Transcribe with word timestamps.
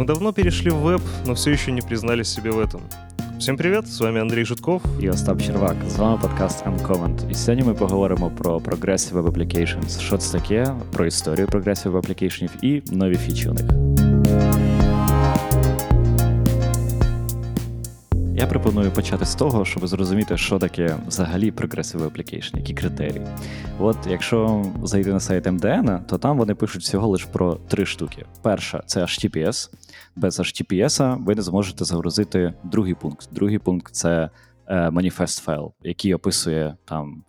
Мы 0.00 0.04
давно 0.04 0.32
перешли 0.32 0.70
в 0.70 0.76
веб, 0.76 1.00
но 1.26 1.34
все 1.34 1.50
еще 1.50 1.72
не 1.72 1.80
признались 1.80 2.28
себе 2.28 2.50
в 2.50 2.58
этом. 2.58 2.80
Всім 3.38 3.56
привіт! 3.56 3.86
З 3.86 4.00
вами 4.00 4.20
Андрій 4.20 4.44
Житков 4.44 4.82
і 5.00 5.10
Остап 5.10 5.42
Червак. 5.42 5.76
З 5.88 5.96
вами 5.96 6.18
подкаст 6.22 6.66
Uncomment. 6.66 7.30
І 7.30 7.34
сьогодні 7.34 7.66
ми 7.66 7.74
поговоримо 7.74 8.30
про 8.30 8.58
Progressive 8.58 9.12
Web 9.12 9.32
Applications. 9.32 10.00
Що 10.00 10.18
це 10.18 10.38
таке, 10.38 10.74
про 10.92 11.06
історію 11.06 11.46
Progressive 11.46 11.92
Web 11.92 12.06
Applications 12.06 12.50
і 12.62 12.82
нові 12.92 13.14
фічі 13.14 13.48
у 13.48 13.52
них. 13.52 13.99
Я 18.41 18.47
пропоную 18.47 18.91
почати 18.91 19.25
з 19.25 19.35
того, 19.35 19.65
щоб 19.65 19.87
зрозуміти, 19.87 20.37
що 20.37 20.59
таке 20.59 20.97
взагалі 21.07 21.51
Progressive 21.51 22.09
Application, 22.09 22.57
які 22.57 22.73
критерії. 22.73 23.25
От 23.79 23.97
якщо 24.09 24.65
зайти 24.83 25.13
на 25.13 25.19
сайт 25.19 25.47
MDN, 25.47 26.05
то 26.05 26.17
там 26.17 26.37
вони 26.37 26.55
пишуть 26.55 26.81
всього 26.81 27.07
лише 27.07 27.27
про 27.27 27.55
три 27.55 27.85
штуки. 27.85 28.25
Перша 28.41 28.83
це 28.85 29.01
HTTPS. 29.01 29.69
Без 30.15 30.39
HTTPS 30.39 31.23
ви 31.23 31.35
не 31.35 31.41
зможете 31.41 31.85
загрузити 31.85 32.53
другий 32.63 32.93
пункт. 32.93 33.29
Другий 33.31 33.59
пункт 33.59 33.95
це 33.95 34.29
Manifest 34.69 35.41
файл, 35.41 35.73
який 35.81 36.13
описує 36.13 36.75
там. 36.85 37.23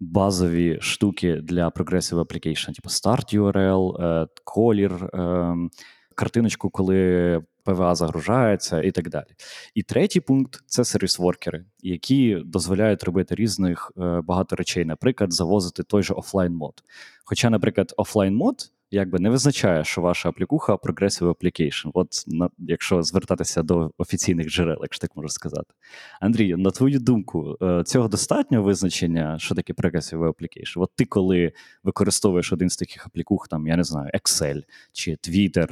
Базові 0.00 0.78
штуки 0.80 1.34
для 1.42 1.68
Progressive 1.68 2.24
Application, 2.24 2.66
типу 2.66 2.88
Start 2.88 3.36
URL, 3.38 4.04
е, 4.04 4.26
колір, 4.44 5.10
ем, 5.12 5.70
картиночку, 6.14 6.70
коли 6.70 7.42
PWA 7.64 7.94
загружається 7.94 8.82
і 8.82 8.90
так 8.90 9.08
далі. 9.08 9.26
І 9.74 9.82
третій 9.82 10.20
пункт 10.20 10.62
це 10.66 10.84
сервіс-воркери, 10.84 11.64
які 11.80 12.42
дозволяють 12.44 13.04
робити 13.04 13.34
різних 13.34 13.92
е, 13.96 14.20
багато 14.20 14.56
речей, 14.56 14.84
наприклад, 14.84 15.32
завозити 15.32 15.82
той 15.82 16.02
же 16.02 16.14
офлайн 16.14 16.54
mode. 16.54 16.82
Хоча, 17.24 17.50
наприклад, 17.50 17.94
офлайн 17.96 18.34
mode 18.34 18.72
якби 18.92 19.18
не 19.18 19.30
визначає, 19.30 19.84
що 19.84 20.00
ваша 20.00 20.28
аплікуха 20.28 20.74
Progressive 20.74 21.34
Application. 21.34 21.90
От 21.94 22.24
на, 22.26 22.50
якщо 22.58 23.02
звертатися 23.02 23.62
до 23.62 23.90
офіційних 23.98 24.48
джерел, 24.48 24.78
якщо 24.82 25.00
так 25.00 25.16
можна 25.16 25.28
сказати. 25.28 25.74
Андрій, 26.20 26.56
на 26.56 26.70
твою 26.70 26.98
думку, 26.98 27.56
е, 27.62 27.82
цього 27.84 28.08
достатньо 28.08 28.62
визначення, 28.62 29.38
що 29.38 29.54
таке 29.54 29.72
Progressive 29.72 30.18
Application? 30.18 30.74
От 30.76 30.90
ти, 30.96 31.04
коли 31.04 31.52
використовуєш 31.82 32.52
один 32.52 32.70
з 32.70 32.76
таких 32.76 33.06
аплікух, 33.06 33.48
там, 33.48 33.66
я 33.66 33.76
не 33.76 33.84
знаю, 33.84 34.10
Excel 34.14 34.62
чи 34.92 35.10
Twitter, 35.10 35.70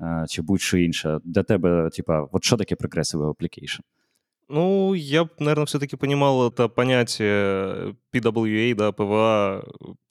е, 0.00 0.24
чи 0.28 0.42
будь-що 0.42 0.78
інше, 0.78 1.20
для 1.24 1.42
тебе, 1.42 1.90
типа, 1.90 2.28
от 2.32 2.44
що 2.44 2.56
таке 2.56 2.74
Progressive 2.74 3.34
Application? 3.34 3.80
Ну, 4.48 4.94
я, 4.96 5.28
наверное, 5.38 5.64
все-таки 5.64 5.96
понимал 5.96 6.48
это 6.48 6.68
понятие 6.68 7.94
PWA, 8.12 8.74
да, 8.74 8.90
PWA 8.90 9.62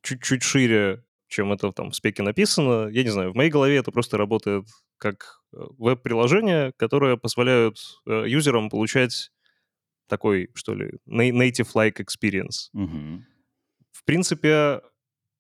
чуть-чуть 0.01 0.44
шире, 0.44 1.03
чем 1.30 1.53
это 1.53 1.72
там 1.72 1.91
в 1.91 1.95
спеке 1.95 2.23
написано. 2.23 2.89
Я 2.89 3.03
не 3.03 3.09
знаю, 3.09 3.31
в 3.31 3.35
моей 3.35 3.49
голове 3.49 3.77
это 3.77 3.91
просто 3.91 4.17
работает 4.17 4.66
как 4.97 5.41
э, 5.53 5.58
веб-приложения, 5.77 6.73
которые 6.77 7.17
позволяют 7.17 7.77
э, 8.05 8.25
юзерам 8.27 8.69
получать 8.69 9.31
такой, 10.07 10.50
что 10.55 10.73
ли, 10.73 10.94
native-like 11.07 12.03
experience. 12.03 12.69
Угу. 12.73 13.23
В 13.91 14.03
принципе, 14.05 14.81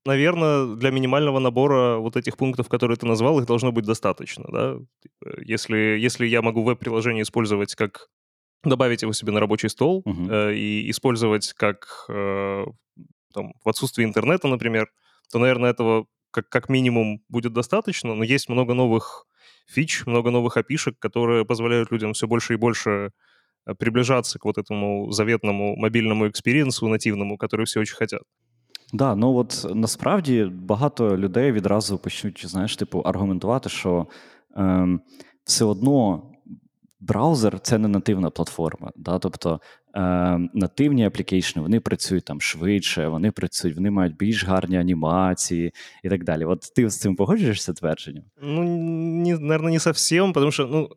наверное, 0.05 0.75
для 0.75 0.91
минимального 0.91 1.39
набора 1.39 1.97
вот 1.97 2.15
этих 2.15 2.37
пунктов, 2.37 2.69
которые 2.69 2.97
ты 2.97 3.05
назвал, 3.05 3.39
их 3.39 3.47
должно 3.47 3.71
быть 3.71 3.85
достаточно, 3.85 4.45
да? 4.51 4.77
Типа, 5.01 5.41
если, 5.41 5.97
если 5.99 6.27
я 6.27 6.41
могу 6.41 6.63
веб-приложение 6.63 7.23
использовать 7.23 7.75
как 7.75 8.07
добавить 8.63 9.01
его 9.01 9.13
себе 9.13 9.31
на 9.31 9.39
рабочий 9.39 9.69
стол 9.69 10.03
uh-huh. 10.05 10.51
э, 10.51 10.55
и 10.55 10.91
использовать 10.91 11.53
как 11.53 12.05
э, 12.09 12.65
там, 13.33 13.53
в 13.63 13.69
отсутствии 13.69 14.03
интернета, 14.03 14.47
например, 14.47 14.87
то, 15.32 15.38
наверное, 15.38 15.70
этого 15.70 16.06
как, 16.30 16.48
как 16.48 16.68
минимум 16.68 17.20
будет 17.28 17.52
достаточно, 17.52 18.14
но 18.14 18.24
есть 18.24 18.48
много 18.48 18.74
новых 18.74 19.26
фич, 19.66 20.06
много 20.06 20.30
новых 20.30 20.56
опишек, 20.56 20.98
которые 20.98 21.44
позволяют 21.44 21.92
людям 21.92 22.12
все 22.12 22.26
больше 22.26 22.54
и 22.54 22.56
больше 22.56 23.10
э, 23.66 23.74
приближаться 23.74 24.38
к 24.38 24.44
вот 24.44 24.58
этому 24.58 25.12
заветному 25.12 25.76
мобільному 25.76 26.24
експірієнсу 26.24 26.88
нативному, 26.88 27.36
который 27.36 27.64
всі 27.64 27.78
очень 27.78 27.96
хотят. 27.98 28.22
Да, 28.92 29.14
ну 29.14 29.34
от 29.34 29.66
насправді 29.74 30.44
багато 30.44 31.16
людей 31.16 31.52
відразу 31.52 31.98
почнуть, 31.98 32.44
знаєш, 32.46 32.76
типу, 32.76 32.98
аргументувати, 32.98 33.68
що 33.68 34.06
ем, 34.56 35.00
все 35.44 35.64
одно 35.64 36.22
браузер 36.99 37.59
це 37.59 37.77
не 37.77 37.87
нативна 37.87 38.29
платформа. 38.29 38.91
Да? 38.95 39.19
Тобто 39.19 39.61
е, 39.95 40.01
нативні 40.53 41.05
аплікейшни 41.05 41.61
вони 41.61 41.79
працюють 41.79 42.25
там 42.25 42.41
швидше, 42.41 43.07
вони 43.07 43.31
працюють, 43.31 43.77
вони 43.77 43.91
мають 43.91 44.17
більш 44.17 44.45
гарні 44.45 44.77
анімації 44.77 45.73
і 46.03 46.09
так 46.09 46.23
далі. 46.23 46.45
От 46.45 46.61
ти 46.75 46.89
з 46.89 46.99
цим 46.99 47.15
погоджуєшся 47.15 47.73
твердженням? 47.73 48.23
Ну, 48.41 48.63
не, 48.63 49.37
наверное, 49.37 49.71
не 49.71 49.79
совсем, 49.79 50.33
потому 50.33 50.51
что, 50.51 50.67
ну, 50.67 50.89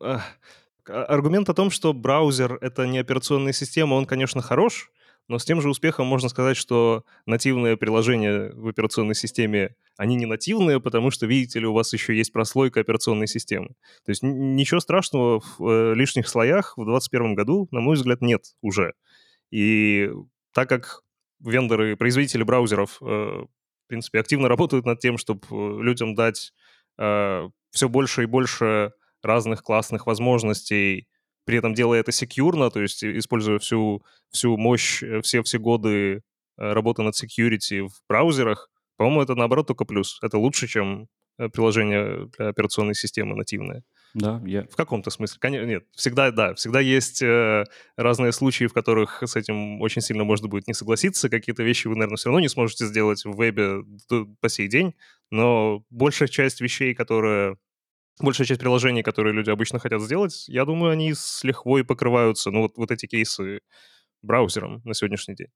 аргумент 0.85 1.49
о 1.49 1.53
том, 1.53 1.71
что 1.71 1.93
браузер— 1.93 2.59
это 2.61 2.85
не 2.85 3.01
операционная 3.01 3.53
система, 3.53 3.95
он, 3.95 4.05
конечно, 4.05 4.41
хорош, 4.41 4.91
но 5.27 5.39
с 5.39 5.45
тем 5.45 5.61
же 5.61 5.69
успехом 5.69 6.05
можно 6.07 6.29
сказать, 6.29 6.57
что 6.57 7.05
нативные 7.25 7.77
приложения 7.77 8.51
в 8.53 8.67
операционной 8.67 9.15
системе, 9.15 9.75
они 9.97 10.15
не 10.15 10.25
нативные, 10.25 10.81
потому 10.81 11.11
что, 11.11 11.25
видите 11.25 11.59
ли, 11.59 11.65
у 11.65 11.73
вас 11.73 11.93
еще 11.93 12.15
есть 12.15 12.33
прослойка 12.33 12.81
операционной 12.81 13.27
системы. 13.27 13.69
То 14.05 14.09
есть 14.09 14.21
ничего 14.23 14.79
страшного 14.79 15.39
в 15.39 15.67
э, 15.67 15.93
лишних 15.95 16.27
слоях 16.27 16.73
в 16.77 16.83
2021 16.83 17.35
году, 17.35 17.67
на 17.71 17.79
мой 17.79 17.95
взгляд, 17.95 18.21
нет 18.21 18.43
уже. 18.61 18.93
И 19.49 20.09
так 20.53 20.67
как 20.67 21.01
вендоры, 21.39 21.95
производители 21.95 22.43
браузеров, 22.43 22.97
э, 23.01 23.05
в 23.05 23.87
принципе, 23.87 24.19
активно 24.19 24.49
работают 24.49 24.85
над 24.85 24.99
тем, 24.99 25.17
чтобы 25.17 25.41
э, 25.49 25.81
людям 25.81 26.15
дать 26.15 26.53
все 26.95 27.89
больше 27.89 28.21
и 28.21 28.27
больше 28.27 28.93
разных 29.23 29.63
классных 29.63 30.05
возможностей 30.05 31.07
при 31.45 31.57
этом 31.57 31.73
делая 31.73 31.99
это 31.99 32.11
секьюрно, 32.11 32.69
то 32.69 32.81
есть 32.81 33.03
используя 33.03 33.59
всю, 33.59 34.03
всю 34.31 34.57
мощь, 34.57 35.03
э, 35.03 35.21
все, 35.21 35.43
все 35.43 35.59
годы 35.59 35.89
э, 35.89 36.21
работы 36.57 37.01
над 37.03 37.15
security 37.15 37.87
в 37.87 37.93
браузерах, 38.07 38.69
по-моему, 38.97 39.21
это 39.21 39.35
наоборот 39.35 39.67
только 39.67 39.85
плюс. 39.85 40.19
Это 40.21 40.37
лучше, 40.37 40.67
чем 40.67 41.07
э, 41.37 41.49
приложение 41.49 42.29
для 42.37 42.49
операционной 42.49 42.95
системы 42.95 43.35
нативное. 43.35 43.83
Да, 44.13 44.41
я... 44.45 44.67
В 44.67 44.75
каком-то 44.75 45.09
смысле. 45.09 45.37
Конечно, 45.39 45.65
нет, 45.65 45.85
всегда, 45.95 46.29
да, 46.29 46.53
всегда 46.53 46.79
есть 46.79 47.21
э, 47.23 47.63
разные 47.97 48.31
случаи, 48.31 48.65
в 48.65 48.73
которых 48.73 49.23
с 49.23 49.35
этим 49.35 49.81
очень 49.81 50.03
сильно 50.03 50.23
можно 50.23 50.47
будет 50.47 50.67
не 50.67 50.75
согласиться. 50.75 51.29
Какие-то 51.29 51.63
вещи 51.63 51.87
вы, 51.87 51.95
наверное, 51.95 52.17
все 52.17 52.29
равно 52.29 52.39
не 52.39 52.49
сможете 52.49 52.85
сделать 52.85 53.25
в 53.25 53.35
вебе 53.35 53.83
по 54.39 54.49
сей 54.49 54.67
день, 54.67 54.93
но 55.31 55.83
большая 55.89 56.27
часть 56.27 56.61
вещей, 56.61 56.93
которые 56.93 57.57
большая 58.20 58.46
часть 58.46 58.60
приложений, 58.60 59.02
которые 59.02 59.32
люди 59.32 59.50
обычно 59.50 59.78
хотят 59.78 60.02
сделать, 60.02 60.48
я 60.48 60.64
думаю, 60.64 60.92
они 60.92 61.14
с 61.14 61.44
лихвой 61.44 61.84
покриваються, 61.84 62.50
ну, 62.50 62.64
от, 62.64 62.72
от 62.76 62.90
эти 62.90 63.06
кейси 63.06 63.60
браузером 64.22 64.82
на 64.84 64.94
сьогоднішній 64.94 65.34
день. 65.34 65.46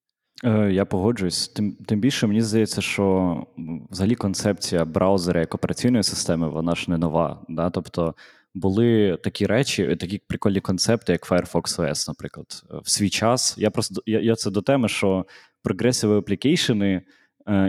Е, 0.44 0.72
я 0.72 0.84
погоджуюсь. 0.84 1.48
Тим 1.48 1.72
тим 1.72 2.00
більше 2.00 2.26
мені 2.26 2.42
здається, 2.42 2.80
що 2.80 3.46
взагалі 3.90 4.14
концепція 4.14 4.84
браузера 4.84 5.40
як 5.40 5.54
операційної 5.54 6.02
системи, 6.02 6.48
вона 6.48 6.74
ж 6.74 6.90
не 6.90 6.98
нова. 6.98 7.44
Да? 7.48 7.70
Тобто 7.70 8.14
були 8.54 9.18
такі 9.22 9.46
речі, 9.46 9.96
такі 9.96 10.18
прикольні 10.18 10.60
концепти, 10.60 11.12
як 11.12 11.30
Firefox 11.30 11.80
OS, 11.80 12.08
наприклад, 12.08 12.46
в 12.84 12.90
свій 12.90 13.10
час. 13.10 13.54
Я 13.58 13.70
просто 13.70 14.02
я, 14.06 14.20
я 14.20 14.34
це 14.34 14.50
до 14.50 14.62
теми, 14.62 14.88
що 14.88 15.26
прогресиві 15.62 16.18
аплікейшени – 16.18 17.12
Е, 17.12 17.15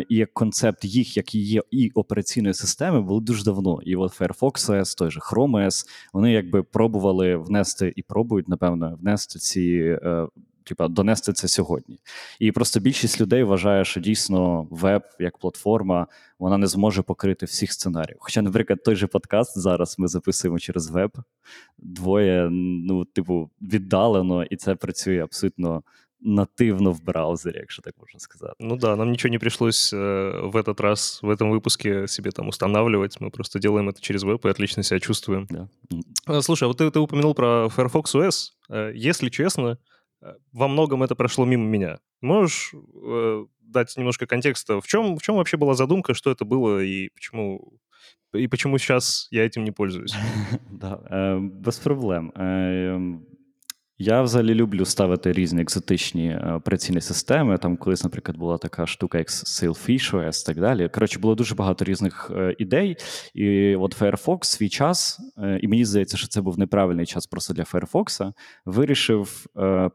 і 0.08 0.16
як 0.16 0.34
концепт 0.34 0.84
їх, 0.84 1.16
як 1.16 1.34
і 1.34 1.38
є 1.38 1.62
і 1.70 1.90
операційної 1.94 2.54
системи, 2.54 3.00
були 3.00 3.20
дуже 3.20 3.44
давно. 3.44 3.80
І 3.82 3.96
от 3.96 4.20
Firefox 4.20 4.70
OS, 4.70 4.98
той 4.98 5.10
же 5.10 5.20
Chrome 5.20 5.66
OS, 5.66 5.86
вони 6.12 6.32
якби 6.32 6.62
пробували 6.62 7.36
внести 7.36 7.92
і 7.96 8.02
пробують, 8.02 8.48
напевно, 8.48 8.98
внести 9.00 9.38
ці. 9.38 9.98
Е, 10.02 10.26
типа 10.68 10.88
донести 10.88 11.32
це 11.32 11.48
сьогодні. 11.48 11.98
І 12.38 12.52
просто 12.52 12.80
більшість 12.80 13.20
людей 13.20 13.42
вважає, 13.42 13.84
що 13.84 14.00
дійсно 14.00 14.66
веб 14.70 15.02
як 15.18 15.38
платформа 15.38 16.06
вона 16.38 16.58
не 16.58 16.66
зможе 16.66 17.02
покрити 17.02 17.46
всіх 17.46 17.72
сценаріїв. 17.72 18.16
Хоча, 18.20 18.42
наприклад, 18.42 18.82
той 18.82 18.96
же 18.96 19.06
подкаст 19.06 19.58
зараз 19.58 19.94
ми 19.98 20.08
записуємо 20.08 20.58
через 20.58 20.90
веб, 20.90 21.10
двоє, 21.78 22.48
ну, 22.50 23.04
типу, 23.04 23.50
віддалено, 23.60 24.44
і 24.44 24.56
це 24.56 24.74
працює 24.74 25.22
абсолютно 25.22 25.82
нативно 26.20 26.90
в 26.90 27.02
браузере, 27.02 27.60
якщо 27.60 27.82
так 27.82 27.94
можно 27.98 28.20
сказать. 28.20 28.54
Ну 28.58 28.76
да, 28.76 28.96
нам 28.96 29.12
ничего 29.12 29.30
не 29.30 29.38
пришлось 29.38 29.92
э, 29.92 30.40
в 30.42 30.56
этот 30.56 30.80
раз, 30.80 31.22
в 31.22 31.30
этом 31.30 31.50
выпуске 31.50 32.08
себе 32.08 32.30
там 32.30 32.48
устанавливать. 32.48 33.20
Мы 33.20 33.30
просто 33.30 33.58
делаем 33.58 33.88
это 33.88 34.00
через 34.00 34.22
веб 34.22 34.44
и 34.44 34.48
отлично 34.48 34.82
себя 34.82 35.00
чувствуем. 35.00 35.46
Да. 35.50 35.68
Э, 36.26 36.40
слушай, 36.40 36.64
а 36.64 36.68
вот 36.68 36.78
ты, 36.78 36.90
ты 36.90 36.98
упомянул 36.98 37.34
про 37.34 37.68
Firefox 37.68 38.14
OS. 38.14 38.50
Э, 38.68 38.92
если 38.94 39.28
честно, 39.28 39.78
во 40.52 40.68
многом 40.68 41.02
это 41.02 41.14
прошло 41.14 41.44
мимо 41.44 41.64
меня. 41.64 41.98
Можешь 42.20 42.74
э, 42.74 43.44
дать 43.60 43.96
немножко 43.96 44.26
контекста? 44.26 44.80
В 44.80 44.86
чем, 44.86 45.16
в 45.16 45.22
чем 45.22 45.36
вообще 45.36 45.56
была 45.56 45.74
задумка, 45.74 46.14
что 46.14 46.30
это 46.30 46.44
было 46.44 46.82
и 46.82 47.10
почему, 47.10 47.78
и 48.34 48.48
почему 48.48 48.78
сейчас 48.78 49.28
я 49.30 49.46
этим 49.46 49.64
не 49.64 49.70
пользуюсь? 49.70 50.14
Да, 50.70 51.38
без 51.40 51.76
проблем. 51.76 52.32
Я 54.00 54.22
взагалі 54.22 54.54
люблю 54.54 54.84
ставити 54.84 55.32
різні 55.32 55.62
екзотичні 55.62 56.28
е, 56.28 56.52
операційні 56.54 57.00
системи. 57.00 57.58
Там 57.58 57.76
колись, 57.76 58.04
наприклад, 58.04 58.36
була 58.36 58.58
така 58.58 58.86
штука, 58.86 59.18
як 59.18 59.28
Sailfish 59.28 60.14
OS 60.14 60.42
і 60.42 60.46
так 60.46 60.60
далі. 60.60 60.88
Коротше, 60.88 61.18
було 61.18 61.34
дуже 61.34 61.54
багато 61.54 61.84
різних 61.84 62.30
е, 62.36 62.54
ідей. 62.58 62.96
І 63.34 63.76
от 63.76 64.00
Firefox 64.00 64.44
свій 64.44 64.68
час, 64.68 65.20
е, 65.38 65.58
і 65.62 65.68
мені 65.68 65.84
здається, 65.84 66.16
що 66.16 66.28
це 66.28 66.40
був 66.40 66.58
неправильний 66.58 67.06
час 67.06 67.26
просто 67.26 67.54
для 67.54 67.62
Firefox, 67.62 68.32
вирішив 68.66 69.46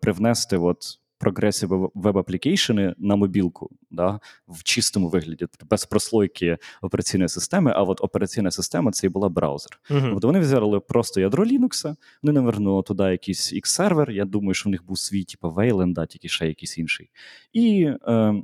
привнести 0.01 0.57
от 0.57 0.77
прогресів 1.23 1.91
веб-аплікейшени 1.93 2.95
на 2.97 3.15
мобілку 3.15 3.69
да, 3.91 4.19
в 4.47 4.63
чистому 4.63 5.07
вигляді, 5.07 5.37
тобто 5.39 5.65
без 5.69 5.85
прослойки 5.85 6.57
операційної 6.81 7.29
системи, 7.29 7.73
а 7.75 7.83
от 7.83 8.01
операційна 8.01 8.51
система 8.51 8.91
це 8.91 9.07
і 9.07 9.09
була 9.09 9.29
браузер. 9.29 9.79
Uh-huh. 9.89 10.09
Тобто 10.09 10.27
вони 10.27 10.39
взяли 10.39 10.79
просто 10.79 11.21
ядро 11.21 11.45
Linux, 11.45 11.95
вони 12.23 12.39
навернули 12.39 12.83
туди 12.83 13.03
якийсь 13.03 13.53
X-сервер. 13.53 14.11
Я 14.11 14.25
думаю, 14.25 14.53
що 14.53 14.69
в 14.69 14.71
них 14.71 14.85
був 14.85 14.99
свій, 14.99 15.23
типу 15.23 15.47
Wayland, 15.47 15.93
да, 15.93 16.05
тільки 16.05 16.27
ще 16.27 16.47
якийсь 16.47 16.77
інший. 16.77 17.09
І 17.53 17.91
е, 18.07 18.43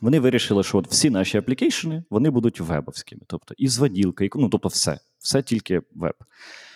вони 0.00 0.20
вирішили, 0.20 0.62
що 0.62 0.78
от 0.78 0.88
всі 0.88 1.10
наші 1.10 1.38
аплікейшени 1.38 2.04
вони 2.10 2.30
будуть 2.30 2.60
вебовськими. 2.60 3.22
Тобто 3.26 3.54
і 3.58 3.68
зводілка, 3.68 4.24
і 4.24 4.30
ну 4.34 4.48
тобто 4.48 4.68
все, 4.68 4.98
все 5.18 5.42
тільки 5.42 5.82
веб. 5.94 6.14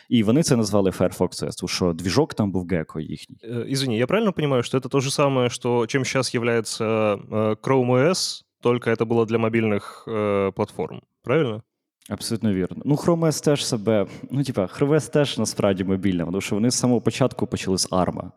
І 0.10 0.24
вони 0.24 0.44
це 0.44 0.56
назвали 0.56 0.90
Firefox 0.90 1.44
OS, 1.44 1.60
тому 1.60 1.68
що 1.68 1.94
движок 1.94 2.34
там 2.34 2.52
був 2.52 2.68
Gecko 2.68 3.00
їхній. 3.00 3.38
Э, 3.44 3.72
извини, 3.72 3.98
я 3.98 4.08
правильно 4.08 4.34
понимаю, 4.34 4.64
что 4.64 4.78
это 4.78 4.90
то 4.90 5.00
же 5.00 5.12
самое, 5.12 5.50
что 5.50 5.88
чем 5.88 6.06
сейчас 6.06 6.36
является 6.36 6.86
э, 7.32 7.56
Chrome 7.62 7.92
OS, 7.92 8.44
только 8.62 8.92
это 8.92 9.06
было 9.06 9.26
для 9.26 9.38
мобильных 9.38 10.04
э, 10.08 10.52
платформ, 10.52 11.02
правильно? 11.24 11.62
Абсолютно 12.11 12.53
вірно. 12.53 12.83
Ну, 12.85 12.95
Chrome 12.95 13.27
OS 13.27 13.45
теж 13.45 13.67
себе, 13.67 14.07
ну, 14.31 14.45
типа, 14.45 14.63
Chrome 14.63 14.89
OS 14.89 15.13
теж 15.13 15.39
насправді 15.39 15.85
мобільна, 15.85 16.25
тому 16.25 16.41
що 16.41 16.55
вони 16.57 16.71
з 16.71 16.75
самого 16.75 17.01
початку 17.01 17.47
почали 17.47 17.79
з 17.79 17.91
ARM, 17.91 18.31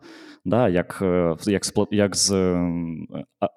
да, 0.45 0.69
як 0.69 0.99
е, 1.01 1.35
як, 1.45 1.63
як 1.91 2.15
з 2.15 2.31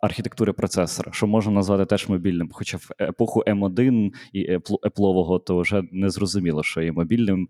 архітектури 0.02 0.52
процесора, 0.52 1.12
що 1.12 1.26
можна 1.26 1.52
назвати 1.52 1.84
теж 1.84 2.08
мобільним. 2.08 2.48
Хоча 2.52 2.76
в 2.76 2.90
епоху 3.00 3.42
M1 3.46 4.10
і 4.32 4.56
Apple, 4.56 5.40
то 5.40 5.58
вже 5.58 5.82
не 5.92 6.10
зрозуміло, 6.10 6.62
що 6.62 6.82
є 6.82 6.92
мобільним 6.92 7.48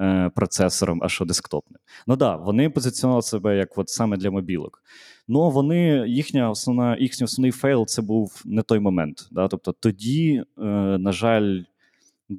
е, 0.00 0.30
процесором, 0.34 1.00
а 1.02 1.08
що 1.08 1.24
десктопним. 1.24 1.78
Ну 2.06 2.16
да, 2.16 2.36
вони 2.36 2.70
позиціонували 2.70 3.22
себе 3.22 3.56
як 3.56 3.78
от 3.78 3.88
саме 3.88 4.16
для 4.16 4.30
мобілок. 4.30 4.82
Ну 5.28 5.50
вони 5.50 6.04
їхня 6.08 6.50
основна, 6.50 6.96
їхній 7.00 7.24
основний 7.24 7.50
fail 7.50 7.86
це 7.86 8.02
був 8.02 8.42
не 8.44 8.62
той 8.62 8.78
момент. 8.78 9.28
Да? 9.30 9.48
Тобто 9.48 9.72
тоді, 9.72 10.44
е, 10.58 10.62
на 10.98 11.12
жаль, 11.12 11.60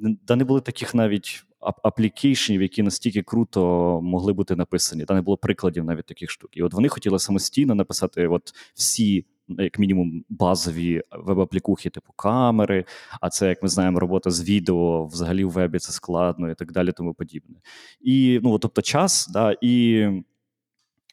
да 0.01 0.35
не 0.35 0.43
було 0.43 0.59
таких 0.59 0.95
навіть 0.95 1.45
аплікейшнів, 1.83 2.61
які 2.61 2.83
настільки 2.83 3.21
круто 3.21 3.99
могли 4.03 4.33
бути 4.33 4.55
написані. 4.55 5.05
Та 5.05 5.13
не 5.13 5.21
було 5.21 5.37
прикладів 5.37 5.83
навіть 5.83 6.05
таких 6.05 6.29
штук. 6.29 6.57
І 6.57 6.63
от 6.63 6.73
вони 6.73 6.89
хотіли 6.89 7.19
самостійно 7.19 7.75
написати 7.75 8.27
от 8.27 8.53
всі. 8.75 9.25
Як 9.47 9.79
мінімум, 9.79 10.23
базові 10.29 11.03
веб-аплікухи, 11.11 11.89
типу 11.89 12.13
камери, 12.15 12.85
а 13.21 13.29
це, 13.29 13.49
як 13.49 13.63
ми 13.63 13.69
знаємо, 13.69 13.99
робота 13.99 14.31
з 14.31 14.49
відео 14.49 15.05
взагалі 15.05 15.43
в 15.43 15.49
вебі 15.49 15.79
це 15.79 15.91
складно 15.91 16.51
і 16.51 16.55
так 16.55 16.71
далі, 16.71 16.91
тому 16.91 17.13
подібне. 17.13 17.55
І 18.01 18.39
ну, 18.43 18.59
тобто, 18.59 18.81
час, 18.81 19.27
да, 19.33 19.55
і 19.61 20.07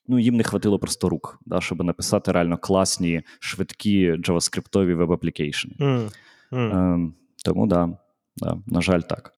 ну, 0.06 0.18
їм 0.18 0.36
не 0.36 0.42
хватило 0.42 0.78
просто 0.78 1.08
рук, 1.08 1.38
да, 1.46 1.60
щоб 1.60 1.84
написати 1.84 2.32
реально 2.32 2.58
класні, 2.58 3.22
швидкі 3.40 4.16
джаваскриптові 4.16 4.94
веб-аплікейшни. 4.94 5.74
Mm. 5.78 6.10
Mm. 6.52 6.92
Ем, 6.92 7.14
Тому 7.44 7.66
да, 7.66 7.98
да, 8.36 8.58
на 8.66 8.82
жаль, 8.82 9.00
так. 9.00 9.34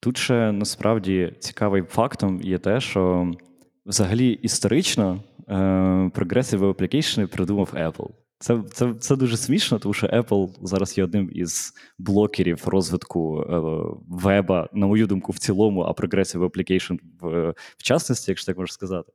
Тут 0.00 0.16
ще 0.16 0.52
насправді 0.52 1.34
цікавим 1.38 1.86
фактом 1.86 2.40
є 2.42 2.58
те, 2.58 2.80
що 2.80 3.32
взагалі 3.86 4.28
історично 4.32 5.22
е, 5.48 5.54
Progressive 6.14 6.74
Application 6.74 7.26
придумав 7.26 7.72
Apple. 7.74 8.10
Це 8.42 8.62
це, 8.72 8.94
це 8.94 9.16
дуже 9.16 9.36
смішно, 9.36 9.78
тому 9.78 9.94
що 9.94 10.06
Apple 10.06 10.50
зараз 10.62 10.98
є 10.98 11.04
одним 11.04 11.30
із 11.32 11.72
блокерів 11.98 12.68
розвитку 12.68 13.40
е, 13.40 13.60
веба, 14.08 14.68
на 14.72 14.86
мою 14.86 15.06
думку, 15.06 15.32
в 15.32 15.38
цілому, 15.38 15.80
а 15.80 15.90
Progressive 15.90 16.48
Application 16.48 16.98
в, 17.20 17.54
в 17.76 17.82
частності, 17.82 18.30
якщо 18.30 18.46
так 18.46 18.58
можна 18.58 18.72
сказати. 18.72 19.12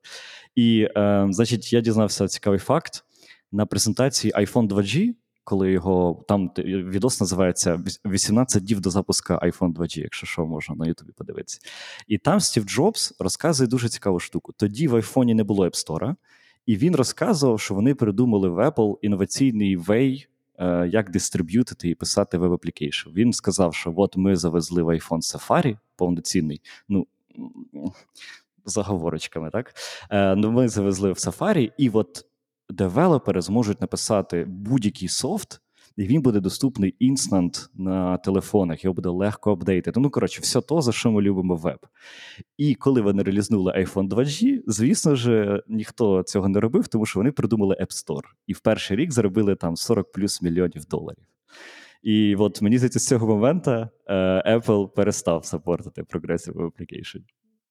І, 0.55 0.87
е, 0.97 1.27
значить, 1.29 1.73
я 1.73 1.81
дізнався 1.81 2.27
цікавий 2.27 2.59
факт 2.59 3.03
на 3.51 3.65
презентації 3.65 4.33
iPhone 4.33 4.67
2G 4.67 5.13
коли 5.47 5.71
його 5.71 6.23
там 6.27 6.51
відос 6.57 7.21
називається 7.21 7.79
18 8.05 8.65
днів 8.65 8.81
до 8.81 8.89
запуску 8.89 9.33
iPhone 9.33 9.73
2G, 9.73 9.99
якщо 9.99 10.27
що, 10.27 10.45
можна 10.45 10.75
на 10.75 10.87
Ютубі 10.87 11.11
подивитися. 11.11 11.59
І 12.07 12.17
там 12.17 12.39
Стів 12.39 12.63
Джобс 12.63 13.15
розказує 13.19 13.67
дуже 13.67 13.89
цікаву 13.89 14.19
штуку. 14.19 14.53
Тоді 14.57 14.87
в 14.87 14.95
айфоні 14.95 15.33
не 15.33 15.43
було 15.43 15.65
App 15.65 15.87
Store, 15.87 16.15
і 16.65 16.77
він 16.77 16.95
розказував, 16.95 17.59
що 17.59 17.73
вони 17.73 17.95
придумали 17.95 18.49
в 18.49 18.59
Apple 18.59 18.97
інноваційний 19.01 19.75
вей. 19.75 20.27
Е, 20.59 20.89
як 20.91 21.11
дистриб'ютити 21.11 21.89
і 21.89 21.95
писати 21.95 22.37
web 22.37 22.53
application 22.53 23.09
Він 23.09 23.33
сказав, 23.33 23.75
що 23.75 23.93
от 23.97 24.17
ми 24.17 24.35
завезли 24.35 24.83
в 24.83 24.87
iPhone 24.87 25.35
Safari 25.35 25.77
повноцінний. 25.95 26.61
Ну 26.89 27.07
заговорочками, 28.65 29.49
так? 29.49 29.73
Е, 30.09 30.35
ну, 30.35 30.51
Ми 30.51 30.67
завезли 30.67 31.11
в 31.11 31.15
Safari, 31.15 31.71
і 31.77 31.89
от 31.89 32.25
девелопери 32.69 33.41
зможуть 33.41 33.81
написати 33.81 34.45
будь-який 34.47 35.07
софт, 35.07 35.61
і 35.97 36.03
він 36.03 36.21
буде 36.21 36.39
доступний 36.39 36.95
інстант 36.99 37.69
на 37.73 38.17
телефонах, 38.17 38.83
його 38.83 38.93
буде 38.93 39.09
легко 39.09 39.51
апдейтити. 39.51 39.99
Ну, 39.99 40.09
коротше, 40.09 40.41
все 40.41 40.61
то, 40.61 40.81
за 40.81 40.91
що 40.91 41.11
ми 41.11 41.21
любимо 41.21 41.55
веб. 41.55 41.79
І 42.57 42.75
коли 42.75 43.01
вони 43.01 43.23
релізнули 43.23 43.71
iPhone 43.71 44.09
2G, 44.09 44.61
звісно 44.67 45.15
ж, 45.15 45.61
ніхто 45.67 46.23
цього 46.23 46.49
не 46.49 46.59
робив, 46.59 46.87
тому 46.87 47.05
що 47.05 47.19
вони 47.19 47.31
придумали 47.31 47.77
App 47.81 48.05
Store. 48.05 48.25
І 48.47 48.53
в 48.53 48.59
перший 48.59 48.97
рік 48.97 49.11
заробили 49.11 49.55
там 49.55 49.75
40 49.75 50.11
плюс 50.11 50.41
мільйонів 50.41 50.85
доларів. 50.85 51.23
І 52.03 52.35
от 52.35 52.61
мені 52.61 52.77
здається, 52.77 52.99
з 52.99 53.07
цього 53.07 53.27
моменту 53.27 53.71
е, 53.71 53.89
Apple 54.57 54.89
перестав 54.89 55.45
саппортити 55.45 56.01
Progressive 56.01 56.53
Application. 56.53 57.21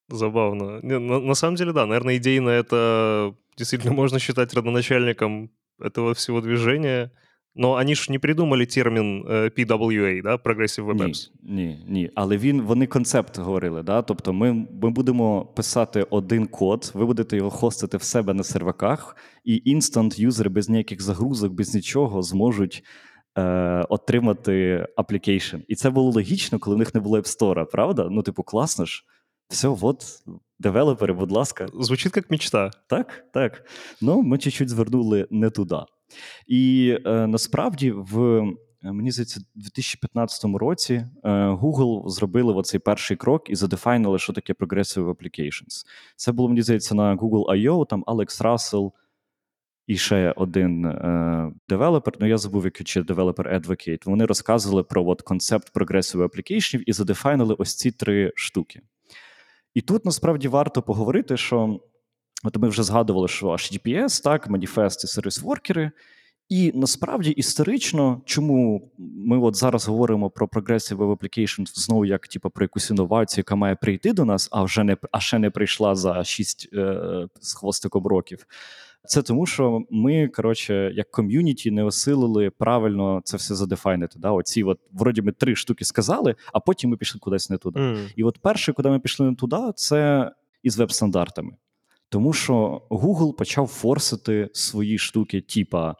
Забавно. 0.09 0.79
Не, 0.83 0.99
на, 0.99 1.19
на 1.19 1.35
самом 1.35 1.55
деле, 1.55 1.73
да, 1.73 1.85
наверное, 1.85 2.17
идейно 2.17 2.49
это 2.49 3.33
действительно 3.57 3.93
можно 3.93 4.19
считать 4.19 4.53
родоначальником 4.53 5.49
этого 5.79 6.13
всего 6.13 6.41
движения. 6.41 7.11
Но 7.55 7.75
они 7.75 7.95
ж 7.95 8.11
не 8.11 8.19
придумали 8.19 8.65
термін 8.65 9.25
э, 9.27 9.49
PWA, 9.49 10.21
да, 10.21 10.35
Progressive 10.35 10.85
Web 10.85 10.97
Apps. 10.97 11.29
Ні, 11.43 11.65
ні, 11.65 11.85
ні. 11.87 12.11
Але 12.15 12.37
він, 12.37 12.61
вони 12.61 12.87
концепт 12.87 13.37
говорили. 13.37 13.83
Да? 13.83 14.01
Тобто 14.01 14.33
ми 14.33 14.53
ми 14.53 14.89
будемо 14.89 15.45
писати 15.45 16.05
один 16.09 16.47
код, 16.47 16.91
ви 16.93 17.05
будете 17.05 17.37
його 17.37 17.49
хостити 17.49 17.97
в 17.97 18.03
себе 18.03 18.33
на 18.33 18.43
серваках, 18.43 19.15
і 19.43 19.61
інстант 19.65 20.19
юзери 20.19 20.49
без 20.49 20.69
ніяких 20.69 21.01
загрузок, 21.01 21.53
без 21.53 21.75
нічого 21.75 22.21
зможуть 22.21 22.83
е, 23.37 23.41
отримати 23.89 24.87
аплікейшн. 24.95 25.57
І 25.67 25.75
це 25.75 25.89
було 25.89 26.11
логічно, 26.11 26.59
коли 26.59 26.75
в 26.75 26.79
них 26.79 26.95
не 26.95 27.01
було 27.01 27.17
App 27.17 27.39
Store, 27.39 27.65
правда? 27.71 28.07
Ну, 28.11 28.21
типу, 28.21 28.43
класно 28.43 28.85
ж. 28.85 29.03
Все, 29.48 29.76
от, 29.82 30.04
девелопери, 30.58 31.12
будь 31.12 31.30
ласка. 31.30 31.68
Звучить 31.80 32.16
як 32.16 32.30
мечта. 32.30 32.70
Так, 32.86 33.24
так. 33.32 33.66
Ну, 34.00 34.22
ми 34.22 34.38
чуть-чуть 34.38 34.68
звернули 34.68 35.26
не 35.30 35.50
туди. 35.50 35.78
І 36.46 36.96
е, 37.06 37.26
насправді, 37.26 37.90
в 37.90 38.20
е, 38.82 38.92
мені 38.92 39.10
здається, 39.10 39.40
у 39.40 39.60
2015 39.60 40.44
році 40.44 40.94
е, 40.94 41.30
Google 41.48 42.08
зробили 42.08 42.54
оцей 42.54 42.80
перший 42.80 43.16
крок 43.16 43.50
і 43.50 43.54
задефайнили, 43.54 44.18
що 44.18 44.32
таке 44.32 44.52
Progressive 44.52 45.14
Applications. 45.14 45.86
Це 46.16 46.32
було, 46.32 46.48
мені 46.48 46.62
здається, 46.62 46.94
на 46.94 47.16
Google 47.16 47.44
I.O., 47.50 47.86
там 47.86 48.04
Алекс 48.06 48.40
Рассел 48.40 48.92
і 49.86 49.96
ще 49.96 50.32
один 50.36 50.86
е, 50.86 51.52
девелопер, 51.68 52.14
ну 52.20 52.26
я 52.26 52.38
забув, 52.38 52.64
який 52.64 52.84
чи 52.84 53.02
девелопер 53.02 53.54
Advocate, 53.54 54.02
Вони 54.06 54.26
розказували 54.26 54.82
про 54.82 55.06
от, 55.06 55.22
концепт 55.22 55.76
Progressive 55.76 56.28
Application 56.28 56.82
і 56.86 56.92
задефайнили 56.92 57.54
ось 57.58 57.74
ці 57.74 57.90
три 57.90 58.32
штуки. 58.34 58.82
І 59.76 59.80
тут 59.80 60.04
насправді 60.04 60.48
варто 60.48 60.82
поговорити, 60.82 61.36
що 61.36 61.80
от 62.44 62.56
ми 62.56 62.68
вже 62.68 62.82
згадували, 62.82 63.28
що 63.28 63.46
HTTPS, 63.46 64.22
так, 64.22 64.50
маніфест 64.50 65.04
і 65.04 65.06
сервіс-воркери. 65.06 65.90
І 66.48 66.72
насправді 66.74 67.30
історично, 67.30 68.22
чому 68.24 68.92
ми 68.98 69.38
от 69.38 69.56
зараз 69.56 69.88
говоримо 69.88 70.30
про 70.30 70.46
Progressive 70.46 70.96
Web 70.96 71.16
Application 71.16 71.66
знову 71.74 72.04
як 72.04 72.28
типу, 72.28 72.50
про 72.50 72.64
якусь 72.64 72.90
інновацію, 72.90 73.40
яка 73.40 73.56
має 73.56 73.74
прийти 73.74 74.12
до 74.12 74.24
нас, 74.24 74.48
а 74.52 74.62
вже 74.62 74.84
не 74.84 74.96
а 75.12 75.20
ще 75.20 75.38
не 75.38 75.50
прийшла 75.50 75.94
за 75.94 76.24
6 76.24 76.68
е, 76.72 77.28
з 77.40 77.54
хвостиком 77.54 78.06
років. 78.06 78.46
Це 79.06 79.22
тому, 79.22 79.46
що 79.46 79.82
ми, 79.90 80.28
коротше, 80.28 80.92
як 80.94 81.10
ком'юніті, 81.10 81.70
не 81.70 81.84
осилили 81.84 82.50
правильно 82.50 83.20
це 83.24 83.36
все 83.36 83.54
задефайнити. 83.54 84.18
Да? 84.18 84.30
Оці, 84.30 84.62
от, 84.62 84.78
вроді, 84.92 85.22
ми 85.22 85.32
три 85.32 85.56
штуки 85.56 85.84
сказали, 85.84 86.34
а 86.52 86.60
потім 86.60 86.90
ми 86.90 86.96
пішли 86.96 87.18
кудись 87.18 87.50
не 87.50 87.58
туди. 87.58 87.80
Mm. 87.80 88.12
І 88.16 88.24
от 88.24 88.38
перше, 88.38 88.72
куди 88.72 88.88
ми 88.88 88.98
пішли 88.98 89.30
не 89.30 89.36
туди, 89.36 89.56
це 89.74 90.30
із 90.62 90.78
веб-стандартами. 90.78 91.52
Тому 92.08 92.32
що 92.32 92.82
Google 92.90 93.32
почав 93.32 93.66
форсити 93.66 94.48
свої 94.52 94.98
штуки, 94.98 95.40
типа. 95.40 95.94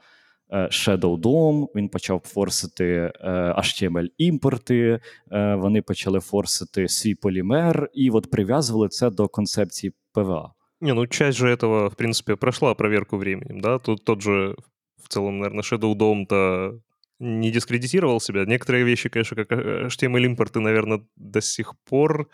Е, 0.53 0.57
Shadow 0.59 1.21
DOM, 1.21 1.69
він 1.75 1.89
почав 1.89 2.21
форсити 2.25 3.13
е, 3.21 3.31
HTML 3.59 4.09
імпорти, 4.19 5.01
е, 5.33 5.55
вони 5.55 5.83
почали 5.83 6.21
форсити 6.21 6.89
свій 6.89 7.15
полімер, 7.15 7.91
і 7.95 8.11
от 8.11 8.31
прив'язували 8.31 8.89
це 8.89 9.11
до 9.11 9.29
концепції 9.29 9.93
ПВА. 10.13 10.53
Не, 10.81 10.93
ну 10.93 11.07
часть 11.07 11.39
же 11.39 11.49
этого, 11.49 11.89
в 11.91 11.97
принципе, 11.97 12.37
прошла 12.37 12.75
проверку 12.75 13.17
временем, 13.17 13.61
да? 13.61 13.79
Тут 13.79 14.05
тот 14.05 14.23
же, 14.23 14.57
в 15.03 15.09
целом, 15.09 15.39
наверное, 15.39 15.63
Shadow 15.63 15.95
Dome-то 15.95 16.81
не 17.19 17.51
дискредитировал 17.51 18.21
себя. 18.21 18.45
Некоторые 18.45 18.85
вещи, 18.85 19.09
конечно, 19.09 19.37
как 19.37 19.51
HTML-импорты, 19.53 20.61
наверное, 20.61 21.07
до 21.17 21.41
сих 21.41 21.73
пор, 21.89 22.29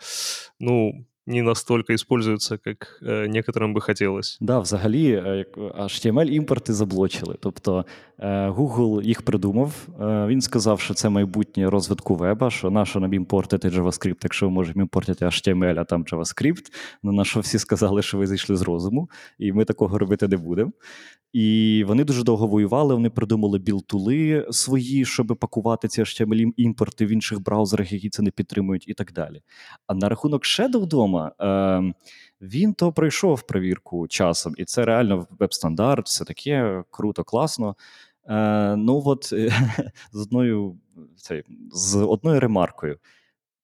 ну, 0.59 1.07
не 1.27 1.41
настолько 1.41 1.93
используються, 1.93 2.59
як 2.65 3.01
е, 3.07 3.27
некоторим 3.27 3.73
би 3.73 3.81
хотілося. 3.81 4.37
Да, 4.41 4.59
взагалі, 4.59 5.11
е, 5.11 5.45
HTML 5.57 6.29
імпорти 6.29 6.73
заблочили. 6.73 7.35
Тобто 7.39 7.85
е, 8.19 8.49
Google 8.49 9.01
їх 9.01 9.21
придумав. 9.21 9.87
Він 10.27 10.41
сказав, 10.41 10.79
що 10.79 10.93
це 10.93 11.09
майбутнє 11.09 11.69
розвитку 11.69 12.15
веба, 12.15 12.49
що 12.49 12.69
на 12.69 12.85
що 12.85 12.99
нам 12.99 13.13
імпортити 13.13 13.69
JavaScript, 13.69 14.17
якщо 14.23 14.45
ми 14.45 14.51
можемо 14.51 14.81
імпортити 14.81 15.25
HTML, 15.25 15.79
а 15.79 15.83
там 15.83 16.03
JavaScript. 16.03 16.73
Ну, 17.03 17.11
на 17.11 17.25
що 17.25 17.39
всі 17.39 17.59
сказали, 17.59 18.01
що 18.01 18.17
ви 18.17 18.27
зійшли 18.27 18.55
з 18.55 18.61
розуму, 18.61 19.09
і 19.39 19.51
ми 19.51 19.65
такого 19.65 19.97
робити 19.97 20.27
не 20.27 20.37
будемо. 20.37 20.71
І 21.33 21.83
вони 21.87 22.03
дуже 22.03 22.23
довго 22.23 22.47
воювали. 22.47 22.93
Вони 22.93 23.09
придумали 23.09 23.59
білтули 23.59 24.47
свої, 24.51 25.05
щоб 25.05 25.27
пакувати 25.27 25.87
ці 25.87 26.01
HTML 26.01 26.51
імпорти 26.57 27.05
в 27.05 27.09
інших 27.09 27.41
браузерах, 27.41 27.91
які 27.91 28.09
це 28.09 28.21
не 28.21 28.31
підтримують, 28.31 28.87
і 28.87 28.93
так 28.93 29.13
далі. 29.13 29.41
А 29.87 29.93
на 29.93 30.09
рахунок 30.09 30.43
Shadow 30.43 30.87
DOM, 30.87 31.12
е, 31.19 31.93
він 32.41 32.73
то 32.73 32.91
пройшов 32.91 33.41
перевірку 33.41 34.07
часом, 34.07 34.53
і 34.57 34.65
це 34.65 34.85
реально 34.85 35.27
веб-стандарт, 35.39 36.05
все 36.05 36.25
таке 36.25 36.83
круто, 36.91 37.23
класно. 37.23 37.75
Е, 38.27 38.75
Ну 38.75 39.03
от 39.05 39.25
з 40.11 40.21
одною 40.21 40.77
цей, 41.15 41.43
з 41.71 41.95
одною 41.95 42.39
ремаркою. 42.39 42.99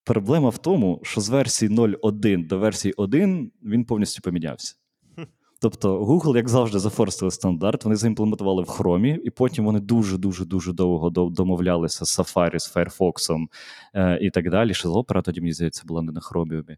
Проблема 0.03 0.49
в 0.49 0.57
тому, 0.57 0.99
що 1.03 1.21
з 1.21 1.29
версії 1.29 1.71
0.1 1.71 2.47
до 2.47 2.59
версії 2.59 2.93
1 2.97 3.51
він 3.63 3.85
повністю 3.85 4.21
помінявся. 4.21 4.75
Тобто 5.61 6.03
Google, 6.03 6.35
як 6.35 6.49
завжди, 6.49 6.79
зафорстили 6.79 7.31
стандарт, 7.31 7.83
вони 7.83 7.95
заімплементували 7.95 8.63
в 8.63 8.65
Chrome, 8.65 9.17
і 9.17 9.29
потім 9.29 9.65
вони 9.65 9.79
дуже-дуже 9.79 10.45
дуже 10.45 10.73
довго 10.73 11.09
домовлялися 11.09 12.05
з 12.05 12.19
Safari, 12.19 12.59
з 12.59 12.75
Firefox 12.75 13.47
е, 13.93 14.19
і 14.21 14.29
так 14.29 14.49
далі. 14.49 14.73
Ще 14.73 14.87
з 14.87 14.91
Opera 14.91 15.21
тоді, 15.21 15.41
мені 15.41 15.53
здається, 15.53 15.83
була 15.85 16.01
не 16.01 16.11
на 16.11 16.19
Chromium. 16.19 16.77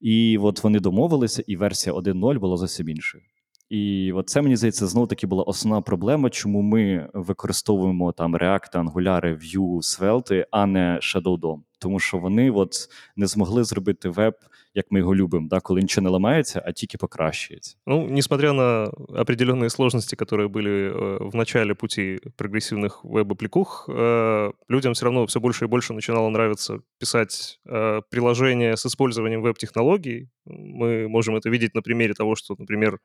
І 0.00 0.38
от 0.38 0.64
вони 0.64 0.80
домовилися, 0.80 1.44
і 1.46 1.56
версія 1.56 1.96
1.0 1.96 2.38
була 2.38 2.56
зовсім 2.56 2.88
іншою. 2.88 3.24
І 3.70 4.12
от 4.12 4.28
це, 4.28 4.42
мені 4.42 4.56
здається, 4.56 4.86
знову 4.86 5.06
таки 5.06 5.26
була 5.26 5.42
основна 5.42 5.80
проблема, 5.80 6.30
чому 6.30 6.62
ми 6.62 7.10
використовуємо 7.14 8.12
там 8.12 8.36
React, 8.36 8.72
Angular, 8.72 9.22
Vue, 9.24 9.76
Svelte, 9.76 10.44
а 10.50 10.66
не 10.66 10.98
Shadow 11.02 11.38
DOM. 11.38 11.58
Тому 11.83 11.99
що 11.99 12.17
вони 12.17 12.51
от 12.51 12.89
не 13.15 13.27
змогли 13.27 13.63
зробити 13.63 14.09
веб 14.09 14.35
як 14.73 14.91
ми 14.91 14.99
його 14.99 15.15
любимо, 15.15 15.47
да, 15.49 15.59
коли 15.59 15.81
нічого 15.81 16.03
не 16.03 16.09
ламається, 16.09 16.63
а 16.65 16.71
тільки 16.71 16.97
покращується. 16.97 17.75
Ну, 17.87 18.07
несмотря 18.09 18.53
на 18.53 18.91
определенные 19.09 19.69
сложности, 19.69 20.15
которые 20.15 20.47
были 20.47 20.91
э, 20.91 21.29
в 21.29 21.35
начале 21.35 21.73
пути 21.73 22.19
прогрессивных 22.37 23.03
веб-аппликух, 23.03 23.89
э, 23.89 24.51
людям 24.69 24.93
все 24.93 25.05
равно 25.05 25.25
все 25.25 25.39
больше 25.39 25.65
и 25.65 25.67
больше 25.67 25.93
начинало 25.93 26.29
нравиться 26.29 26.79
писать 26.99 27.59
э, 27.65 28.01
приложения 28.09 28.75
с 28.75 28.85
использованием 28.85 29.41
веб-технологий. 29.41 30.29
Мы 30.45 31.07
можем 31.07 31.35
это 31.35 31.49
видеть 31.49 31.75
на 31.75 31.81
примере 31.81 32.13
того, 32.13 32.35
что, 32.35 32.55
например, 32.57 32.99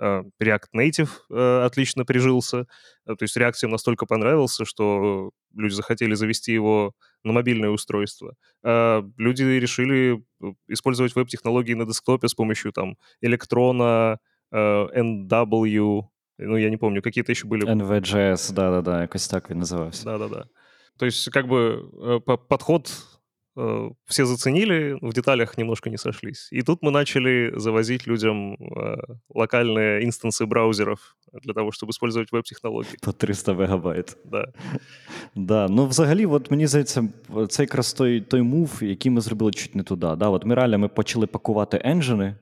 React 0.00 0.68
Native 0.76 1.64
отлично 1.64 2.04
прижился. 2.04 2.66
То 3.06 3.22
есть 3.22 3.36
React 3.36 3.66
настолько 3.68 4.06
понравился, 4.06 4.64
что 4.64 5.30
люди 5.54 5.74
захотели 5.74 6.14
завести 6.14 6.52
его 6.52 6.92
на 7.24 7.32
мобильное 7.32 7.70
устройство. 7.70 8.34
Люди 8.62 9.42
решили 9.42 10.24
э, 10.42 10.46
использовать 10.68 11.14
веб-технологии 11.14 11.74
на 11.74 11.84
десктопе 11.84 12.28
с 12.28 12.34
помощью 12.34 12.72
там 12.72 12.96
электрона, 13.20 14.18
NW, 14.52 16.04
ну, 16.38 16.56
я 16.56 16.70
не 16.70 16.76
помню, 16.76 17.02
какие-то 17.02 17.32
еще 17.32 17.46
были. 17.46 17.66
NVJS, 17.66 18.54
да-да-да, 18.54 19.02
якось 19.02 19.28
так 19.28 19.50
він 19.50 19.58
називався. 19.58 20.04
Да-да-да. 20.04 20.46
То 20.96 21.06
есть, 21.06 21.30
как 21.30 21.46
бы, 21.48 21.90
э, 22.26 22.36
подход 22.48 22.88
Э, 22.88 23.17
все 24.05 24.25
заценили, 24.25 24.97
в 25.01 25.13
деталях 25.13 25.57
немножко 25.57 25.89
не 25.89 25.97
сошлись. 25.97 26.49
И 26.51 26.63
тут 26.63 26.81
мы 26.81 26.91
начали 26.91 27.53
завозить 27.55 28.07
людям 28.07 28.55
э, 28.55 28.95
локальные 29.29 30.03
инстансы 30.03 30.45
браузеров 30.45 31.15
для 31.43 31.53
того, 31.53 31.71
щоб 31.71 31.89
использовать 31.89 32.31
веб-технології. 32.31 32.95
По 33.01 33.11
300 33.11 33.53
мегабайт. 33.53 34.17
Да. 34.25 34.47
Да. 35.35 35.67
Ну, 35.69 35.85
взагалі, 35.85 36.25
от 36.25 36.51
мені 36.51 36.67
здається, 36.67 37.09
це 37.49 37.63
якраз 37.63 37.93
той 37.93 38.21
той 38.21 38.41
мув, 38.41 38.79
який 38.81 39.11
ми 39.11 39.21
зробили 39.21 39.51
чуть 39.51 39.75
не 39.75 39.83
туди. 39.83 40.15
Да? 40.17 40.29
От 40.29 40.45
Ми 40.45 40.55
реально 40.55 40.79
ми 40.79 40.87
почали 40.87 41.27
пакувати 41.27 41.81
енджини 41.83 42.25
Е, 42.25 42.35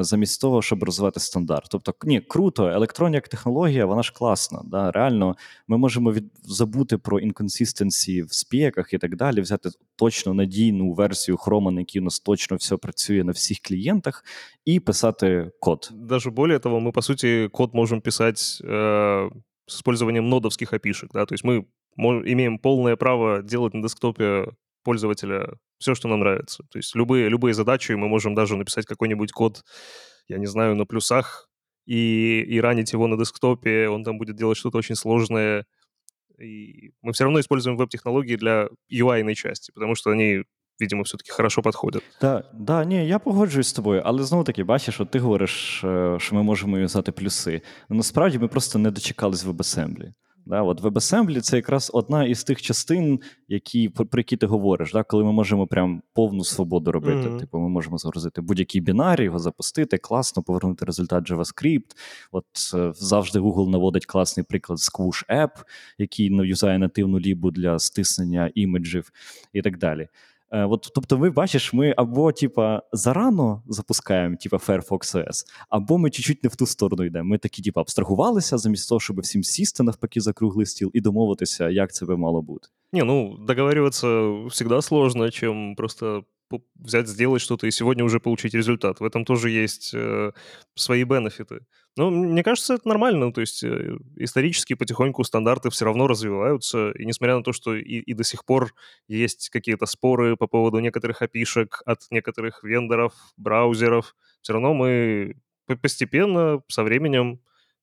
замість 0.00 0.40
того, 0.40 0.62
щоб 0.62 0.82
розвивати 0.82 1.20
стандарт. 1.20 1.66
Тобто, 1.70 1.94
ні, 2.04 2.20
круто, 2.20 2.68
електронна 2.68 3.20
технологія, 3.20 3.86
вона 3.86 4.02
ж 4.02 4.12
класна. 4.12 4.62
Да? 4.64 4.90
Реально, 4.90 5.36
ми 5.68 5.78
можемо 5.78 6.12
від... 6.12 6.24
забути 6.42 6.98
про 6.98 7.20
інконсистенції 7.20 8.22
в 8.22 8.34
спеках 8.34 8.92
і 8.92 8.98
так 8.98 9.16
далі, 9.16 9.40
взяти 9.40 9.70
точно 9.96 10.34
надійну 10.34 10.92
версію 10.92 11.36
Chrome, 11.36 11.70
на 11.70 11.80
якій 11.80 12.00
у 12.00 12.02
нас 12.04 12.20
точно 12.20 12.56
все 12.56 12.76
працює 12.76 13.24
на 13.24 13.32
всіх 13.32 13.58
клієнтах, 13.58 14.24
і 14.64 14.80
писати 14.80 15.50
код. 15.60 15.90
Даже 15.92 16.30
более 16.30 16.58
того, 16.58 16.80
ми, 16.80 16.92
по 16.92 17.02
суті, 17.02 17.48
код 17.52 17.70
можемо 17.74 18.00
писати 18.00 18.40
э, 18.64 19.30
с 19.66 19.74
использованием 19.74 20.28
нодовских 20.28 20.72
опишек. 20.72 21.10
Да? 21.12 21.26
То 21.26 21.34
есть 21.34 21.44
мы 21.44 21.64
имеем 21.96 22.58
полное 22.58 22.96
право 22.96 23.42
делать 23.42 23.74
на 23.74 23.82
десктопе 23.82 24.46
пользователя 24.83 25.57
все, 25.79 25.95
что 25.95 26.07
нам 26.07 26.19
нравится. 26.19 26.63
То 26.71 26.79
есть 26.79 26.95
любые, 26.95 27.29
любые 27.29 27.53
задачи 27.53 27.91
мы 27.91 28.07
можем 28.07 28.35
даже 28.35 28.57
написать 28.57 28.85
какой-нибудь 28.85 29.31
код, 29.31 29.63
я 30.27 30.37
не 30.37 30.47
знаю, 30.47 30.75
на 30.75 30.85
плюсах 30.85 31.49
и, 31.85 32.41
и 32.41 32.61
ранить 32.61 32.93
его 32.93 33.07
на 33.07 33.17
десктопе, 33.17 33.87
он 33.89 34.03
там 34.03 34.17
будет 34.17 34.35
делать 34.35 34.57
что-то 34.57 34.77
очень 34.77 34.95
сложное. 34.95 35.65
И 36.39 36.91
мы 37.01 37.13
все 37.13 37.23
равно 37.23 37.39
используем 37.39 37.77
веб-технологии 37.77 38.35
для 38.35 38.69
UI 38.91 39.33
части, 39.33 39.71
потому 39.71 39.95
что 39.95 40.11
они 40.11 40.43
Видимо, 40.79 41.03
все-таки 41.03 41.31
хорошо 41.31 41.61
підходять. 41.61 42.03
Так, 42.19 42.45
да, 42.53 42.85
ні, 42.85 43.07
я 43.07 43.19
погоджуюсь 43.19 43.67
з 43.67 43.73
тобою, 43.73 44.01
але 44.05 44.23
знову 44.23 44.43
таки, 44.43 44.63
бачиш, 44.63 44.99
от 45.01 45.11
ти 45.11 45.19
говориш, 45.19 45.83
е, 45.83 46.17
що 46.19 46.35
ми 46.35 46.43
можемо 46.43 46.77
юзати 46.77 47.11
плюси. 47.11 47.61
Насправді 47.89 48.39
ми 48.39 48.47
просто 48.47 48.79
не 48.79 48.91
дочекались 48.91 49.43
в 49.43 49.51
WebAssembly. 49.51 50.13
Да, 50.46 50.62
от 50.62 50.82
WebAssembly— 50.82 51.40
це 51.40 51.56
якраз 51.56 51.90
одна 51.94 52.24
із 52.24 52.44
тих 52.44 52.62
частин, 52.62 53.20
які, 53.48 53.88
про 53.88 54.20
які 54.20 54.36
ти 54.36 54.46
говориш, 54.46 54.92
да, 54.92 55.02
коли 55.02 55.24
ми 55.24 55.32
можемо 55.32 55.66
прям 55.66 56.02
повну 56.14 56.44
свободу 56.44 56.92
робити. 56.92 57.28
Mm-hmm. 57.28 57.38
Типу, 57.38 57.58
ми 57.58 57.68
можемо 57.68 57.98
загрузити 57.98 58.40
будь-який 58.40 58.80
бінарій, 58.80 59.24
його 59.24 59.38
запустити, 59.38 59.98
класно 59.98 60.42
повернути 60.42 60.84
результат 60.84 61.30
JavaScript. 61.30 61.96
От 62.32 62.44
е, 62.74 62.92
завжди 62.94 63.38
Google 63.38 63.68
наводить 63.68 64.06
класний 64.06 64.44
приклад 64.48 64.78
Squoosh 64.78 65.26
App, 65.30 65.64
який 65.98 66.30
ну, 66.30 66.44
юзає 66.44 66.78
нативну 66.78 67.20
лібу 67.20 67.50
для 67.50 67.78
стиснення 67.78 68.50
іміджів 68.54 69.12
і 69.52 69.62
так 69.62 69.78
далі. 69.78 70.08
Е, 70.52 70.64
от, 70.64 70.90
Тобто, 70.94 71.18
ми 71.18 71.30
бачиш, 71.30 71.72
ми 71.72 71.94
або 71.96 72.32
типа, 72.32 72.82
зарано 72.92 73.62
запускаємо 73.66 74.36
типа, 74.36 74.56
Firefox 74.56 75.16
OS, 75.16 75.44
або 75.68 75.98
ми 75.98 76.10
чуть-чуть 76.10 76.44
не 76.44 76.48
в 76.48 76.56
ту 76.56 76.66
сторону 76.66 77.04
йдемо. 77.04 77.28
Ми 77.28 77.38
такі, 77.38 77.62
типа, 77.62 77.80
абстрагувалися 77.80 78.58
замість 78.58 78.88
того, 78.88 79.00
щоб 79.00 79.20
всім 79.20 79.42
сісти 79.42 79.82
навпаки 79.82 80.20
за 80.20 80.32
круглий 80.32 80.66
стіл 80.66 80.90
і 80.94 81.00
домовитися, 81.00 81.68
як 81.68 81.92
це 81.92 82.06
би 82.06 82.16
мало 82.16 82.42
бути. 82.42 82.68
Не, 82.92 83.04
ну, 83.04 83.36
договариваться 83.46 84.08
всегда 84.48 84.82
сложно, 84.82 85.30
чем 85.30 85.74
просто 85.76 86.24
взять, 86.74 87.08
сделать 87.08 87.42
что-то 87.42 87.66
и 87.66 87.70
сегодня 87.70 88.04
уже 88.04 88.20
получить 88.20 88.54
результат. 88.54 89.00
В 89.00 89.04
этом 89.04 89.24
тоже 89.24 89.50
есть 89.50 89.92
э, 89.94 90.32
свои 90.74 91.04
бенефиты. 91.04 91.60
Но 91.96 92.10
мне 92.10 92.42
кажется, 92.42 92.74
это 92.74 92.88
нормально. 92.88 93.32
То 93.32 93.40
есть 93.40 93.62
э, 93.62 93.96
исторически 94.16 94.74
потихоньку 94.74 95.24
стандарты 95.24 95.70
все 95.70 95.84
равно 95.84 96.06
развиваются. 96.06 96.90
И 96.92 97.04
несмотря 97.04 97.36
на 97.36 97.42
то, 97.42 97.52
что 97.52 97.74
и, 97.74 97.98
и 97.98 98.14
до 98.14 98.24
сих 98.24 98.44
пор 98.44 98.74
есть 99.08 99.50
какие-то 99.50 99.86
споры 99.86 100.36
по 100.36 100.46
поводу 100.46 100.78
некоторых 100.78 101.22
опишек 101.22 101.82
от 101.84 102.00
некоторых 102.10 102.64
вендоров, 102.64 103.12
браузеров, 103.36 104.14
все 104.40 104.54
равно 104.54 104.74
мы 104.74 105.36
постепенно, 105.80 106.62
со 106.68 106.82
временем 106.82 107.40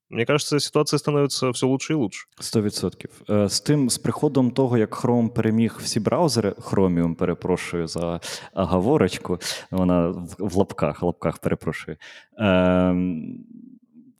Мені 0.09 0.25
кажется, 0.25 0.59
ситуація 0.59 0.99
становиться 0.99 1.49
все 1.49 1.65
лучше 1.65 1.93
і 1.93 1.95
лучше. 1.95 2.25
Сто 2.39 2.61
відсотків. 2.61 3.09
Е, 3.29 3.49
з 3.49 3.59
тим, 3.59 3.89
з 3.89 3.97
приходом 3.97 4.51
того, 4.51 4.77
як 4.77 5.03
Chrome 5.03 5.29
переміг 5.29 5.77
всі 5.81 5.99
браузери, 5.99 6.49
Chromium, 6.49 7.15
перепрошую 7.15 7.87
за 7.87 8.19
оговорочку, 8.53 9.39
вона 9.71 10.09
в 10.39 10.55
лапках, 10.55 11.03
лапках 11.03 11.37
перепрошую. 11.37 11.97
Ем, 12.37 13.45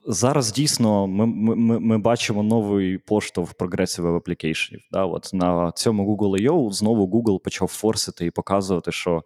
зараз 0.06 0.52
дійсно 0.52 1.06
ми 1.06 1.26
ми, 1.26 1.80
ми 1.80 1.98
бачимо 1.98 2.42
новий 2.42 2.98
поштовх 2.98 3.54
прогресів 3.54 4.04
веб-аплікейшнів. 4.04 4.80
Да? 4.92 5.04
От 5.04 5.30
На 5.32 5.72
цьому 5.72 6.16
Google 6.16 6.40
I.O. 6.40 6.72
знову 6.72 7.06
Google 7.06 7.40
почав 7.40 7.68
форсити 7.68 8.26
і 8.26 8.30
показувати, 8.30 8.92
що 8.92 9.22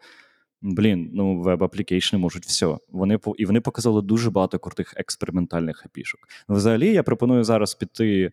блін, 0.65 1.11
ну 1.13 1.43
веб-аплікейшни 1.43 2.19
можуть 2.19 2.45
все. 2.45 2.79
Вони 2.89 3.19
і 3.37 3.47
вони 3.47 3.61
показали 3.61 4.03
дуже 4.03 4.31
багато 4.31 4.59
крутих 4.59 4.95
експериментальних 4.97 5.87
апішок. 5.87 6.21
Ну, 6.49 6.55
взагалі, 6.55 6.93
я 6.93 7.03
пропоную 7.03 7.45
зараз 7.45 7.75
піти 7.75 8.33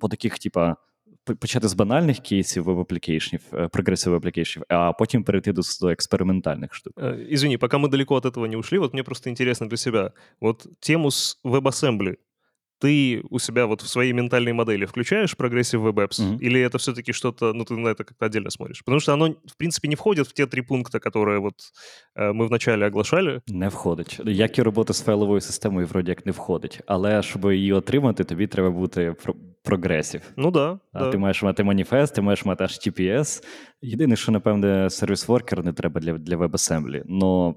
по 0.00 0.08
таких, 0.08 0.38
типа. 0.38 0.76
почати 1.40 1.68
з 1.68 1.74
банальних 1.74 2.18
кейсів 2.18 2.64
веб-аплікейшнів, 2.64 3.40
прогресів 3.72 4.12
веб-аплікейшнів, 4.12 4.64
а 4.68 4.92
потім 4.92 5.24
перейти 5.24 5.52
до, 5.52 5.62
до 5.80 5.88
експериментальних 5.88 6.74
штук. 6.74 6.92
Извини, 7.32 7.58
пока 7.58 7.78
мы 7.78 7.88
далеко 7.88 8.14
от 8.14 8.24
этого 8.24 8.46
не 8.46 8.56
ушли, 8.56 8.78
вот 8.78 8.92
мне 8.92 9.02
просто 9.02 9.30
интересно 9.30 9.68
для 9.68 9.76
себя. 9.76 10.12
Вот 10.40 10.66
тему 10.80 11.10
с 11.10 11.40
WebAssembly 11.44 12.16
ты 12.81 13.23
у 13.29 13.39
себя 13.39 13.65
вот 13.65 13.81
в 13.81 13.87
своей 13.87 14.13
ментальной 14.13 14.53
модели 14.53 14.85
включаешь 14.85 15.35
прогрессив 15.35 15.81
Web 15.81 15.95
Apps? 15.95 16.19
Mm-hmm. 16.19 16.37
Или 16.39 16.61
это 16.61 16.77
все-таки 16.77 17.11
что-то, 17.11 17.53
ну, 17.53 17.63
ты 17.63 17.75
на 17.75 17.89
это 17.89 18.03
как-то 18.03 18.25
отдельно 18.25 18.49
смотришь? 18.49 18.83
Потому 18.83 18.99
что 18.99 19.13
оно, 19.13 19.29
в 19.29 19.57
принципе, 19.57 19.87
не 19.87 19.95
входит 19.95 20.27
в 20.27 20.33
те 20.33 20.45
три 20.45 20.61
пункта, 20.61 20.99
которые 20.99 21.39
вот 21.39 21.55
э, 22.15 22.33
ми 22.33 22.47
вначале 22.47 22.87
оглашали. 22.87 23.41
Не 23.47 23.67
входить. 23.67 24.19
Як 24.25 24.57
і 24.57 24.61
робота 24.61 24.93
з 24.93 25.03
файловою 25.03 25.41
системою, 25.41 25.87
вроді 25.87 26.09
як 26.09 26.25
не 26.25 26.31
входить. 26.31 26.81
Але 26.85 27.23
щоб 27.23 27.51
її 27.51 27.73
отримати, 27.73 28.23
тобі 28.23 28.47
треба 28.47 28.69
бути 28.69 29.15
прогресів. 29.63 30.21
Ну 30.37 30.51
да. 30.51 30.79
А 30.93 30.99
да. 30.99 31.11
Ти 31.11 31.17
маєш 31.17 31.43
мати 31.43 31.63
маніфест, 31.63 32.15
ти 32.15 32.21
маєш 32.21 32.45
мати 32.45 32.63
HTTPS. 32.63 33.43
Єдине, 33.81 34.15
що, 34.15 34.31
напевне, 34.31 34.89
сервіс-воркер 34.89 35.63
не 35.63 35.73
треба 35.73 36.01
для 36.01 36.13
для 36.13 36.37
WebAssembly. 36.37 37.01
Но 37.05 37.55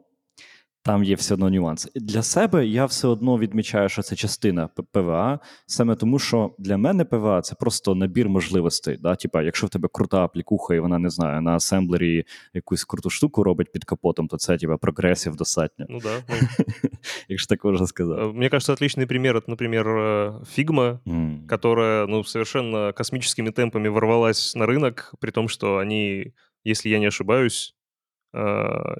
там 0.85 1.05
є 1.05 1.15
все 1.15 1.35
одно 1.35 1.51
нюанс. 1.51 1.89
Для 1.95 2.23
себе 2.23 2.67
я 2.67 2.85
все 2.85 3.09
одно 3.09 3.39
відмічаю, 3.39 3.89
що 3.89 4.03
це 4.03 4.17
частина 4.17 4.69
ПВА, 4.93 5.39
саме 5.67 5.95
тому, 5.95 6.19
що 6.19 6.55
для 6.59 6.77
мене 6.77 7.05
ПВА 7.05 7.41
це 7.43 7.55
просто 7.55 7.95
набір 7.95 8.29
можливостей. 8.29 8.97
Да? 8.97 9.17
Типа, 9.17 9.43
якщо 9.43 9.67
в 9.67 9.71
тебе 9.71 9.89
крута 9.93 10.25
аплікуха, 10.25 10.75
і 10.75 10.81
вона 10.81 10.99
не 10.99 11.11
знаю, 11.11 11.41
на 11.41 11.57
асемблері 11.57 12.25
якусь 12.55 12.85
круту 12.85 13.11
штуку 13.11 13.43
робить 13.43 13.73
під 13.73 13.85
капотом, 13.85 14.29
то 14.29 14.37
це 14.37 14.57
типа 14.57 14.77
прогресів 14.77 15.37
достатньо. 15.37 15.87
Ну 15.89 16.01
да. 16.01 16.23
Ну. 16.29 16.37
Якщо 17.29 17.49
так 17.49 17.65
можна 17.65 17.87
сказати. 17.87 18.23
Э, 18.23 18.33
мне 18.33 18.49
кажется, 18.49 18.73
отличный 18.73 19.07
пример 19.07 19.37
это, 19.37 19.45
например, 19.49 19.89
э, 19.89 20.41
Figma, 20.59 20.99
mm. 21.07 21.47
которая 21.47 22.07
ну, 22.07 22.25
совершенно 22.25 22.93
космическими 22.93 23.51
темпами 23.51 23.89
ворвалась 23.89 24.55
на 24.57 24.67
рынок, 24.67 25.15
при 25.21 25.31
том, 25.31 25.49
что 25.49 25.77
они, 25.77 26.33
если 26.65 26.91
я 26.91 26.99
не 26.99 27.07
ошибаюсь, 27.07 27.75
Э, 27.84 27.84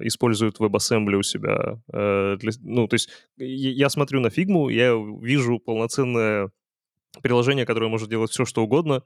используют 0.00 0.58
WebAssembly 0.58 1.14
у 1.14 1.22
себя. 1.22 1.80
Э, 1.92 2.36
для, 2.38 2.52
ну, 2.62 2.88
то 2.88 2.94
есть 2.94 3.10
я 3.36 3.88
смотрю 3.90 4.20
на 4.20 4.30
фигму, 4.30 4.68
я 4.68 4.94
вижу 4.94 5.58
полноценное 5.58 6.50
приложение, 7.22 7.66
которое 7.66 7.88
может 7.88 8.08
делать 8.08 8.30
все, 8.30 8.44
что 8.44 8.62
угодно. 8.62 9.02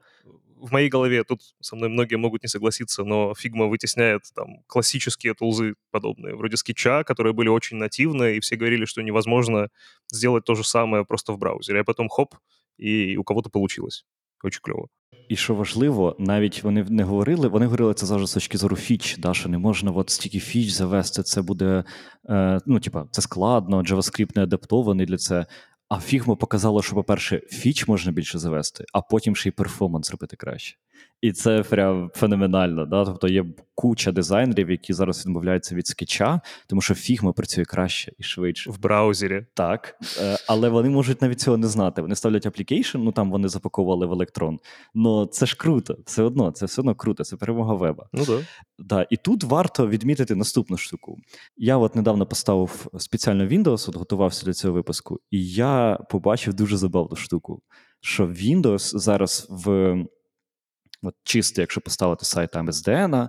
В 0.56 0.72
моей 0.72 0.90
голове, 0.90 1.24
тут 1.24 1.40
со 1.60 1.74
мной 1.74 1.88
многие 1.88 2.16
могут 2.16 2.42
не 2.42 2.48
согласиться, 2.48 3.02
но 3.02 3.32
Figma 3.32 3.68
вытесняет 3.68 4.22
там 4.34 4.62
классические 4.66 5.34
тулзы 5.34 5.74
подобные, 5.90 6.36
вроде 6.36 6.56
скетча, 6.58 7.02
которые 7.02 7.32
были 7.32 7.48
очень 7.48 7.78
нативные, 7.78 8.36
и 8.36 8.40
все 8.40 8.56
говорили, 8.56 8.84
что 8.84 9.00
невозможно 9.00 9.70
сделать 10.12 10.44
то 10.44 10.54
же 10.54 10.64
самое 10.64 11.04
просто 11.06 11.32
в 11.32 11.38
браузере. 11.38 11.80
А 11.80 11.84
потом 11.84 12.08
хоп, 12.08 12.34
и 12.76 13.16
у 13.16 13.24
кого-то 13.24 13.48
получилось. 13.48 14.04
Очень 14.42 14.60
кльово. 14.62 14.88
І 15.28 15.36
що 15.36 15.54
важливо, 15.54 16.16
навіть 16.18 16.62
вони 16.62 16.84
не 16.84 17.04
говорили, 17.04 17.48
вони 17.48 17.66
говорили 17.66 17.94
це 17.94 18.06
завжди 18.06 18.26
з 18.26 18.34
точки 18.34 18.58
зору 18.58 18.76
фіч, 18.76 19.18
да, 19.18 19.34
що 19.34 19.48
не 19.48 19.58
можна 19.58 19.90
от 19.90 20.10
стільки 20.10 20.38
фіч 20.40 20.70
завести, 20.70 21.22
це 21.22 21.42
буде, 21.42 21.84
е, 22.28 22.60
ну, 22.66 22.80
типа, 22.80 23.06
це 23.10 23.22
складно, 23.22 23.82
JavaScript 23.82 24.30
не 24.36 24.42
адаптований 24.42 25.06
для 25.06 25.16
це. 25.16 25.46
А 25.88 25.94
Figma 25.94 26.36
показало, 26.36 26.82
що, 26.82 26.94
по-перше, 26.94 27.40
фіч 27.50 27.88
можна 27.88 28.12
більше 28.12 28.38
завести, 28.38 28.84
а 28.92 29.00
потім 29.00 29.36
ще 29.36 29.48
й 29.48 29.52
перформанс 29.52 30.10
робити 30.10 30.36
краще. 30.36 30.76
І 31.20 31.32
це 31.32 31.62
прям 31.62 32.10
феноменально. 32.14 32.86
Да? 32.86 33.04
Тобто 33.04 33.28
є 33.28 33.44
куча 33.74 34.12
дизайнерів, 34.12 34.70
які 34.70 34.92
зараз 34.92 35.26
відмовляються 35.26 35.74
від 35.74 35.86
скетча, 35.86 36.40
тому 36.66 36.82
що 36.82 36.94
Figma 36.94 37.32
працює 37.32 37.64
краще 37.64 38.12
і 38.18 38.22
швидше. 38.22 38.70
В 38.70 38.80
браузері. 38.80 39.46
Так. 39.54 39.96
Е, 40.20 40.36
але 40.48 40.68
вони 40.68 40.90
можуть 40.90 41.22
навіть 41.22 41.40
цього 41.40 41.56
не 41.56 41.68
знати. 41.68 42.02
Вони 42.02 42.14
ставлять 42.14 42.46
application, 42.46 42.98
ну 42.98 43.12
там 43.12 43.30
вони 43.30 43.48
запаковували 43.48 44.06
в 44.06 44.12
Electron. 44.12 44.58
Ну 44.94 45.26
це 45.26 45.46
ж 45.46 45.56
круто, 45.56 45.96
все 46.06 46.22
одно, 46.22 46.50
це 46.50 46.66
все 46.66 46.80
одно 46.80 46.94
круто, 46.94 47.24
це 47.24 47.36
перемога 47.36 47.74
веба. 47.74 48.08
Ну 48.12 48.24
да. 48.26 48.38
Да, 48.78 49.06
І 49.10 49.16
тут 49.16 49.44
варто 49.44 49.88
відмітити 49.88 50.34
наступну 50.34 50.76
штуку. 50.76 51.18
Я 51.56 51.76
от 51.76 51.96
недавно 51.96 52.26
поставив 52.26 52.86
спеціально 52.98 53.44
Windows, 53.44 53.88
от 53.88 53.96
готувався 53.96 54.46
до 54.46 54.52
цього 54.52 54.74
випуску, 54.74 55.20
і 55.30 55.46
я 55.46 55.98
побачив 56.10 56.54
дуже 56.54 56.76
забавну 56.76 57.16
штуку, 57.16 57.62
що 58.00 58.26
Windows 58.26 58.98
зараз 58.98 59.46
в 59.50 59.94
от 61.02 61.14
чисто, 61.24 61.60
якщо 61.60 61.80
поставити 61.80 62.24
сайт 62.24 62.54
MSDN, 62.56 63.28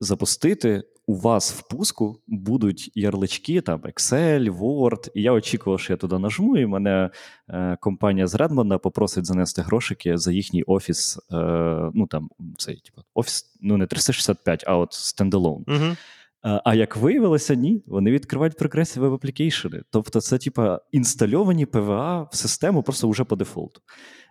запустити, 0.00 0.82
у 1.06 1.14
вас 1.14 1.52
в 1.52 1.68
пуску 1.68 2.22
будуть 2.26 2.90
ярлички, 2.94 3.60
там 3.60 3.80
Excel, 3.80 4.50
Word, 4.50 5.10
і 5.14 5.22
я 5.22 5.32
очікував, 5.32 5.80
що 5.80 5.92
я 5.92 5.96
туди 5.96 6.18
нажму, 6.18 6.56
і 6.56 6.66
мене 6.66 7.10
е, 7.48 7.76
компанія 7.80 8.26
з 8.26 8.34
Редмонда 8.34 8.78
попросить 8.78 9.26
занести 9.26 9.62
грошики 9.62 10.18
за 10.18 10.32
їхній 10.32 10.62
офіс. 10.62 11.18
Е, 11.32 11.36
ну 11.94 12.06
там 12.06 12.30
цей 12.58 12.76
типу, 12.76 13.02
офіс, 13.14 13.56
ну 13.60 13.76
не 13.76 13.86
365, 13.86 14.64
а 14.66 14.76
от 14.76 14.92
стендалон. 14.92 15.64
Угу. 15.68 15.96
А 16.45 16.75
як 16.75 16.97
виявилося, 16.97 17.55
ні, 17.55 17.83
вони 17.87 18.11
відкривають 18.11 18.57
прогресів 18.57 19.01
веб 19.01 19.13
аплікейшени. 19.13 19.81
Тобто, 19.89 20.21
це 20.21 20.37
типа 20.37 20.79
інстальовані 20.91 21.65
ПВА 21.65 22.29
в 22.31 22.35
систему 22.35 22.83
просто 22.83 23.09
вже 23.09 23.23
по 23.23 23.35
дефолту. 23.35 23.81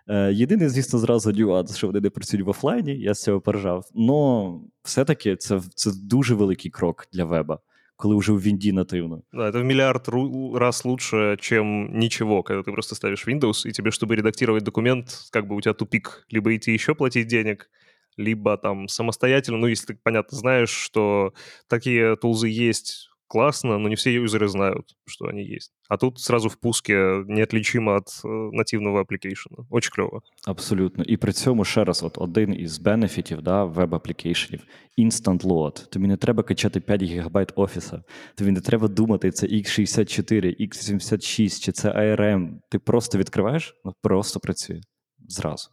Е, 0.07 0.33
єдиний, 0.33 0.69
звісно, 0.69 0.99
зразу 0.99 1.31
нюанс, 1.31 1.77
що 1.77 1.87
вони 1.87 1.99
не 1.99 2.09
працюють 2.09 2.45
в 2.45 2.49
офлайні, 2.49 2.99
я 2.99 3.13
з 3.13 3.23
цього 3.23 3.41
пережав. 3.41 3.85
Но 3.95 4.61
все-таки 4.83 5.35
це 5.35 5.61
це 5.75 5.91
дуже 6.03 6.35
великий 6.35 6.71
крок 6.71 7.07
для 7.13 7.25
веба, 7.25 7.59
коли 7.95 8.15
вже 8.15 8.31
в 8.31 8.41
Вінді 8.41 8.71
нативно. 8.71 9.21
Да, 9.33 9.49
это 9.49 9.61
в 9.61 9.63
миллиард 9.63 10.09
раз 10.55 10.85
лучше, 10.85 11.37
чем 11.39 11.97
ничего, 11.99 12.43
когда 12.43 12.61
ты 12.63 12.73
просто 12.73 12.95
ставишь 12.95 13.27
Windows, 13.27 13.67
и 13.67 13.71
тебе, 13.71 13.89
чтобы 13.89 14.15
редактировать 14.15 14.63
документ, 14.63 15.07
как 15.31 15.47
бы 15.47 15.55
у 15.55 15.61
тебя 15.61 15.73
тупик. 15.73 16.27
Либо 16.31 16.55
идти 16.55 16.73
еще 16.73 16.93
платить 16.93 17.27
денег, 17.27 17.69
либо 18.17 18.57
там 18.57 18.87
самостоятельно, 18.87 19.57
ну, 19.57 19.67
если 19.67 19.93
ты, 19.93 19.99
понятно, 20.03 20.37
знаешь, 20.37 20.69
что 20.69 21.33
такие 21.67 22.15
тулзы 22.15 22.49
есть 22.49 23.11
классно, 23.31 23.77
но 23.77 23.87
не 23.87 23.95
все 23.95 24.13
юзеры 24.13 24.49
знают, 24.49 24.85
что 25.05 25.27
они 25.27 25.43
есть. 25.43 25.71
А 25.87 25.97
тут 25.97 26.19
сразу 26.19 26.49
в 26.49 26.59
пуске 26.59 27.23
неотличимо 27.27 27.95
от 27.95 28.07
э, 28.25 28.49
нативного 28.51 28.99
аплікейшена. 28.99 29.57
Очень 29.69 29.91
кльово. 29.91 30.21
Абсолютно. 30.47 31.03
І 31.03 31.17
при 31.17 31.31
цьому 31.31 31.65
ще 31.65 31.83
раз, 31.83 32.03
от 32.03 32.17
один 32.17 32.53
із 32.59 32.79
бенефітів 32.79 33.41
да, 33.41 33.63
веб-аплікейшенів 33.63 34.61
Instant 34.97 35.41
Load. 35.41 35.89
Тобі 35.89 36.07
не 36.07 36.17
треба 36.17 36.43
качати 36.43 36.79
5 36.79 37.03
ГБ 37.03 37.51
офіса. 37.55 38.03
Тобі 38.35 38.51
не 38.51 38.61
треба 38.61 38.87
думати, 38.87 39.31
це 39.31 39.47
X64, 39.47 40.61
X86 40.61 41.63
чи 41.63 41.71
це 41.71 41.89
ARM. 41.89 42.49
Ти 42.69 42.79
просто 42.79 43.17
відкриваєш, 43.17 43.75
ну 43.85 43.93
просто 44.01 44.39
працює 44.39 44.81
зразу. 45.27 45.69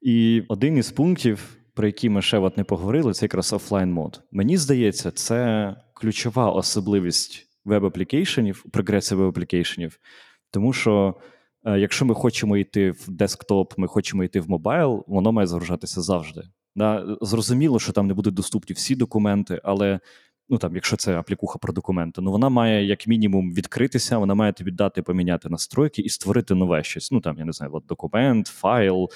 І 0.00 0.42
один 0.48 0.76
із 0.76 0.90
пунктів, 0.90 1.56
про 1.74 1.86
які 1.86 2.08
ми 2.08 2.22
ще 2.22 2.38
от 2.38 2.56
не 2.56 2.64
поговорили, 2.64 3.12
це 3.12 3.24
якраз 3.24 3.52
офлайн 3.52 3.92
мод. 3.92 4.22
Мені 4.32 4.56
здається, 4.56 5.10
це 5.10 5.74
ключова 5.94 6.50
особливість 6.50 7.46
веб-аплікейшенів, 7.64 8.64
прогресів 8.72 9.18
веб-аплікейшенів, 9.18 9.98
тому 10.50 10.72
що. 10.72 11.14
Е, 11.64 11.78
якщо 11.78 12.04
ми 12.04 12.14
хочемо 12.14 12.56
йти 12.56 12.90
в 12.90 13.04
десктоп, 13.08 13.74
ми 13.76 13.86
хочемо 13.86 14.24
йти 14.24 14.40
в 14.40 14.50
мобайл, 14.50 15.04
воно 15.06 15.32
має 15.32 15.46
загружатися 15.46 16.00
завжди. 16.00 16.42
Да? 16.76 17.16
Зрозуміло, 17.20 17.78
що 17.78 17.92
там 17.92 18.06
не 18.06 18.14
будуть 18.14 18.34
доступні 18.34 18.74
всі 18.74 18.96
документи, 18.96 19.60
але 19.64 20.00
ну 20.48 20.58
там, 20.58 20.74
якщо 20.74 20.96
це 20.96 21.18
аплікуха 21.18 21.58
про 21.58 21.72
документи, 21.72 22.20
ну 22.20 22.30
вона 22.30 22.48
має 22.48 22.84
як 22.84 23.06
мінімум 23.06 23.52
відкритися, 23.54 24.18
вона 24.18 24.34
має 24.34 24.52
тобі 24.52 24.70
дати 24.70 25.02
поміняти 25.02 25.48
настройки 25.48 26.02
і 26.02 26.08
створити 26.08 26.54
нове 26.54 26.82
щось. 26.82 27.12
Ну 27.12 27.20
там 27.20 27.38
я 27.38 27.44
не 27.44 27.52
знаю, 27.52 27.72
от 27.74 27.86
документ, 27.86 28.46
файл, 28.46 29.10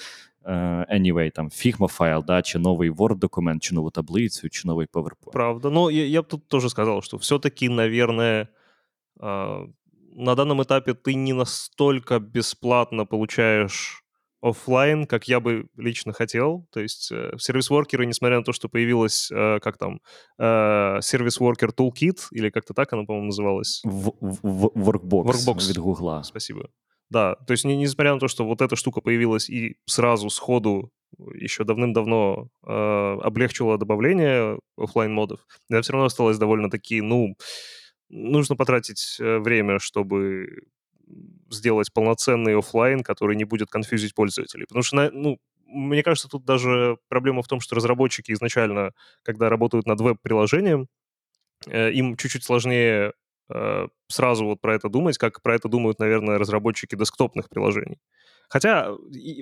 anyway, 0.45 1.31
там 1.31 1.47
Figma 1.47 1.87
файл, 1.87 2.23
да, 2.23 2.41
чи 2.41 2.59
новий 2.59 2.89
Word-документ, 2.89 3.63
чи 3.63 3.75
нову 3.75 3.91
таблицю, 3.91 4.49
чи 4.49 4.67
новий 4.67 4.87
PowerPoint. 4.93 5.31
Правда. 5.31 5.69
Ну, 5.69 5.89
я, 5.89 6.05
я 6.05 6.21
бы 6.21 6.27
тут 6.27 6.47
тоже 6.47 6.69
сказал, 6.69 7.01
что 7.01 7.17
все-таки, 7.17 7.69
наверное, 7.69 8.49
э, 9.21 9.67
на 10.15 10.35
данном 10.35 10.61
этапе 10.61 10.93
ты 10.93 11.15
не 11.15 11.33
настолько 11.33 12.19
бесплатно 12.19 13.05
получаешь 13.05 14.05
офлайн, 14.41 15.07
как 15.07 15.27
я 15.27 15.39
бы 15.39 15.67
лично 15.75 16.13
хотел. 16.13 16.67
То 16.71 16.79
есть 16.79 17.11
э, 17.11 17.31
сервис-воркеры, 17.37 18.05
несмотря 18.05 18.37
на 18.37 18.43
то, 18.43 18.53
что 18.53 18.69
появилась, 18.69 19.31
э, 19.31 19.59
как 19.59 19.77
там, 19.77 19.99
э, 20.37 21.01
сервис-воркер 21.01 21.69
Toolkit, 21.69 22.27
или 22.31 22.49
как-то 22.49 22.73
так 22.73 22.93
она, 22.93 23.03
по-моему, 23.05 23.27
называлась. 23.27 23.81
В, 23.83 24.13
в, 24.21 24.67
Workbox, 24.75 25.25
Workbox 25.25 25.69
від 25.69 25.77
Гугла. 25.77 26.23
Спасибо. 26.23 26.69
Да, 27.09 27.35
то 27.35 27.51
есть 27.51 27.65
не, 27.65 27.75
несмотря 27.77 28.13
на 28.13 28.19
то, 28.19 28.27
что 28.27 28.45
вот 28.45 28.61
эта 28.61 28.75
штука 28.75 29.01
появилась 29.01 29.49
и 29.49 29.77
сразу 29.85 30.29
сходу 30.29 30.91
еще 31.33 31.63
давным-давно 31.63 32.49
э, 32.65 33.17
облегчила 33.23 33.77
добавление 33.77 34.59
офлайн 34.77 35.13
модов, 35.13 35.45
это 35.69 35.81
все 35.81 35.93
равно 35.93 36.07
осталось 36.07 36.37
довольно-таки, 36.37 37.01
ну, 37.01 37.35
нужно 38.09 38.55
потратить 38.55 39.17
э, 39.19 39.39
время, 39.39 39.79
чтобы 39.79 40.63
сделать 41.51 41.93
полноценный 41.93 42.57
офлайн, 42.57 43.03
который 43.03 43.35
не 43.35 43.45
будет 43.45 43.69
конфьюзить 43.69 44.15
пользователей. 44.15 44.65
Потому 44.67 44.83
что, 44.83 45.11
ну, 45.11 45.37
мне 45.67 46.03
кажется, 46.03 46.27
тут 46.27 46.45
даже 46.45 46.97
проблема 47.09 47.43
в 47.43 47.47
том, 47.47 47.59
что 47.59 47.75
разработчики 47.75 48.31
изначально, 48.31 48.91
когда 49.23 49.49
работают 49.49 49.85
над 49.85 50.01
веб-приложением, 50.01 50.87
э, 51.67 51.91
им 51.93 52.17
чуть-чуть 52.17 52.43
сложнее 52.43 53.13
сразу 54.07 54.45
вот 54.45 54.61
про 54.61 54.75
это 54.75 54.89
думать, 54.89 55.17
как 55.17 55.41
про 55.41 55.55
это 55.55 55.69
думают, 55.69 55.99
наверное, 55.99 56.37
разработчики 56.37 56.95
десктопных 56.95 57.49
приложений. 57.49 57.99
Хотя, 58.49 58.91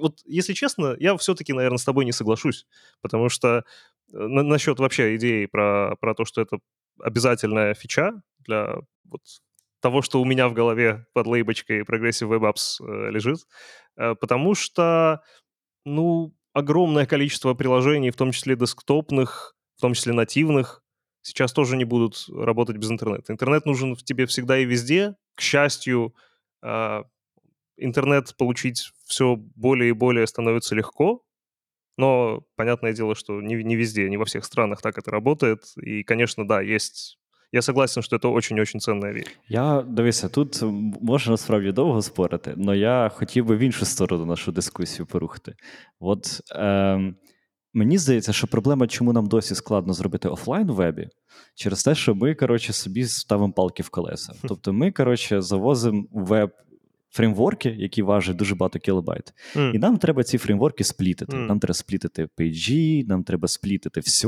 вот 0.02 0.20
если 0.26 0.54
честно, 0.54 0.96
я 1.00 1.16
все-таки, 1.18 1.54
наверное, 1.54 1.78
с 1.78 1.84
тобой 1.86 2.06
не 2.06 2.12
соглашусь, 2.12 2.66
потому 3.02 3.30
что 3.30 3.58
э, 3.58 3.62
на, 4.12 4.44
насчет 4.44 4.80
вообще 4.80 5.16
идеи 5.16 5.46
про, 5.46 5.96
про 6.00 6.14
то, 6.16 6.26
что 6.26 6.42
это 6.42 6.60
обязательная 7.00 7.74
фича 7.74 8.22
для 8.40 8.76
вот 9.06 9.22
того, 9.82 10.02
что 10.02 10.22
у 10.22 10.26
меня 10.26 10.48
в 10.48 10.54
голове 10.54 11.06
под 11.14 11.28
лейбочкой 11.28 11.82
Progressive 11.82 12.30
Web 12.30 12.54
Apps 12.54 12.86
э, 12.86 13.12
лежит, 13.12 13.40
э, 13.98 14.16
потому 14.16 14.56
что, 14.56 15.22
ну, 15.86 16.34
огромное 16.54 17.06
количество 17.06 17.54
приложений, 17.54 18.12
в 18.12 18.16
том 18.16 18.32
числе 18.32 18.56
десктопных, 18.56 19.56
в 19.76 19.82
том 19.82 19.94
числе 19.94 20.14
нативных, 20.14 20.83
сейчас 21.23 21.53
тоже 21.53 21.77
не 21.77 21.85
будут 21.85 22.27
работать 22.29 22.77
без 22.77 22.91
интернета. 22.91 23.33
Интернет 23.33 23.67
нужен 23.67 23.95
в 23.95 24.03
тебе 24.03 24.27
всегда 24.27 24.59
и 24.59 24.65
везде. 24.65 25.15
К 25.35 25.41
счастью, 25.41 26.15
э, 26.63 27.03
интернет 27.77 28.37
получить 28.37 28.93
все 29.07 29.37
более 29.37 29.91
и 29.91 29.93
более 29.93 30.27
становится 30.27 30.75
легко, 30.75 31.23
но 31.97 32.43
понятное 32.57 32.93
дело, 32.93 33.15
что 33.15 33.41
не, 33.41 33.63
не 33.63 33.77
везде, 33.77 34.09
не 34.09 34.17
во 34.17 34.25
всех 34.25 34.45
странах 34.45 34.83
так 34.83 34.99
это 34.99 35.11
работает. 35.11 35.65
И, 35.77 36.03
конечно, 36.03 36.47
да, 36.47 36.61
есть 36.63 37.19
я 37.53 37.63
согласен, 37.63 38.03
що 38.03 38.19
це 38.19 38.29
очень-очень 38.29 38.81
цінна 38.81 39.13
річ. 39.13 39.27
Я 39.49 39.83
дивися, 39.83 40.29
тут 40.29 40.63
можна 41.01 41.31
насправді 41.31 41.73
довго 41.73 42.03
спорити, 42.03 42.55
але 42.59 42.79
я 42.79 43.11
хотів 43.15 43.47
би 43.47 43.57
в 43.57 43.59
іншу 43.59 43.85
сторону 43.85 44.27
нашу 44.27 44.53
дискусію 44.53 45.07
порухати. 45.07 45.55
От 46.01 46.41
е, 46.51 47.15
мені 47.74 47.98
здається, 47.98 48.34
що 48.34 48.48
проблема, 48.48 48.88
чому 48.88 49.14
нам 49.14 49.28
досі 49.28 49.56
складно 49.56 49.94
зробити 49.94 50.30
офлайн 50.30 50.72
в 50.72 50.76
вебі, 50.76 51.10
через 51.56 51.84
те, 51.84 51.96
що 51.96 52.16
ми, 52.16 52.36
коротше, 52.36 52.74
собі 52.74 53.06
ставимо 53.06 53.54
палки 53.54 53.84
в 53.84 53.90
колеса. 53.90 54.34
Тобто, 54.48 54.74
ми, 54.74 54.92
коротше, 54.92 55.42
завозимо 55.42 56.04
веб 56.12 56.52
фреймворки, 57.14 57.70
які 57.70 58.02
важать 58.02 58.36
дуже 58.36 58.56
багато 58.56 58.80
кілобайт. 58.80 59.34
Mm. 59.56 59.72
І 59.74 59.80
нам 59.80 59.98
треба 59.98 60.24
ці 60.24 60.38
фреймворки 60.38 60.84
сплітити. 60.84 61.38
Mm. 61.38 61.48
Нам 61.48 61.60
треба 61.60 61.74
сплітити 61.74 62.28
пейджі, 62.36 63.04
нам 63.08 63.24
треба 63.24 63.48
сплітити 63.48 64.00
все. 64.00 64.28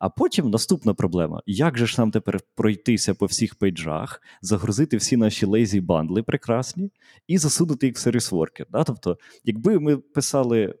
А 0.00 0.08
потім 0.08 0.50
наступна 0.50 0.94
проблема: 0.94 1.42
як 1.46 1.78
же 1.78 1.86
ж 1.86 1.94
нам 1.98 2.10
тепер 2.10 2.40
пройтися 2.54 3.14
по 3.14 3.26
всіх 3.26 3.54
пейджах, 3.54 4.22
загрузити 4.42 4.96
всі 4.96 5.16
наші 5.16 5.46
lazy 5.46 5.80
бандли 5.80 6.22
прекрасні 6.22 6.90
і 7.26 7.38
засунути 7.38 7.86
їх 7.86 7.96
в 7.96 7.98
сервіс-воркери. 7.98 8.66
Да? 8.70 8.84
Тобто, 8.84 9.18
якби 9.44 9.78
ми 9.78 9.96
писали. 9.96 10.74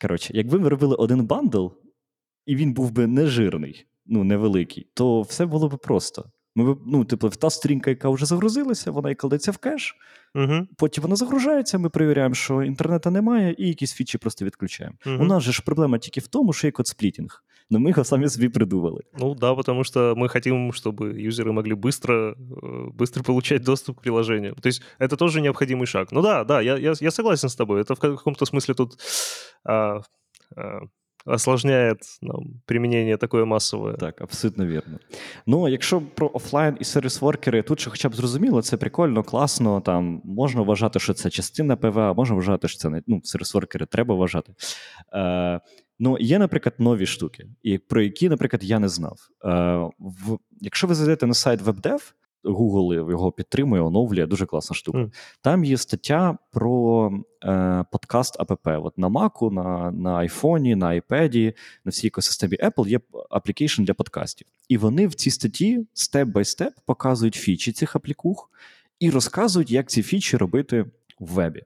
Коротше, 0.00 0.32
якби 0.34 0.58
ми 0.58 0.68
робили 0.68 0.96
один 0.96 1.26
бандл, 1.26 1.66
і 2.46 2.56
він 2.56 2.72
був 2.72 2.90
би 2.90 3.06
нежирний, 3.06 3.86
ну 4.06 4.24
невеликий, 4.24 4.90
то 4.94 5.22
все 5.22 5.46
було 5.46 5.68
б 5.68 5.78
просто. 5.78 6.30
Ми 6.54 6.76
ну, 6.86 7.04
типу, 7.04 7.28
та 7.28 7.50
стрінка, 7.50 7.90
яка 7.90 8.08
вже 8.08 8.26
загрузилася, 8.26 8.90
вона 8.90 9.10
і 9.10 9.14
кладеться 9.14 9.50
в 9.50 9.58
кеш. 9.58 9.96
Угу. 10.34 10.66
Потім 10.76 11.02
вона 11.02 11.16
загружається, 11.16 11.78
ми 11.78 11.90
перевіряємо, 11.90 12.34
що 12.34 12.62
інтернету 12.62 13.10
немає, 13.10 13.54
і 13.58 13.68
якісь 13.68 13.92
фічі 13.92 14.18
просто 14.18 14.44
відключаємо. 14.44 14.96
Угу. 15.06 15.16
У 15.20 15.24
нас 15.24 15.42
же 15.42 15.52
ж 15.52 15.62
проблема 15.62 15.98
тільки 15.98 16.20
в 16.20 16.26
тому, 16.26 16.52
що 16.52 16.66
є 16.66 16.70
код 16.70 16.86
сплітінг. 16.86 17.44
Но 17.69 17.79
мы 17.79 17.91
его 17.91 18.03
сами 18.03 18.27
себе 18.27 18.49
придумали. 18.49 19.01
Ну 19.13 19.33
да, 19.33 19.55
потому 19.55 19.85
что 19.85 20.13
мы 20.17 20.27
хотим, 20.27 20.73
чтобы 20.73 21.21
юзеры 21.21 21.53
могли 21.53 21.73
быстро, 21.73 22.35
э, 22.35 22.89
быстро 22.93 23.23
получать 23.23 23.63
доступ 23.63 23.99
к 23.99 24.01
приложению. 24.01 24.55
То 24.55 24.67
есть 24.67 24.81
это 24.99 25.15
тоже 25.15 25.41
необходимый 25.41 25.85
шаг. 25.85 26.11
Ну 26.11 26.21
да, 26.21 26.43
да, 26.43 26.61
я, 26.61 26.77
я, 26.77 26.93
я 26.99 27.11
согласен 27.11 27.47
с 27.47 27.55
тобой. 27.55 27.81
Это 27.81 27.95
в 27.95 27.99
каком-то 27.99 28.45
смысле 28.45 28.73
тут 28.73 28.99
а, 29.63 30.01
а, 30.57 30.81
осложняє 31.25 31.95
нам 32.21 32.45
применення 32.65 33.17
такое 33.17 33.45
масове. 33.45 33.93
Так, 33.93 34.21
абсолютно 34.21 34.65
вірно. 34.65 34.99
Ну, 35.47 35.69
якщо 35.69 36.01
про 36.01 36.31
офлайн 36.33 36.77
і 36.79 36.83
сервіс-воркери, 36.83 37.63
тут 37.63 37.79
ще 37.79 37.89
хоча 37.89 38.09
б 38.09 38.15
зрозуміло, 38.15 38.61
це 38.61 38.77
прикольно, 38.77 39.23
класно. 39.23 39.81
Там 39.81 40.21
можна 40.25 40.61
вважати, 40.61 40.99
що 40.99 41.13
це 41.13 41.29
частина 41.29 41.75
ПВА, 41.75 42.13
можна 42.13 42.35
вважати, 42.35 42.67
що 42.67 42.77
це 42.77 42.89
не 42.89 43.01
ну, 43.07 43.21
сервіс-воркери 43.23 43.85
треба 43.85 44.15
вважати. 44.15 44.53
Е, 45.13 45.59
Ну, 45.98 46.18
є, 46.20 46.38
наприклад, 46.38 46.74
нові 46.78 47.06
штуки, 47.06 47.46
і 47.62 47.78
про 47.78 48.02
які, 48.02 48.28
наприклад, 48.28 48.64
я 48.64 48.78
не 48.78 48.88
знав. 48.88 49.18
Е, 49.44 49.48
в, 49.98 50.38
Якщо 50.60 50.86
ви 50.86 50.94
зайдете 50.94 51.26
на 51.26 51.34
сайт 51.34 51.62
WebDev, 51.62 52.12
Google 52.46 53.10
його 53.10 53.32
підтримує, 53.32 53.82
оновлює, 53.82 54.26
дуже 54.26 54.46
класна 54.46 54.76
штука. 54.76 54.98
Mm. 54.98 55.12
Там 55.42 55.64
є 55.64 55.76
стаття 55.76 56.38
про 56.52 57.10
е, 57.44 57.84
подкаст 57.92 58.40
app. 58.40 58.68
От 58.68 58.98
на 58.98 59.08
Mac, 59.08 59.52
на 59.52 59.90
на 59.90 60.18
iPhone, 60.18 60.74
на 60.74 60.86
iPad, 60.86 61.54
на 61.84 61.90
всій 61.90 62.06
екосистемі 62.06 62.56
Apple 62.56 62.88
є 62.88 63.00
application 63.30 63.82
для 63.82 63.94
подкастів. 63.94 64.46
І 64.68 64.76
вони 64.76 65.06
в 65.06 65.14
цій 65.14 65.30
статті 65.30 65.86
step-by-step 65.94 66.72
показують 66.86 67.34
фічі 67.34 67.72
цих 67.72 67.96
аплікух 67.96 68.50
і 69.00 69.10
розказують, 69.10 69.70
як 69.70 69.90
ці 69.90 70.02
фічі 70.02 70.36
робити 70.36 70.82
в 71.20 71.32
вебі. 71.32 71.62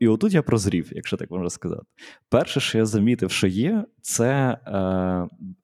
І 0.00 0.08
отут 0.08 0.32
я 0.34 0.42
прозрів, 0.42 0.88
якщо 0.92 1.16
так 1.16 1.30
можна 1.30 1.50
сказати. 1.50 1.82
Перше, 2.28 2.60
що 2.60 2.78
я 2.78 2.86
замітив, 2.86 3.30
що 3.30 3.46
є, 3.46 3.84
це 4.00 4.58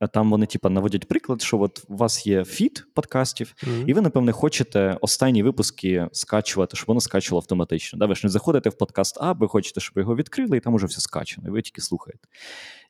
е, 0.00 0.08
там 0.08 0.30
вони 0.30 0.46
типа 0.46 0.70
наводять 0.70 1.08
приклад, 1.08 1.42
що 1.42 1.60
от 1.60 1.84
у 1.88 1.96
вас 1.96 2.26
є 2.26 2.44
feed 2.44 2.84
подкастів, 2.94 3.54
mm-hmm. 3.62 3.84
і 3.86 3.92
ви, 3.92 4.00
напевне, 4.00 4.32
хочете 4.32 4.96
останні 5.00 5.42
випуски 5.42 6.08
скачувати, 6.12 6.76
щоб 6.76 6.86
воно 6.88 7.00
скачувало 7.00 7.40
автоматично. 7.40 7.98
Да? 7.98 8.06
Ви 8.06 8.14
ж 8.14 8.26
не 8.26 8.30
заходите 8.30 8.70
в 8.70 8.78
подкаст, 8.78 9.18
а 9.20 9.32
ви 9.32 9.48
хочете, 9.48 9.80
щоб 9.80 9.98
його 9.98 10.16
відкрили, 10.16 10.56
і 10.56 10.60
там 10.60 10.74
уже 10.74 10.86
все 10.86 11.00
скачано, 11.00 11.48
і 11.48 11.50
ви 11.50 11.62
тільки 11.62 11.80
слухаєте. 11.80 12.28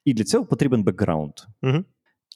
І 0.04 0.14
для 0.14 0.24
цього 0.24 0.44
потрібен 0.44 0.82
бекграунд. 0.82 1.32
Mm-hmm. 1.62 1.84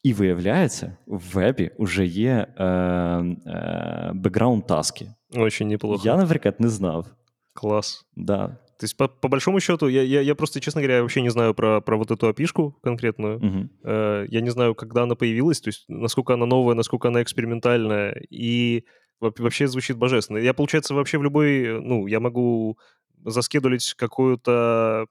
І 0.03 0.13
виявляється, 0.13 0.97
в 1.07 1.21
вебі 1.33 1.71
вже 1.79 2.05
є 2.05 2.47
е, 2.57 2.65
е, 2.65 4.61
таски. 4.67 5.07
Очень 5.35 5.67
неплохо. 5.67 6.01
Я, 6.05 6.17
наприклад, 6.17 6.55
не 6.59 6.69
знав. 6.69 7.07
Класс. 7.53 8.05
Да. 8.15 8.57
То 8.77 8.83
есть, 8.83 8.97
по, 8.97 9.07
по 9.07 9.29
большому 9.29 9.59
счету, 9.59 9.87
я, 9.87 10.01
я, 10.01 10.21
я 10.21 10.35
просто, 10.35 10.59
честно 10.59 10.81
говоря, 10.81 11.01
вообще 11.01 11.21
не 11.21 11.29
знаю 11.29 11.53
про, 11.53 11.79
про 11.79 11.95
вот 11.97 12.11
эту 12.11 12.27
опишку 12.27 12.77
конкретную. 12.83 13.37
Угу. 13.37 13.69
Э, 13.83 14.25
я 14.27 14.41
не 14.41 14.49
знаю, 14.49 14.75
когда 14.75 15.03
она 15.03 15.15
появилась, 15.15 15.61
то 15.61 15.69
есть, 15.69 15.85
насколько 15.87 16.33
она 16.33 16.45
новая, 16.45 16.75
насколько 16.75 17.07
она 17.07 17.23
экспериментальная. 17.23 18.21
И 18.29 18.83
вообще 19.19 19.67
звучит 19.67 19.97
божественно. 19.97 20.37
Я, 20.37 20.53
получается, 20.53 20.93
вообще 20.93 21.17
в 21.17 21.23
любой... 21.23 21.79
Ну, 21.81 22.07
я 22.07 22.19
могу 22.19 22.77
заскедулить 23.23 23.93
какую-то 23.93 25.07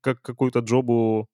как, 0.00 0.22
какую-то 0.22 0.60
джобу 0.60 1.28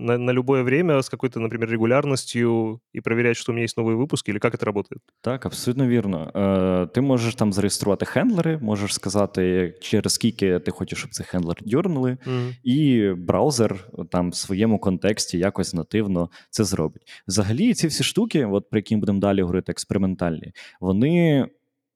на, 0.00 0.18
на 0.18 0.32
любое 0.32 0.62
время 0.62 1.02
с 1.02 1.08
какой-то, 1.08 1.40
например, 1.40 1.70
регулярностью 1.70 2.80
и 2.92 3.00
проверять, 3.00 3.36
что 3.36 3.52
у 3.52 3.54
меня 3.54 3.64
есть 3.64 3.76
новые 3.76 3.96
выпуски, 3.96 4.30
или 4.30 4.38
как 4.38 4.54
это 4.54 4.64
работает? 4.64 5.02
Так, 5.20 5.46
абсолютно 5.46 5.86
вірно. 5.86 6.32
Е, 6.34 6.86
Ти 6.94 7.00
можеш 7.00 7.34
там 7.34 7.52
зареєструвати 7.52 8.06
хендлери, 8.06 8.58
можеш 8.58 8.94
сказати, 8.94 9.74
через 9.80 10.14
скільки 10.14 10.58
ти 10.58 10.70
хочеш, 10.70 10.98
щоб 10.98 11.10
цей 11.10 11.26
хендлер 11.26 11.56
дьорнули, 11.62 12.18
mm-hmm. 12.26 12.54
і 12.64 13.10
браузер 13.16 13.88
там 14.10 14.30
в 14.30 14.34
своєму 14.34 14.78
контексті 14.78 15.38
якось 15.38 15.74
нативно 15.74 16.30
це 16.50 16.64
зробить. 16.64 17.02
Взагалі, 17.28 17.74
ці 17.74 17.86
всі 17.86 18.04
штуки, 18.04 18.46
от 18.46 18.70
про 18.70 18.78
які 18.78 18.96
ми 18.96 19.00
будемо 19.00 19.20
далі 19.20 19.42
говорити, 19.42 19.72
експериментальні, 19.72 20.52
вони 20.80 21.46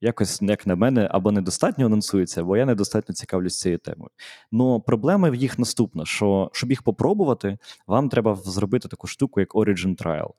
якось, 0.01 0.41
як 0.41 0.67
на 0.67 0.75
мене, 0.75 1.07
або 1.11 1.31
недостатньо 1.31 1.85
анонсується, 1.85 2.41
або 2.41 2.57
я 2.57 2.65
недостатньо 2.65 3.15
цікавлюсь 3.15 3.59
цією 3.59 3.77
темою. 3.77 4.09
Ну 4.51 4.79
проблема 4.79 5.29
в 5.29 5.35
їх 5.35 5.59
наступна: 5.59 6.05
що 6.05 6.49
щоб 6.53 6.69
їх 6.69 6.81
попробувати, 6.81 7.57
вам 7.87 8.09
треба 8.09 8.35
зробити 8.35 8.87
таку 8.87 9.07
штуку, 9.07 9.39
як 9.39 9.55
Origin 9.55 10.03
Trial. 10.03 10.29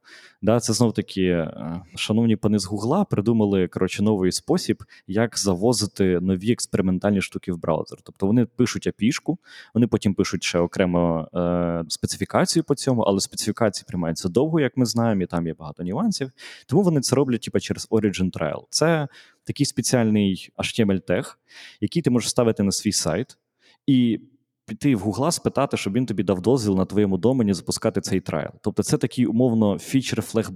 Да, 0.43 0.61
Це 0.61 0.73
знов 0.73 0.93
таки, 0.93 1.23
е, 1.23 1.83
шановні 1.95 2.37
пани 2.37 2.59
з 2.59 2.65
Гугла, 2.65 3.05
придумали 3.05 3.69
коротше, 3.69 4.03
новий 4.03 4.33
спосіб, 4.33 4.85
як 5.07 5.39
завозити 5.39 6.21
нові 6.21 6.53
експериментальні 6.53 7.21
штуки 7.21 7.53
в 7.53 7.59
браузер. 7.59 7.99
Тобто 8.03 8.27
вони 8.27 8.47
пишуть 8.47 8.87
апішку, 8.87 9.39
вони 9.75 9.87
потім 9.87 10.15
пишуть 10.15 10.45
ще 10.45 10.59
окремо 10.59 11.29
е, 11.35 11.85
специфікацію 11.89 12.65
по 12.65 12.75
цьому, 12.75 13.03
але 13.03 13.21
специфікації 13.21 13.85
приймаються 13.89 14.29
довго, 14.29 14.61
як 14.61 14.77
ми 14.77 14.87
знаємо, 14.87 15.23
і 15.23 15.27
там 15.27 15.47
є 15.47 15.55
багато 15.55 15.83
нюансів. 15.83 16.31
Тому 16.67 16.83
вони 16.83 17.01
це 17.01 17.17
роблять 17.17 17.41
типу, 17.41 17.61
через 17.61 17.89
Origin 17.91 18.31
Trial. 18.31 18.63
Це 18.71 19.09
такий 19.51 19.67
спеціальний 19.67 20.51
HTML-тег, 20.59 21.39
який 21.81 22.03
ти 22.03 22.11
можеш 22.11 22.31
ставити 22.31 22.63
на 22.63 22.73
свій 22.73 22.93
сайт, 22.93 23.39
і 23.87 24.21
піти 24.67 24.97
в 24.97 24.99
Гугла 24.99 25.31
спитати, 25.33 25.77
щоб 25.77 25.93
він 25.93 26.07
тобі 26.07 26.23
дав 26.23 26.41
дозвіл 26.41 26.77
на 26.77 26.85
твоєму 26.85 27.19
домені 27.19 27.53
запускати 27.53 28.01
цей 28.01 28.21
трайл. 28.21 28.51
Тобто, 28.61 28.83
це 28.83 28.99
такий 28.99 29.27
умовно 29.27 29.79
фічер 29.79 30.23
флег 30.23 30.51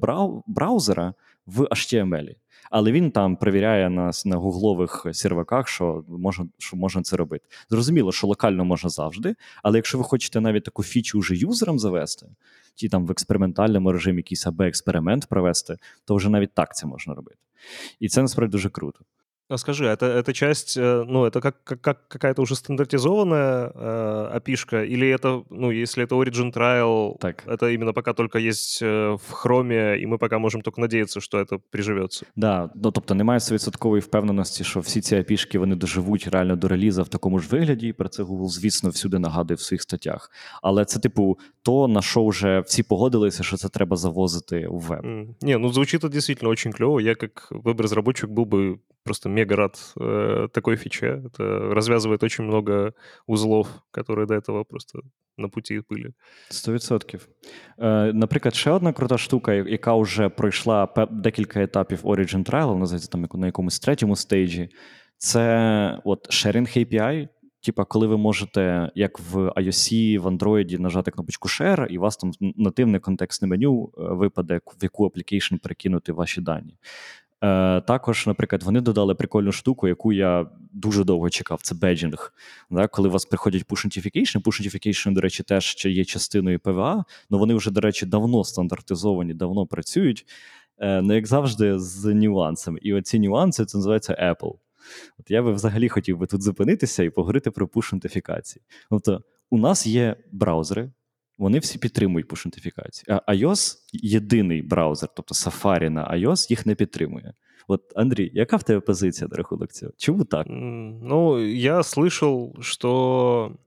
браузера 0.46 1.14
в 1.46 1.60
HTML. 1.60 2.34
Але 2.70 2.92
він 2.92 3.10
там 3.10 3.36
перевіряє 3.36 3.90
нас 3.90 4.26
на 4.26 4.36
гуглових 4.36 5.06
серваках, 5.12 5.68
що 5.68 6.04
можна 6.08 6.46
що 6.58 6.76
можна 6.76 7.02
це 7.02 7.16
робити. 7.16 7.44
Зрозуміло, 7.70 8.12
що 8.12 8.26
локально 8.26 8.64
можна 8.64 8.90
завжди, 8.90 9.34
але 9.62 9.78
якщо 9.78 9.98
ви 9.98 10.04
хочете 10.04 10.40
навіть 10.40 10.64
таку 10.64 10.82
фічу 10.82 11.18
вже 11.18 11.36
юзерам 11.36 11.78
завести, 11.78 12.26
чи 12.74 12.88
там 12.88 13.06
в 13.06 13.10
експериментальному 13.10 13.92
режимі 13.92 14.16
якийсь 14.16 14.46
АБ 14.46 14.60
експеримент 14.60 15.26
провести, 15.26 15.76
то 16.04 16.14
вже 16.14 16.28
навіть 16.28 16.54
так 16.54 16.76
це 16.76 16.86
можна 16.86 17.14
робити. 17.14 17.43
І 18.00 18.08
це 18.08 18.22
насправді 18.22 18.52
дуже 18.52 18.70
круто. 18.70 19.00
А 19.53 19.57
скажи, 19.57 19.85
это, 19.85 20.05
эта 20.05 20.31
часть, 20.31 20.77
э, 20.77 21.03
ну, 21.07 21.25
это 21.25 21.41
как, 21.41 21.63
как, 21.63 21.81
как 21.81 22.07
какая-то 22.07 22.43
уже 22.43 22.55
стандартизованная 22.55 23.71
э, 23.73 24.37
опишка, 24.37 24.83
или 24.83 25.07
это, 25.07 25.43
ну, 25.49 25.71
если 25.71 26.03
это 26.03 26.15
Origin 26.15 26.53
Trial, 26.53 27.17
Так. 27.19 27.43
это 27.47 27.73
именно 27.73 27.93
пока 27.93 28.13
только 28.13 28.37
есть 28.37 28.83
э, 28.83 29.15
в 29.15 29.31
хроме, 29.31 29.99
і 29.99 30.07
ми 30.07 30.17
поки 30.17 30.37
можемо 30.37 30.61
тільки 30.61 30.81
надіятися, 30.81 31.21
що 31.21 31.45
це 31.45 31.57
приживеться? 31.69 32.25
Да, 32.35 32.69
ну 32.75 32.91
тобто 32.91 33.15
немає 33.15 33.39
стовідсоткової 33.39 34.01
впевненості, 34.01 34.63
що 34.63 34.79
всі 34.79 35.01
ці 35.01 35.15
апішки 35.15 35.59
вони 35.59 35.75
доживуть 35.75 36.27
реально 36.27 36.55
до 36.55 36.67
реліза 36.67 37.01
в 37.01 37.07
такому 37.07 37.39
ж 37.39 37.49
вигляді. 37.49 37.87
І 37.87 37.93
про 37.93 38.09
це 38.09 38.23
Google, 38.23 38.47
звісно, 38.47 38.89
всюди 38.89 39.19
нагадує 39.19 39.55
в 39.55 39.61
своїх 39.61 39.81
статтях. 39.81 40.31
Але 40.61 40.85
це, 40.85 40.99
типу, 40.99 41.39
то 41.63 41.87
на 41.87 42.01
що 42.01 42.27
вже 42.27 42.59
всі 42.59 42.83
погодилися, 42.83 43.43
що 43.43 43.57
це 43.57 43.69
треба 43.69 43.97
завозити 43.97 44.67
в 44.67 44.79
веб. 44.79 45.05
Mm. 45.05 45.27
Не, 45.41 45.57
ну 45.57 45.73
звучит 45.73 46.03
это 46.03 46.09
действительно 46.09 46.51
очень 46.51 46.71
клево. 46.71 47.01
Я 47.01 47.15
как 47.15 47.47
веб-разработчик 47.51 48.29
был 48.29 48.45
бы 48.45 48.79
просто 49.03 49.29
мега 49.29 49.55
рад 49.55 49.93
э, 49.99 50.47
такой 50.51 50.75
фиче. 50.75 51.23
Это 51.25 51.73
развязывает 51.73 52.23
очень 52.23 52.43
много 52.43 52.93
узлов, 53.27 53.67
которые 53.91 54.27
до 54.27 54.35
этого 54.35 54.63
просто 54.63 54.99
на 55.37 55.49
путі 55.49 55.81
были. 55.89 56.13
Сто 56.49 56.73
відсотків. 56.73 57.27
Е, 57.79 58.13
Наприклад, 58.13 58.55
ще 58.55 58.71
одна 58.71 58.93
крута 58.93 59.17
штука, 59.17 59.53
яка 59.53 59.95
вже 59.95 60.29
пройшла 60.29 61.07
декілька 61.11 61.61
етапів 61.63 61.99
Origin 62.03 62.49
Trial, 62.49 62.67
вона 62.67 62.85
здається, 62.85 63.09
там 63.09 63.27
на 63.33 63.45
якомусь 63.45 63.79
третьому 63.79 64.15
стейджі, 64.15 64.69
це 65.17 66.01
от 66.03 66.29
Sharing 66.29 66.77
API. 66.77 67.27
Типа, 67.61 67.85
коли 67.85 68.07
ви 68.07 68.17
можете, 68.17 68.91
як 68.95 69.19
в 69.19 69.37
iOS, 69.37 70.19
в 70.19 70.27
Android 70.27 70.79
нажати 70.79 71.11
кнопочку 71.11 71.47
Share, 71.47 71.87
і 71.87 71.97
у 71.97 72.01
вас 72.01 72.17
там 72.17 72.31
нативне 72.39 72.99
контекстне 72.99 73.47
меню 73.47 73.91
е, 73.97 74.01
випаде, 74.01 74.61
в 74.65 74.83
яку 74.83 75.07
application 75.07 75.59
перекинути 75.59 76.11
ваші 76.11 76.41
дані. 76.41 76.77
Е, 77.44 77.80
Також, 77.80 78.26
наприклад, 78.26 78.62
вони 78.62 78.80
додали 78.80 79.14
прикольну 79.14 79.52
штуку, 79.52 79.88
яку 79.88 80.12
я 80.12 80.46
дуже 80.72 81.04
довго 81.04 81.30
чекав. 81.30 81.60
Це 81.62 81.74
badging. 81.74 82.32
Да? 82.70 82.86
Коли 82.86 83.08
у 83.08 83.12
вас 83.12 83.24
приходять 83.24 83.64
push 83.64 83.86
notification, 83.86 84.42
push 84.42 84.62
notification, 84.62 85.12
до 85.12 85.20
речі, 85.20 85.42
теж 85.42 85.86
є 85.86 86.04
частиною 86.04 86.58
PWA, 86.58 87.04
але 87.30 87.40
вони 87.40 87.54
вже, 87.54 87.70
до 87.70 87.80
речі, 87.80 88.06
давно 88.06 88.44
стандартизовані, 88.44 89.34
давно 89.34 89.66
працюють. 89.66 90.26
Е, 90.78 91.02
Ну, 91.02 91.14
як 91.14 91.26
завжди, 91.26 91.78
з 91.78 92.14
нюансами. 92.14 92.78
І 92.82 92.94
оці 92.94 93.18
нюанси 93.18 93.64
це 93.64 93.78
називається 93.78 94.12
Apple. 94.12 94.54
От 95.18 95.30
я 95.30 95.42
би 95.42 95.52
взагалі 95.52 95.88
хотів 95.88 96.18
би 96.18 96.26
тут 96.26 96.42
зупинитися 96.42 97.02
і 97.02 97.10
поговорити 97.10 97.50
про 97.50 97.66
push 97.66 97.94
notification 97.94 98.56
Тобто, 98.90 99.22
у 99.50 99.58
нас 99.58 99.86
є 99.86 100.16
браузери, 100.32 100.90
вони 101.39 101.59
всі 101.59 101.79
підтримують 101.79 102.27
push 102.27 102.47
notification 102.47 103.21
А 103.25 103.33
iOS 103.33 103.77
єдиний 103.93 104.61
браузер, 104.61 105.09
тобто 105.15 105.35
Safari 105.35 105.89
на 105.89 106.11
iOS, 106.11 106.49
їх 106.49 106.65
не 106.65 106.75
підтримує. 106.75 107.33
От, 107.67 107.81
Андрій, 107.95 108.31
яка 108.33 108.57
в 108.57 108.63
тебе 108.63 108.79
позиція 108.79 109.27
на 109.31 109.37
рахунок 109.37 109.71
цього? 109.71 109.91
Чому 109.97 110.25
так? 110.25 110.47
Ну, 110.49 111.39
я 111.39 111.79
слышал, 111.79 112.61
что 112.61 113.57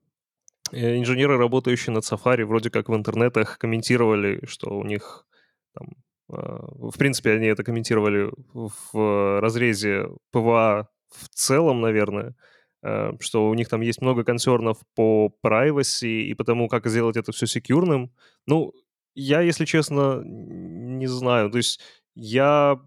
э, 0.73 0.99
инженеры, 0.99 1.39
работающие 1.39 1.95
над 1.95 2.03
Safari, 2.05 2.45
вроде 2.45 2.71
как 2.71 2.89
в 2.89 2.95
интернетах 2.95 3.59
комментировали, 3.59 4.41
что 4.45 4.71
у 4.71 4.85
них 4.85 5.27
там, 5.75 5.87
э, 6.31 6.91
в 6.91 6.99
принципе, 6.99 7.37
они 7.37 7.47
это 7.47 7.63
комментировали 7.63 8.31
в 8.53 9.41
разрезе 9.41 10.09
ПВА 10.31 10.89
в 11.09 11.29
целом, 11.29 11.81
наверное, 11.81 12.29
э, 12.29 12.35
что 13.20 13.50
у 13.50 13.54
них 13.54 13.70
там 13.70 13.82
есть 13.82 14.02
много 14.02 14.24
консернов 14.24 14.78
по 14.96 15.34
privacy 15.44 16.22
и 16.22 16.34
потому, 16.34 16.68
как 16.68 16.88
сделать 16.88 17.18
это 17.18 17.32
все 17.32 17.48
секьюрным. 17.48 18.12
Ну, 18.46 18.74
я, 19.16 19.42
если 19.42 19.66
честно, 19.66 20.22
не 20.24 21.08
знаю. 21.08 21.50
То 21.50 21.58
есть 21.58 21.82
я 22.16 22.80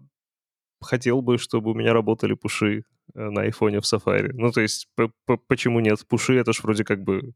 хотел 0.81 1.21
бы, 1.21 1.37
чтобы 1.37 1.71
у 1.71 1.73
меня 1.73 1.93
работали 1.93 2.33
пуши 2.33 2.83
э, 3.13 3.29
на 3.29 3.41
айфоне 3.41 3.79
в 3.79 3.83
Safari. 3.83 4.31
Ну, 4.33 4.51
то 4.51 4.61
есть, 4.61 4.87
почему 5.47 5.79
нет? 5.79 6.05
Пуши— 6.07 6.35
это 6.39 6.53
ж 6.53 6.63
вроде 6.63 6.83
как 6.83 7.03
бы 7.03 7.33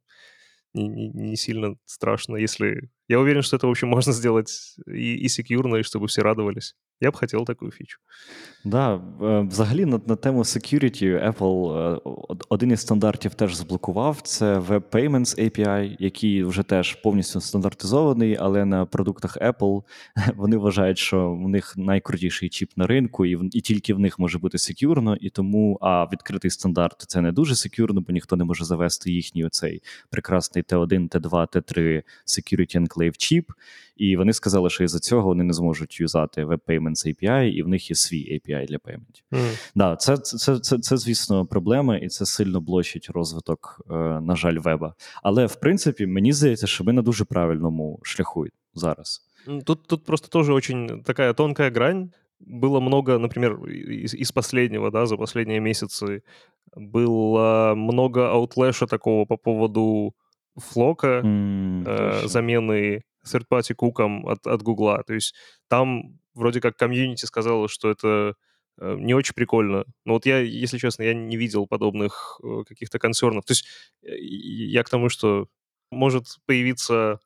не, 0.73 0.88
не, 0.88 1.10
не 1.10 1.36
сильно 1.36 1.75
страшно, 1.86 2.36
если... 2.36 2.89
Я 3.08 3.19
уверен, 3.19 3.41
что 3.41 3.56
это, 3.56 3.67
в 3.67 3.69
общем, 3.71 3.88
можно 3.88 4.12
сделать 4.12 4.75
и, 4.88 5.15
и 5.15 5.28
секьюрно, 5.30 5.78
и 5.78 5.84
чтобы 5.84 6.08
все 6.08 6.21
радовались. 6.21 6.75
Я 7.01 7.12
б 7.12 7.15
хотів 7.15 7.45
таку 7.45 7.71
фічу. 7.71 7.99
Да, 8.65 8.95
взагалі 9.49 9.86
на, 9.86 10.01
на 10.08 10.15
тему 10.15 10.39
security 10.39 11.31
Apple 11.31 11.99
один 12.49 12.71
із 12.71 12.79
стандартів 12.79 13.34
теж 13.34 13.55
заблокував. 13.55 14.21
Це 14.21 14.60
Web 14.60 14.81
Payments 14.91 15.39
API, 15.39 15.95
який 15.99 16.43
вже 16.43 16.63
теж 16.63 16.95
повністю 16.95 17.41
стандартизований, 17.41 18.38
але 18.39 18.65
на 18.65 18.86
продуктах 18.86 19.38
Apple 19.38 19.84
вони 20.36 20.58
вважають, 20.58 20.97
що 20.97 21.31
в 21.31 21.49
них 21.49 21.73
найкрутіший 21.77 22.49
чіп 22.49 22.71
на 22.75 22.88
ринку, 22.88 23.25
і 23.25 23.39
і 23.51 23.62
тільки 23.62 23.93
в 23.93 23.99
них 23.99 24.19
може 24.19 24.38
бути 24.38 24.58
секюрно, 24.58 25.15
і 25.15 25.29
тому 25.29 25.77
а 25.81 26.05
відкритий 26.13 26.51
стандарт 26.51 27.05
це 27.08 27.21
не 27.21 27.31
дуже 27.31 27.55
секюрно, 27.55 28.01
бо 28.01 28.13
ніхто 28.13 28.36
не 28.36 28.43
може 28.43 28.65
завести 28.65 29.12
їхній 29.12 29.45
оцей 29.45 29.81
прекрасний 30.10 30.63
T1, 30.63 31.10
T2, 31.10 31.29
T3 31.29 32.03
Security 32.25 32.79
Enclave 32.79 33.17
чіп. 33.17 33.51
І 33.96 34.16
вони 34.16 34.33
сказали, 34.33 34.70
що 34.70 34.85
із-за 34.85 34.99
цього 34.99 35.23
вони 35.23 35.44
не 35.44 35.53
зможуть 35.53 36.01
юзати 36.01 36.44
Web 36.44 36.61
Payments 36.68 37.07
API, 37.07 37.42
і 37.42 37.62
в 37.62 37.68
них 37.68 37.90
є 37.90 37.96
свій 37.96 38.40
API 38.40 38.66
для 38.66 38.79
пейментів. 38.79 39.25
Mm. 39.33 39.70
Да, 39.75 39.96
це, 39.96 40.16
це, 40.16 40.38
це, 40.38 40.59
це, 40.59 40.79
це, 40.79 40.96
звісно, 40.96 41.46
проблема, 41.46 41.96
і 41.96 42.09
це 42.09 42.27
сильно 42.27 42.61
блочить 42.61 43.11
розвиток, 43.11 43.81
е, 43.90 43.94
на 44.20 44.37
жаль, 44.37 44.59
веба. 44.59 44.94
Але 45.23 45.46
в 45.46 45.55
принципі, 45.55 46.07
мені 46.07 46.33
здається, 46.33 46.66
що 46.66 46.85
ми 46.85 46.92
на 46.92 47.03
дуже 47.03 47.25
правильному 47.25 48.01
шляху 48.03 48.46
зараз. 48.75 49.27
Тут, 49.64 49.87
тут 49.87 50.05
просто 50.05 50.29
тоже 50.29 50.53
очень 50.53 51.03
такая 51.03 51.33
тонкая 51.33 51.70
грань. 51.70 52.12
Было 52.40 52.81
много, 52.81 53.18
например, 53.18 53.59
из, 54.05 54.14
из 54.14 54.33
последнего, 54.33 54.90
да, 54.90 55.07
за 55.07 55.16
последние 55.16 55.61
месяцы 55.61 56.23
было 56.75 57.75
много 57.77 58.31
аутлэша 58.31 58.87
такого 58.87 59.27
по 59.27 59.37
поводу 59.37 60.14
флока, 60.58 61.22
mm, 61.24 61.84
э, 61.88 62.28
замены 62.28 63.04
third-party 63.26 63.74
куком 63.76 64.28
от, 64.28 64.46
от 64.48 64.62
Гугла. 64.62 65.04
То 65.06 65.13
есть 65.13 65.36
там 65.68 66.20
вроде 66.34 66.62
как 66.62 66.78
комьюнити 66.78 67.26
сказала, 67.26 67.68
что 67.68 67.89
это 67.89 68.36
э, 68.80 68.96
не 69.00 69.13
очень 69.13 69.34
прикольно. 69.34 69.86
Но 70.06 70.13
вот 70.13 70.26
я, 70.26 70.39
если 70.39 70.78
честно, 70.78 71.04
я 71.04 71.13
не 71.13 71.38
видел 71.38 71.68
подобных 71.68 72.39
э, 72.44 72.63
каких-то 72.68 73.00
концернов. 73.00 73.46
То 73.46 73.52
есть 73.52 73.65
э, 74.04 74.15
я 74.18 74.84
к 74.84 74.89
тому, 74.89 75.10
что 75.10 75.48
может 75.91 76.26
появиться 76.46 77.20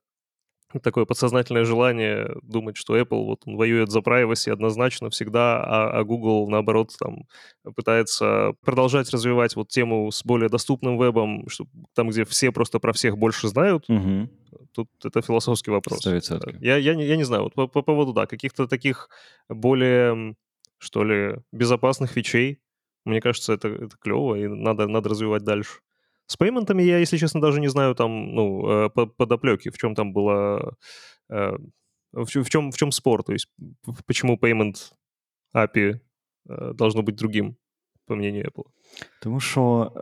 такое 0.83 1.05
подсознательное 1.05 1.65
желание 1.65 2.35
думать, 2.43 2.77
что 2.77 2.97
Apple 2.97 3.25
вот 3.25 3.41
он 3.45 3.57
воюет 3.57 3.89
за 3.89 3.99
privacy 3.99 4.51
однозначно 4.51 5.09
всегда, 5.09 5.63
а, 5.63 5.99
а 5.99 6.03
Google, 6.03 6.47
наоборот, 6.49 6.91
там 6.99 7.25
пытается 7.75 8.53
продолжать 8.61 9.09
развивать 9.09 9.55
вот 9.55 9.69
тему 9.69 10.11
с 10.11 10.23
более 10.23 10.49
доступным 10.49 10.97
вебом, 10.97 11.49
что, 11.49 11.65
там, 11.95 12.09
где 12.09 12.23
все 12.25 12.51
просто 12.51 12.79
про 12.79 12.93
всех 12.93 13.17
больше 13.17 13.47
знают. 13.47 13.85
Угу. 13.89 14.29
Тут 14.73 14.89
это 15.03 15.21
философский 15.21 15.71
вопрос. 15.71 16.05
100%. 16.05 16.57
Я, 16.61 16.77
я, 16.77 16.93
я 16.93 17.17
не 17.17 17.23
знаю, 17.23 17.43
вот 17.43 17.53
по, 17.55 17.67
по 17.67 17.81
поводу, 17.81 18.13
да, 18.13 18.27
каких-то 18.27 18.67
таких 18.67 19.09
более, 19.47 20.35
что 20.77 21.03
ли, 21.03 21.37
безопасных 21.51 22.15
вещей, 22.15 22.59
мне 23.05 23.21
кажется, 23.21 23.53
это, 23.53 23.69
это 23.69 23.97
клево, 23.99 24.35
и 24.35 24.47
надо, 24.47 24.87
надо 24.87 25.09
развивать 25.09 25.43
дальше. 25.43 25.79
С 26.28 26.36
пейментами 26.36 26.82
я, 26.82 26.98
если 26.98 27.18
честно, 27.18 27.40
даже 27.40 27.60
не 27.60 27.68
знаю 27.68 27.94
там, 27.94 28.34
ну, 28.34 28.86
э, 28.86 28.90
подоплеки, 28.90 29.70
в 29.70 29.78
чем 29.78 29.94
там 29.94 30.12
было... 30.12 30.76
Э, 31.30 31.56
в, 32.12 32.26
в, 32.26 32.50
чем, 32.50 32.70
в 32.70 32.76
чем 32.76 32.92
спор? 32.92 33.22
То 33.22 33.32
есть 33.32 33.48
почему 34.06 34.36
payment 34.36 34.92
API 35.54 36.00
э, 36.48 36.72
должно 36.74 37.02
быть 37.02 37.16
другим, 37.16 37.56
по 38.06 38.14
мнению 38.14 38.46
Apple? 38.46 38.64
Тому 39.22 39.40
що 39.40 39.92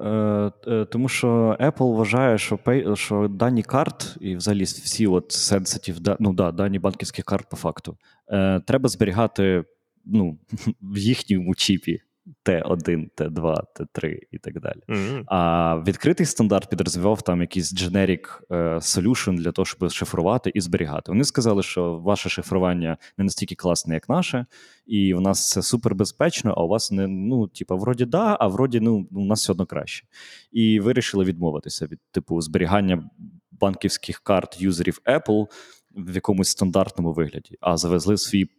е, 0.67 0.85
тому 0.85 1.09
що 1.09 1.57
Apple 1.61 1.97
вважає, 1.97 2.39
що 2.39 2.57
pay, 2.57 2.97
що 2.97 3.29
дані 3.29 3.63
карт 3.63 4.17
і 4.21 4.37
взагалі 4.37 4.63
всі 4.63 5.07
от 5.07 5.31
sensitive, 5.33 6.17
ну 6.21 6.33
да, 6.33 6.53
дані 6.53 6.79
банківських 6.79 7.25
карт 7.25 7.49
по 7.49 7.57
факту, 7.57 7.97
е, 8.29 8.61
треба 8.61 8.89
зберігати 8.89 9.65
ну, 10.05 10.39
в 10.81 10.99
їхньому 10.99 11.55
чіпі. 11.55 12.01
Т1, 12.46 13.10
Т2, 13.18 13.64
Т3 13.80 14.20
і 14.32 14.38
так 14.38 14.62
далі. 14.62 14.80
Mm-hmm. 14.88 15.24
А 15.28 15.76
відкритий 15.88 16.26
стандарт 16.26 16.70
підрозвивав 16.70 17.22
там 17.22 17.42
якийсь 17.42 17.74
generic 17.74 18.42
solution 18.80 19.38
для 19.38 19.52
того, 19.52 19.66
щоб 19.66 19.92
шифрувати 19.92 20.52
і 20.54 20.62
зберігати. 20.62 21.12
Вони 21.12 21.24
сказали, 21.24 21.64
що 21.64 21.98
ваше 21.98 22.30
шифрування 22.30 22.98
не 23.18 23.24
настільки 23.24 23.56
класне, 23.56 23.94
як 23.94 24.10
наше, 24.10 24.46
і 24.86 25.14
в 25.14 25.22
нас 25.22 25.52
це 25.52 25.62
супербезпечно, 25.62 26.54
а 26.58 26.64
у 26.64 26.68
вас 26.68 26.92
не 26.92 27.08
ну, 27.08 27.48
типа, 27.48 27.76
вроді 27.76 28.06
да, 28.06 28.38
а 28.40 28.48
вроді 28.48 28.80
ну, 28.80 29.08
у 29.12 29.26
нас 29.26 29.42
все 29.42 29.52
одно 29.52 29.66
краще. 29.66 30.06
І 30.52 30.80
вирішили 30.80 31.26
відмовитися 31.26 31.86
від 31.86 32.00
типу 32.12 32.42
зберігання 32.42 33.10
банківських 33.52 34.20
карт 34.20 34.62
юзерів 34.62 35.02
Apple 35.06 35.48
в 35.96 36.16
якомусь 36.16 36.50
стандартному 36.50 37.14
вигляді, 37.14 37.58
а 37.62 37.78
завезли 37.78 38.18
свій 38.18 38.50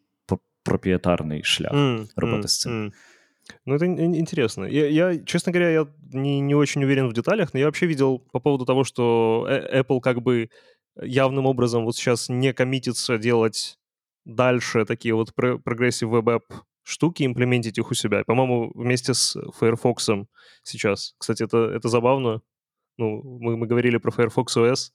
пропієтарний 0.68 1.44
шлях 1.44 1.72
mm, 1.72 2.08
роботи 2.16 2.48
з 2.48 2.58
цим. 2.58 2.72
Mm. 2.72 2.92
Ну, 3.64 3.74
это 3.74 3.86
интересно. 3.86 4.64
Я, 4.64 4.86
я, 4.86 5.24
честно 5.24 5.52
говоря, 5.52 5.70
я 5.70 5.88
не, 6.12 6.40
не 6.40 6.54
очень 6.54 6.84
уверен 6.84 7.08
в 7.08 7.14
деталях, 7.14 7.52
но 7.52 7.60
я 7.60 7.66
вообще 7.66 7.86
видел 7.86 8.18
по 8.32 8.40
поводу 8.40 8.64
того, 8.64 8.84
что 8.84 9.46
э, 9.48 9.80
Apple 9.80 10.00
как 10.00 10.22
бы 10.22 10.50
явным 11.00 11.46
образом 11.46 11.84
вот 11.84 11.96
сейчас 11.96 12.28
не 12.28 12.52
коммитится 12.52 13.18
делать 13.18 13.78
дальше 14.24 14.84
такие 14.84 15.14
вот 15.14 15.34
прогрессив 15.34 16.08
веб-эп 16.08 16.44
штуки, 16.82 17.24
имплементить 17.24 17.78
их 17.78 17.90
у 17.90 17.94
себя. 17.94 18.24
По-моему, 18.24 18.72
вместе 18.74 19.14
с 19.14 19.36
Firefox 19.58 20.08
сейчас. 20.62 21.14
Кстати, 21.18 21.42
это, 21.42 21.58
это 21.58 21.88
забавно. 21.88 22.40
Ну, 22.96 23.22
мы, 23.40 23.56
мы 23.56 23.66
говорили 23.66 23.98
про 23.98 24.10
Firefox 24.10 24.56
OS, 24.56 24.90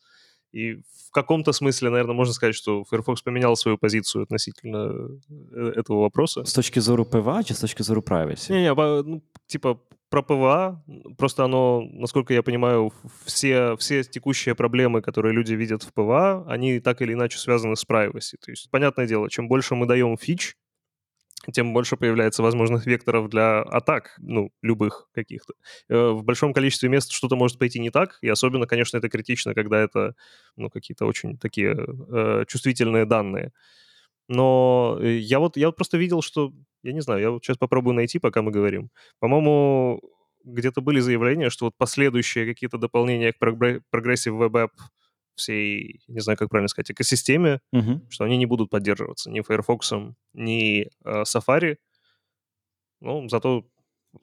и 0.53 0.75
в 1.07 1.11
каком-то 1.11 1.51
смысле, 1.51 1.89
наверное, 1.89 2.15
можно 2.15 2.33
сказать, 2.33 2.55
что 2.55 2.83
Firefox 2.85 3.21
поменял 3.21 3.55
свою 3.55 3.77
позицию 3.77 4.23
относительно 4.23 5.19
э, 5.51 5.73
этого 5.75 6.01
вопроса. 6.01 6.45
С 6.45 6.53
точки 6.53 6.79
зрения 6.79 7.05
ПВА 7.05 7.41
или 7.41 7.53
с 7.53 7.59
точки 7.59 7.81
зрения 7.81 8.01
privacy? 8.01 8.53
Не-не, 8.53 8.73
ну, 8.73 9.23
типа 9.47 9.79
про 10.09 10.21
ПВА, 10.21 10.83
просто 11.17 11.43
оно, 11.43 11.81
насколько 11.91 12.35
я 12.35 12.43
понимаю, 12.43 12.93
все, 13.25 13.75
все 13.77 14.03
текущие 14.03 14.53
проблемы, 14.53 15.01
которые 15.01 15.33
люди 15.33 15.55
видят 15.55 15.81
в 15.81 15.91
ПВА, 15.91 16.45
они 16.47 16.79
так 16.79 17.01
или 17.01 17.13
иначе 17.13 17.39
связаны 17.39 17.75
с 17.75 17.83
privacy. 17.83 18.35
То 18.39 18.51
есть, 18.51 18.69
понятное 18.69 19.07
дело, 19.07 19.27
чем 19.31 19.47
больше 19.47 19.73
мы 19.73 19.87
даем 19.87 20.15
фич, 20.17 20.55
тем 21.51 21.73
больше 21.73 21.97
появляется 21.97 22.43
возможных 22.43 22.85
векторов 22.85 23.29
для 23.29 23.61
атак, 23.61 24.15
ну, 24.19 24.51
любых 24.61 25.09
каких-то. 25.13 25.53
Э, 25.89 26.09
в 26.11 26.23
большом 26.23 26.53
количестве 26.53 26.89
мест 26.89 27.11
что-то 27.11 27.35
может 27.35 27.59
пойти 27.59 27.79
не 27.79 27.89
так, 27.89 28.17
и 28.21 28.29
особенно, 28.29 28.67
конечно, 28.67 28.97
это 28.97 29.09
критично, 29.09 29.53
когда 29.53 29.79
это, 29.79 30.15
ну, 30.55 30.69
какие-то 30.69 31.05
очень 31.05 31.37
такие 31.37 31.75
э, 31.75 32.45
чувствительные 32.47 33.05
данные. 33.05 33.51
Но 34.29 34.97
э, 35.01 35.17
я 35.17 35.39
вот, 35.39 35.57
я 35.57 35.67
вот 35.67 35.75
просто 35.75 35.97
видел, 35.97 36.21
что, 36.21 36.53
я 36.83 36.93
не 36.93 37.01
знаю, 37.01 37.21
я 37.21 37.31
вот 37.31 37.43
сейчас 37.43 37.57
попробую 37.57 37.95
найти, 37.95 38.19
пока 38.19 38.41
мы 38.41 38.51
говорим. 38.51 38.89
По-моему, 39.19 40.01
где-то 40.43 40.81
были 40.81 40.99
заявления, 40.99 41.49
что 41.49 41.65
вот 41.65 41.73
последующие 41.77 42.45
какие-то 42.45 42.77
дополнения 42.77 43.33
к 43.33 43.41
Progressive 43.41 44.37
Web 44.37 44.51
App 44.51 44.69
всей, 45.35 46.01
не 46.07 46.19
знаю, 46.19 46.37
как 46.37 46.49
правильно 46.49 46.67
сказать, 46.67 46.91
экосистеме, 46.91 47.59
Мгм. 47.71 48.09
что 48.09 48.23
они 48.25 48.37
не 48.37 48.45
будут 48.45 48.69
поддерживаться 48.69 49.29
ни 49.31 49.41
Firefox, 49.41 49.91
ни 50.33 50.87
э, 51.05 51.23
Safari. 51.23 51.77
Ну, 53.01 53.27
зато 53.29 53.65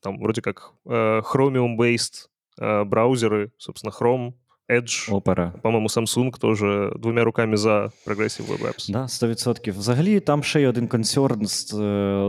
там 0.02 0.18
вроде 0.18 0.42
как 0.42 0.72
э, 0.86 1.20
Chromium-based 1.20 2.28
э, 2.58 2.84
браузеры, 2.84 3.52
собственно, 3.58 3.90
Chrome, 3.92 4.34
Edge, 4.70 5.14
Опера. 5.14 5.52
по-моєму, 5.62 5.88
Samsung 5.88 6.38
теж 6.38 6.58
двома 7.00 7.24
руками 7.24 7.56
за 7.56 7.90
Progressive 8.06 8.46
Web 8.48 8.62
Apps. 8.66 8.92
Да, 8.92 9.02
100%. 9.02 9.72
Взагалі, 9.78 10.20
там 10.20 10.42
ще 10.42 10.60
є 10.60 10.68
один 10.68 10.88
консерн. 10.88 11.46
е, 11.74 11.76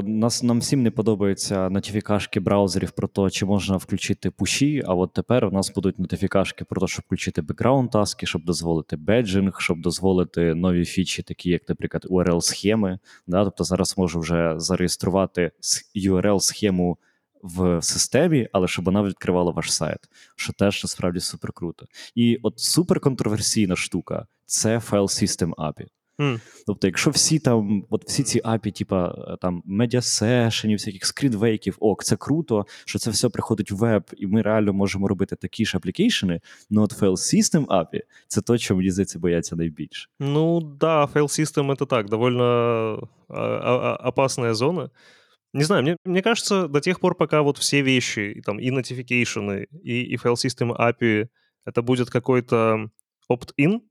Нас 0.06 0.44
нам 0.44 0.60
всім 0.60 0.84
не 0.84 0.92
подобаються 0.92 1.70
нотифікашки 1.70 2.40
браузерів 2.40 2.92
про 2.92 3.08
те, 3.08 3.30
чи 3.30 3.46
можна 3.46 3.78
включити 3.78 4.32
пуші. 4.32 4.84
А 4.88 4.94
от 4.94 5.14
тепер 5.14 5.46
у 5.46 5.52
нас 5.52 5.74
будуть 5.74 6.00
нотифікашки 6.00 6.66
про 6.66 6.82
те, 6.82 6.88
щоб 6.88 7.04
включити 7.06 7.42
бекграунд 7.42 7.90
таски, 7.92 8.26
щоб 8.26 8.44
дозволити 8.46 8.96
badging, 8.96 9.62
щоб 9.62 9.82
дозволити 9.82 10.56
нові 10.56 10.86
фічі, 10.86 11.24
такі 11.24 11.50
як, 11.50 11.70
наприклад, 11.70 12.06
URL-схеми. 12.10 13.00
Да? 13.28 13.44
Тобто 13.44 13.64
зараз 13.64 13.98
можу 13.98 14.20
вже 14.20 14.54
зареєструвати 14.58 15.52
URL-схему 15.96 16.96
в 17.44 17.82
системі, 17.82 18.48
але 18.52 18.68
щоб 18.68 18.86
вона 18.86 19.04
відкривала 19.04 19.52
ваш 19.52 19.74
сайт, 19.74 20.00
що 20.36 20.54
теж 20.54 20.84
насправді 20.84 21.20
супер 21.20 21.52
круто. 21.52 21.86
І 22.16 22.40
от 22.44 22.60
суперконтроверсійна 22.60 23.76
штука 23.76 24.28
це 24.46 24.80
файл 24.80 25.04
System 25.04 25.54
API. 25.56 25.88
Mm. 26.20 26.40
Тобто, 26.68 26.88
якщо 26.88 27.10
всі 27.10 27.40
там, 27.40 27.86
от 27.90 28.06
всі 28.08 28.24
ці 28.24 28.42
API, 28.42 28.78
типа 28.78 29.16
там 29.42 29.64
медіасешенів, 29.66 30.78
всяких 30.78 31.06
скрідвейків, 31.06 31.78
ок, 31.80 32.04
це 32.04 32.16
круто, 32.16 32.66
що 32.86 33.00
це 33.00 33.12
все 33.12 33.30
приходить 33.30 33.72
в 33.72 33.76
веб, 33.76 34.04
і 34.18 34.28
ми 34.28 34.42
реально 34.42 34.74
можемо 34.74 35.08
робити 35.08 35.36
такі 35.36 35.66
ж 35.66 35.78
аплікейшени, 35.78 36.42
ну 36.70 36.82
от 36.82 37.02
File 37.02 37.12
System 37.12 37.66
API— 37.66 38.02
це 38.28 38.42
то, 38.42 38.58
що 38.58 38.76
мені 38.76 38.92
здається, 38.92 39.20
бояться 39.20 39.56
найбільше. 39.56 40.10
Ну 40.20 40.62
да, 40.62 41.06
File 41.06 41.24
System 41.24 41.76
это 41.76 41.86
так, 41.88 42.10
довольно 42.10 43.08
опасная 44.04 44.54
зона. 44.54 44.90
Не 45.54 45.64
знаю, 45.64 45.84
мне, 45.84 45.98
мне 46.06 46.22
кажется, 46.22 46.68
до 46.68 46.80
тех 46.80 47.00
пор, 47.00 47.16
пока 47.16 47.42
вот 47.42 47.58
все 47.58 47.82
вещи, 47.82 48.32
и, 48.38 48.42
там, 48.42 48.60
и 48.60 48.70
notification, 48.70 49.66
и, 49.84 50.04
и 50.04 50.18
файл 50.18 50.38
системы 50.38 50.76
API, 50.76 51.28
это 51.66 51.82
будет 51.82 52.10
какой-то 52.10 52.90
opt-in, 53.30 53.82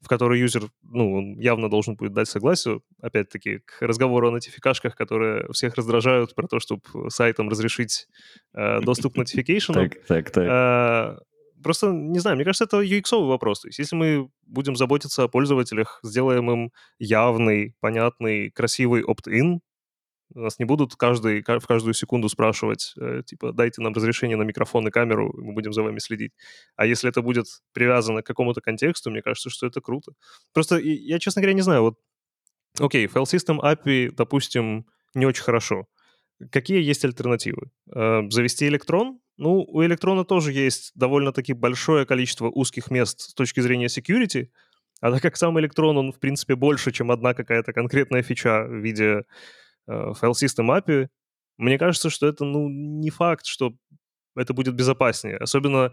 в 0.00 0.08
который 0.08 0.40
юзер, 0.40 0.64
ну, 0.82 1.14
он 1.14 1.38
явно 1.38 1.68
должен 1.68 1.96
будет 1.96 2.12
дать 2.12 2.28
согласие, 2.28 2.80
опять-таки, 3.00 3.60
к 3.64 3.82
разговору 3.82 4.28
о 4.28 4.30
нотификашках, 4.30 4.96
которые 4.96 5.46
всех 5.52 5.74
раздражают 5.74 6.34
про 6.34 6.46
то, 6.46 6.60
чтобы 6.60 6.82
сайтам 7.08 7.48
разрешить 7.48 8.06
э, 8.54 8.80
доступ 8.80 9.14
к 9.14 9.18
notification. 9.18 9.74
Так, 9.74 10.04
так, 10.06 10.30
так. 10.30 10.46
Э, 10.48 11.18
просто, 11.62 11.88
не 11.90 12.18
знаю, 12.20 12.36
мне 12.36 12.44
кажется, 12.44 12.64
это 12.64 12.80
UX 12.82 13.26
вопрос. 13.26 13.60
То 13.60 13.68
есть 13.68 13.78
если 13.78 13.96
мы 13.96 14.30
будем 14.46 14.76
заботиться 14.76 15.24
о 15.24 15.28
пользователях, 15.28 15.98
сделаем 16.04 16.50
им 16.50 16.70
явный, 16.98 17.74
понятный, 17.80 18.50
красивый 18.50 19.02
opt-in, 19.02 19.58
нас 20.34 20.58
не 20.58 20.64
будут 20.64 20.94
каждый, 20.96 21.42
в 21.42 21.66
каждую 21.66 21.94
секунду 21.94 22.28
спрашивать, 22.28 22.94
э, 23.00 23.22
типа, 23.24 23.52
дайте 23.52 23.80
нам 23.82 23.94
разрешение 23.94 24.36
на 24.36 24.42
микрофон 24.42 24.86
и 24.88 24.90
камеру, 24.90 25.32
мы 25.36 25.52
будем 25.52 25.72
за 25.72 25.82
вами 25.82 25.98
следить. 25.98 26.32
А 26.76 26.86
если 26.86 27.08
это 27.08 27.22
будет 27.22 27.46
привязано 27.72 28.22
к 28.22 28.26
какому-то 28.26 28.60
контексту, 28.60 29.10
мне 29.10 29.22
кажется, 29.22 29.50
что 29.50 29.66
это 29.66 29.80
круто. 29.80 30.12
Просто 30.52 30.78
я, 30.78 31.18
честно 31.18 31.42
говоря, 31.42 31.54
не 31.54 31.62
знаю, 31.62 31.82
вот, 31.82 31.94
окей, 32.78 33.06
file 33.06 33.24
system 33.24 33.60
API, 33.60 34.10
допустим, 34.10 34.86
не 35.14 35.26
очень 35.26 35.42
хорошо. 35.42 35.86
Какие 36.50 36.82
есть 36.82 37.04
альтернативы? 37.04 37.70
Э, 37.94 38.22
завести 38.30 38.66
электрон? 38.68 39.20
Ну, 39.38 39.62
у 39.62 39.84
электрона 39.84 40.24
тоже 40.24 40.52
есть 40.52 40.92
довольно-таки 40.94 41.52
большое 41.52 42.06
количество 42.06 42.48
узких 42.48 42.90
мест 42.90 43.20
с 43.20 43.34
точки 43.34 43.60
зрения 43.60 43.86
security, 43.86 44.48
а 45.00 45.12
так 45.12 45.22
как 45.22 45.36
сам 45.36 45.58
электрон, 45.60 45.96
он, 45.96 46.12
в 46.12 46.18
принципе, 46.18 46.56
больше, 46.56 46.90
чем 46.90 47.10
одна 47.10 47.34
какая-то 47.34 47.72
конкретная 47.72 48.22
фича 48.22 48.64
в 48.64 48.74
виде 48.74 49.24
файл 49.88 50.32
System 50.32 50.68
API, 50.68 51.08
мне 51.56 51.78
кажется, 51.78 52.10
что 52.10 52.26
это, 52.26 52.44
ну, 52.44 52.68
не 52.68 53.10
факт, 53.10 53.46
что 53.46 53.72
это 54.36 54.54
будет 54.54 54.74
безопаснее, 54.74 55.36
особенно 55.36 55.92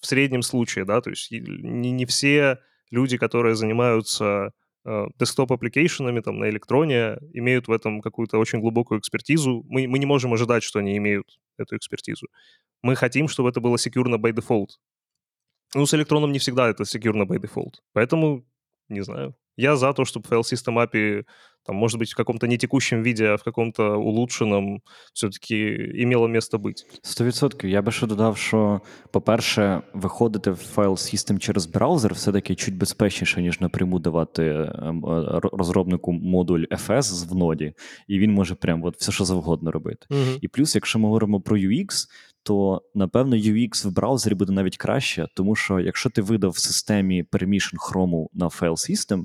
в 0.00 0.06
среднем 0.06 0.42
случае, 0.42 0.84
да, 0.84 1.00
то 1.00 1.10
есть 1.10 1.30
не, 1.30 1.90
не 1.90 2.04
все 2.06 2.58
люди, 2.90 3.16
которые 3.16 3.54
занимаются 3.54 4.52
э, 4.84 5.06
десктоп-аппликейшенами 5.18 6.20
там 6.20 6.38
на 6.38 6.48
электроне, 6.50 7.18
имеют 7.32 7.68
в 7.68 7.72
этом 7.72 8.00
какую-то 8.00 8.38
очень 8.38 8.60
глубокую 8.60 9.00
экспертизу. 9.00 9.64
Мы, 9.68 9.86
мы 9.86 9.98
не 9.98 10.06
можем 10.06 10.32
ожидать, 10.34 10.62
что 10.62 10.80
они 10.80 10.96
имеют 10.96 11.38
эту 11.58 11.76
экспертизу. 11.76 12.26
Мы 12.82 12.96
хотим, 12.96 13.28
чтобы 13.28 13.48
это 13.48 13.60
было 13.60 13.78
секьюрно 13.78 14.16
by 14.16 14.32
default. 14.32 14.70
Ну, 15.74 15.86
с 15.86 15.94
электроном 15.94 16.32
не 16.32 16.38
всегда 16.38 16.68
это 16.68 16.84
секьюрно 16.84 17.22
by 17.22 17.38
default. 17.38 17.76
Поэтому, 17.92 18.44
не 18.88 19.02
знаю. 19.02 19.34
Я 19.56 19.76
за 19.76 19.92
то, 19.92 20.04
чтобы 20.04 20.26
файл 20.26 20.40
System 20.40 20.78
API 20.78 21.24
там, 21.66 21.76
может 21.76 21.98
быть, 21.98 22.12
в 22.12 22.16
каком-то 22.16 22.46
не 22.46 22.58
текущем 22.58 23.02
виде, 23.02 23.26
а 23.26 23.36
в 23.36 23.42
каком-то 23.42 23.96
улучшенном 23.96 24.82
все-таки 25.12 25.74
имело 26.02 26.26
место 26.26 26.58
бути. 26.58 26.84
100%. 27.02 27.66
Я 27.66 27.82
би 27.82 27.92
ще 27.92 28.06
додав, 28.06 28.36
що, 28.36 28.80
по-перше, 29.10 29.82
виходити 29.94 30.50
в 30.50 30.56
файл 30.56 30.92
System 30.92 31.38
через 31.38 31.66
браузер 31.66 32.14
все-таки 32.14 32.54
чуть 32.54 32.76
безпечніше, 32.76 33.42
ніж 33.42 33.60
напряму 33.60 33.98
давати 33.98 34.70
ем, 34.82 35.04
е, 35.06 35.40
розробнику 35.52 36.12
модуль 36.12 36.64
FS 36.70 37.28
в 37.28 37.34
ноді, 37.34 37.72
і 38.08 38.18
він 38.18 38.32
може 38.32 38.54
прям 38.54 38.84
от 38.84 38.96
все, 38.96 39.12
що 39.12 39.24
завгодно 39.24 39.70
робити. 39.70 40.06
Угу. 40.10 40.38
І 40.40 40.48
плюс, 40.48 40.74
якщо 40.74 40.98
ми 40.98 41.06
говоримо 41.06 41.40
про 41.40 41.56
UX, 41.56 42.06
то 42.42 42.82
напевно 42.94 43.36
UX 43.36 43.88
в 43.88 43.92
браузері 43.92 44.34
буде 44.34 44.52
навіть 44.52 44.76
краще, 44.76 45.26
тому 45.34 45.56
що 45.56 45.80
якщо 45.80 46.10
ти 46.10 46.22
видав 46.22 46.50
в 46.50 46.58
системі 46.58 47.24
permission 47.32 47.74
Chrome 47.74 48.26
на 48.32 48.48
файл 48.48 48.72
System, 48.72 49.24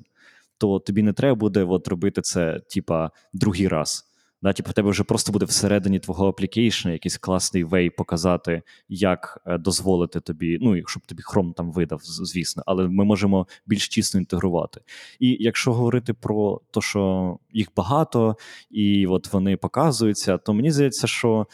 то 0.60 0.80
тобі 0.80 1.02
не 1.02 1.14
треба 1.14 1.36
буде 1.36 1.64
от 1.64 1.88
робити 1.88 2.22
це, 2.22 2.62
типа, 2.70 3.12
другий 3.34 3.68
раз. 3.68 4.06
Да, 4.42 4.54
Типу, 4.54 4.70
в 4.70 4.74
тебе 4.74 4.90
вже 4.90 5.04
просто 5.04 5.32
буде 5.32 5.46
всередині 5.46 6.00
твого 6.00 6.28
аплікейшна 6.28 6.92
якийсь 6.92 7.18
класний 7.18 7.64
вей 7.64 7.90
показати, 7.90 8.62
як 8.90 9.42
е, 9.46 9.58
дозволити 9.58 10.20
тобі, 10.20 10.58
ну, 10.62 10.88
щоб 10.88 11.06
тобі 11.06 11.24
Chrome 11.24 11.54
там 11.54 11.72
видав, 11.72 12.00
звісно, 12.04 12.64
але 12.66 12.88
ми 12.88 13.06
можемо 13.06 13.48
більш 13.66 13.90
тісно 13.90 14.20
інтегрувати. 14.20 14.82
І 15.20 15.38
якщо 15.40 15.74
говорити 15.74 16.14
про 16.14 16.62
те, 16.72 16.82
що 16.82 17.38
їх 17.54 17.68
багато, 17.76 18.38
і 18.72 19.08
от 19.08 19.34
вони 19.34 19.58
показуються, 19.58 20.38
то 20.38 20.54
мені 20.54 20.72
здається, 20.72 21.08
що 21.08 21.48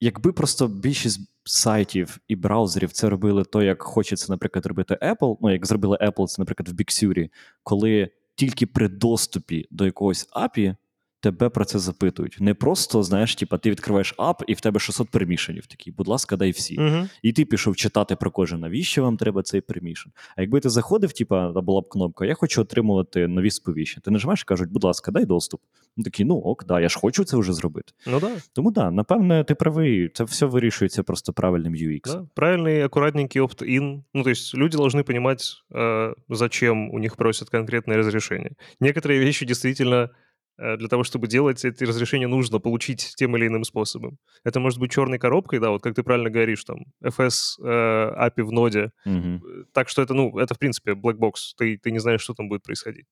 якби 0.00 0.32
просто 0.32 0.68
більшість 0.68 1.20
сайтів 1.44 2.18
і 2.28 2.36
браузерів 2.36 2.92
це 2.92 3.08
робили 3.08 3.44
то, 3.44 3.62
як 3.62 3.82
хочеться, 3.82 4.32
наприклад, 4.32 4.66
робити 4.66 4.98
Apple, 5.02 5.36
ну 5.40 5.52
як 5.52 5.66
зробили 5.66 5.98
Apple, 6.00 6.26
це, 6.26 6.42
наприклад, 6.42 6.68
в 6.68 6.72
Біксюрі, 6.72 7.30
коли 7.62 8.10
тільки 8.34 8.66
при 8.66 8.88
доступі 8.88 9.68
до 9.70 9.84
якогось 9.84 10.28
API 10.32 10.76
тебе 11.23 11.49
про 11.49 11.65
це 11.65 11.79
запитують. 11.79 12.37
Не 12.39 12.53
просто, 12.53 13.03
знаєш, 13.03 13.35
типа, 13.35 13.57
ти 13.57 13.71
відкриваєш 13.71 14.13
ап, 14.17 14.43
і 14.47 14.53
в 14.53 14.61
тебе 14.61 14.79
600 14.79 15.09
пермішенів 15.09 15.67
такі, 15.67 15.91
будь 15.91 16.07
ласка, 16.07 16.37
дай 16.37 16.51
всі. 16.51 16.77
Угу. 16.77 17.07
І 17.21 17.33
ти 17.33 17.45
пішов 17.45 17.75
читати 17.75 18.15
про 18.15 18.31
кожен, 18.31 18.59
навіщо 18.59 19.03
вам 19.03 19.17
треба 19.17 19.43
цей 19.43 19.61
пермішен. 19.61 20.11
А 20.35 20.41
якби 20.41 20.59
ти 20.59 20.69
заходив, 20.69 21.13
типа, 21.13 21.51
була 21.51 21.81
б 21.81 21.89
кнопка, 21.89 22.25
я 22.25 22.33
хочу 22.33 22.61
отримувати 22.61 23.27
нові 23.27 23.51
сповіщення. 23.51 24.01
Ти 24.05 24.11
нажимаєш 24.11 24.41
і 24.41 24.45
кажуть, 24.45 24.69
будь 24.69 24.83
ласка, 24.83 25.11
дай 25.11 25.25
доступ. 25.25 25.61
Ну 25.97 26.03
такий, 26.03 26.25
ну 26.25 26.35
ок, 26.35 26.65
да, 26.65 26.79
я 26.79 26.89
ж 26.89 26.99
хочу 26.99 27.23
це 27.23 27.37
вже 27.37 27.53
зробити. 27.53 27.93
Ну 28.07 28.19
да. 28.19 28.31
Тому 28.53 28.71
да, 28.71 28.91
напевне, 28.91 29.43
ти 29.43 29.55
правий, 29.55 30.09
це 30.13 30.23
все 30.23 30.45
вирішується 30.45 31.03
просто 31.03 31.33
правильним 31.33 31.73
UX. 31.73 32.01
Да. 32.05 32.25
Правильный, 32.35 32.85
аккуратненький 32.85 33.41
opt-in. 33.41 34.03
Ну, 34.13 34.23
то 34.23 34.29
есть 34.29 34.55
люди 34.55 34.77
должны 34.77 35.03
понимать, 35.03 35.63
э, 35.71 36.13
зачем 36.29 36.89
у 36.93 36.99
них 36.99 37.15
просят 37.15 37.49
конкретное 37.49 37.97
разрешение. 37.97 38.51
Некоторые 38.81 39.19
вещи 39.19 39.45
действительно 39.45 39.95
Э, 39.95 40.09
для 40.57 40.87
того, 40.87 41.03
чтобы 41.03 41.27
делать 41.27 41.65
эти 41.65 41.83
разрешения, 41.83 42.27
нужно 42.27 42.59
получить 42.59 43.13
тем 43.17 43.35
или 43.35 43.47
иным 43.47 43.63
способом. 43.63 44.17
Это 44.43 44.59
может 44.59 44.79
быть 44.79 44.91
черной 44.91 45.17
коробкой, 45.17 45.59
да, 45.59 45.71
вот 45.71 45.81
как 45.81 45.95
ты 45.95 46.03
правильно 46.03 46.29
говоришь, 46.29 46.63
там, 46.63 46.85
FS 47.03 47.59
э, 47.59 47.65
API 47.65 48.43
в 48.43 48.51
ноде. 48.51 48.91
Угу. 49.05 49.41
Так 49.73 49.89
что 49.89 50.03
это, 50.03 50.13
ну, 50.13 50.37
это, 50.37 50.53
в 50.53 50.59
принципе, 50.59 50.91
black 50.91 51.17
box. 51.17 51.55
Ты, 51.57 51.77
ты 51.77 51.91
не 51.91 51.99
знаешь, 51.99 52.21
что 52.21 52.35
там 52.35 52.49
будет 52.49 52.61
происходить. 52.61 53.05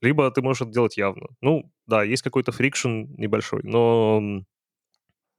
Либо 0.00 0.30
ты 0.30 0.42
можешь 0.42 0.62
это 0.62 0.72
делать 0.72 0.96
явно. 0.96 1.26
Ну, 1.42 1.70
да, 1.86 2.02
есть 2.02 2.22
какой-то 2.22 2.52
фрикшн 2.52 3.04
небольшой, 3.18 3.60
но 3.62 4.42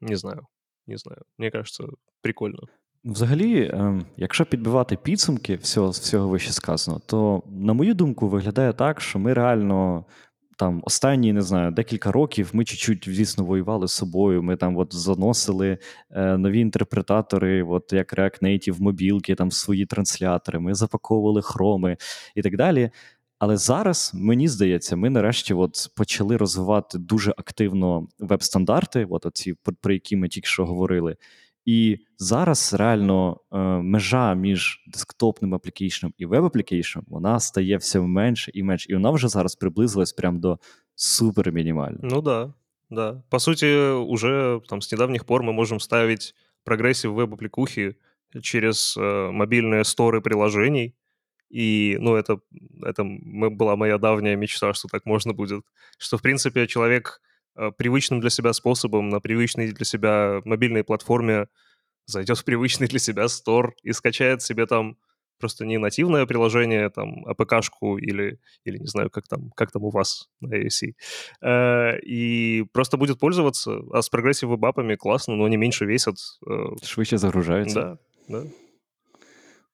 не 0.01 0.15
знаю, 0.15 0.47
не 0.85 0.97
знаю. 0.97 1.23
Мне 1.37 1.51
кажется, 1.51 1.85
прикольно. 2.21 2.59
Взагалі, 3.03 3.69
ем, 3.73 4.05
якщо 4.17 4.45
підбивати 4.45 4.95
підсумки 4.95 5.55
всього 5.55 5.89
всього 5.89 6.27
вище 6.27 6.51
сказано, 6.51 7.01
то 7.05 7.43
на 7.47 7.73
мою 7.73 7.93
думку 7.93 8.27
виглядає 8.27 8.73
так, 8.73 9.01
що 9.01 9.19
ми 9.19 9.33
реально 9.33 10.05
там 10.62 10.80
останні 10.84 11.32
не 11.32 11.42
знаю 11.42 11.70
декілька 11.70 12.12
років 12.12 12.50
ми 12.52 12.64
чуть-чуть, 12.64 13.04
звісно, 13.06 13.44
воювали 13.44 13.88
з 13.88 13.92
собою. 13.92 14.42
Ми 14.42 14.56
там 14.56 14.76
от 14.76 14.94
заносили 14.94 15.78
е, 16.10 16.36
нові 16.36 16.60
інтерпретатори, 16.60 17.62
от 17.62 17.92
як 17.92 18.14
React 18.14 18.42
Native 18.42 18.82
мобілки, 18.82 19.34
там 19.34 19.50
свої 19.50 19.86
транслятори. 19.86 20.58
Ми 20.58 20.74
запаковували 20.74 21.42
хроми 21.42 21.96
і 22.34 22.42
так 22.42 22.56
далі. 22.56 22.90
Але 23.38 23.56
зараз 23.56 24.10
мені 24.14 24.48
здається, 24.48 24.96
ми 24.96 25.10
нарешті 25.10 25.54
от 25.54 25.90
почали 25.96 26.36
розвивати 26.36 26.98
дуже 26.98 27.30
активно 27.30 28.08
веб-стандарти, 28.18 29.06
от 29.10 29.26
оці 29.26 29.54
про 29.80 29.92
які 29.92 30.16
ми 30.16 30.28
тільки 30.28 30.48
що 30.48 30.66
говорили. 30.66 31.16
І 31.67 31.97
зараз 32.17 32.73
реально 32.73 33.39
е, 33.51 33.57
межа 33.67 34.33
між 34.33 34.83
десктопним 34.87 35.53
аплікейшном 35.53 36.13
і 36.17 36.25
веб-аплікейшном 36.25 37.05
вона 37.07 37.39
стає 37.39 37.77
все 37.77 37.99
менше 37.99 38.51
і 38.53 38.63
менше. 38.63 38.91
І 38.91 38.93
вона 38.93 39.11
вже 39.11 39.27
зараз 39.27 39.55
приблизилась 39.55 40.13
прямо 40.13 40.39
до 40.39 40.59
супер 40.95 41.51
мінімально. 41.51 41.99
Ну 42.01 42.21
да, 42.21 42.53
да. 42.89 43.23
По 43.29 43.39
сути, 43.39 43.77
уже 43.89 44.61
там 44.69 44.81
с 44.81 44.91
недавних 44.91 45.25
пор 45.25 45.43
мы 45.43 45.51
можем 45.51 45.79
ставить 45.79 46.35
прогрессив 46.63 47.13
веб-аппликухи 47.13 47.95
через 48.41 48.97
э, 48.97 49.31
мобильные 49.31 49.83
сторы 49.83 50.21
приложений. 50.21 50.95
И, 51.49 51.97
ну, 51.99 52.15
это, 52.15 52.39
это 52.81 53.03
была 53.57 53.75
моя 53.75 53.97
давняя 53.97 54.35
мечта, 54.35 54.73
что 54.73 54.87
так 54.87 55.05
можно 55.05 55.33
будет. 55.33 55.63
Что, 55.97 56.17
в 56.17 56.21
принципе, 56.21 56.67
человек 56.67 57.21
Э, 57.21 57.30
привычным 57.76 58.20
для 58.20 58.30
себя 58.30 58.52
способом 58.52 59.08
на 59.08 59.20
привычной 59.20 59.72
для 59.72 59.84
себя 59.84 60.40
мобильной 60.44 60.84
платформе 60.84 61.46
зайдет 62.06 62.38
в 62.38 62.44
привычный 62.44 62.88
для 62.88 62.98
себя 62.98 63.28
стор 63.28 63.74
и 63.82 63.92
скачает 63.92 64.42
себе 64.42 64.66
там 64.66 64.96
просто 65.42 65.66
не 65.66 65.78
нативное 65.78 66.24
приложение, 66.24 66.88
там, 66.88 67.26
АПКшку 67.26 67.98
или, 67.98 68.38
или 68.64 68.78
не 68.78 68.86
знаю, 68.86 69.10
как 69.10 69.26
там, 69.26 69.50
как 69.56 69.72
там 69.72 69.82
у 69.82 69.90
вас 69.90 70.28
на 70.40 70.54
ASC, 70.54 70.94
э, 71.42 71.98
и 71.98 72.64
просто 72.72 72.96
будет 72.96 73.18
пользоваться, 73.18 73.80
а 73.92 74.02
с 74.02 74.08
прогрессив 74.08 74.48
вебапами 74.48 74.94
классно, 74.94 75.34
но 75.34 75.44
они 75.44 75.56
меньше 75.56 75.84
весят. 75.84 76.14
Э, 76.46 76.76
Швидше 76.84 77.18
загружаються. 77.18 77.98
Да, 78.28 78.42
да. 78.42 78.48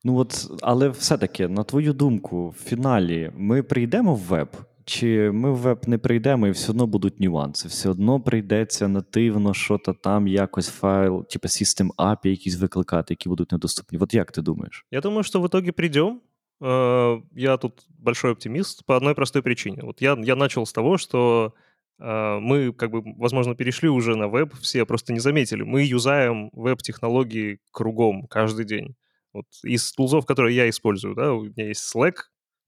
Ну 0.04 0.18
от, 0.18 0.46
але 0.62 0.90
все-таки, 0.90 1.48
на 1.48 1.64
твою 1.64 1.92
думку, 1.92 2.48
в 2.48 2.68
фіналі 2.68 3.32
ми 3.36 3.62
прийдемо 3.62 4.14
в 4.14 4.18
веб 4.18 4.48
чи 4.87 5.31
ми 5.31 5.51
в 5.51 5.55
веб 5.55 5.87
не 5.87 5.97
прийдемо, 5.97 6.47
і 6.47 6.51
все 6.51 6.71
одно 6.71 6.87
будуть 6.87 7.19
нюанси. 7.19 7.67
Все 7.67 7.89
одно 7.89 8.21
прийдеться 8.21 8.87
нативно, 8.87 9.53
що 9.53 9.77
то 9.77 9.93
там 9.93 10.27
якось 10.27 10.69
файл, 10.69 11.27
типу 11.27 11.47
System 11.47 11.89
API 11.97 12.27
якісь 12.27 12.59
викликати, 12.59 13.13
які 13.13 13.29
будуть 13.29 13.51
недоступні. 13.51 13.99
От 13.99 14.13
як 14.13 14.31
ти 14.31 14.41
думаешь? 14.41 14.85
Я 14.91 15.01
думаю, 15.01 15.23
что 15.23 15.41
в 15.41 15.45
итоге 15.45 15.71
придем. 15.71 16.21
Э, 16.61 17.21
я 17.35 17.57
тут 17.57 17.85
большой 17.89 18.31
оптимист 18.31 18.85
по 18.85 18.95
одной 18.95 19.15
простой 19.15 19.41
причине. 19.41 19.81
Вот 19.83 20.01
я, 20.01 20.17
я 20.23 20.35
начал 20.35 20.65
с 20.65 20.73
того, 20.73 20.97
что 20.97 21.53
э, 21.99 22.39
мы, 22.39 22.73
как 22.73 22.91
бы, 22.91 23.03
возможно, 23.17 23.55
перешли 23.55 23.89
уже 23.89 24.15
на 24.15 24.27
веб, 24.27 24.53
все 24.61 24.85
просто 24.85 25.13
не 25.13 25.19
заметили. 25.19 25.63
Мы 25.63 25.83
юзаем 25.83 26.49
веб-технологии 26.53 27.59
кругом 27.71 28.27
каждый 28.27 28.65
день. 28.65 28.95
Вот 29.33 29.45
из 29.63 29.91
тулзов, 29.91 30.25
которые 30.25 30.55
я 30.55 30.69
использую, 30.69 31.15
да, 31.15 31.33
у 31.33 31.43
меня 31.43 31.67
есть 31.67 31.95
Slack, 31.95 32.15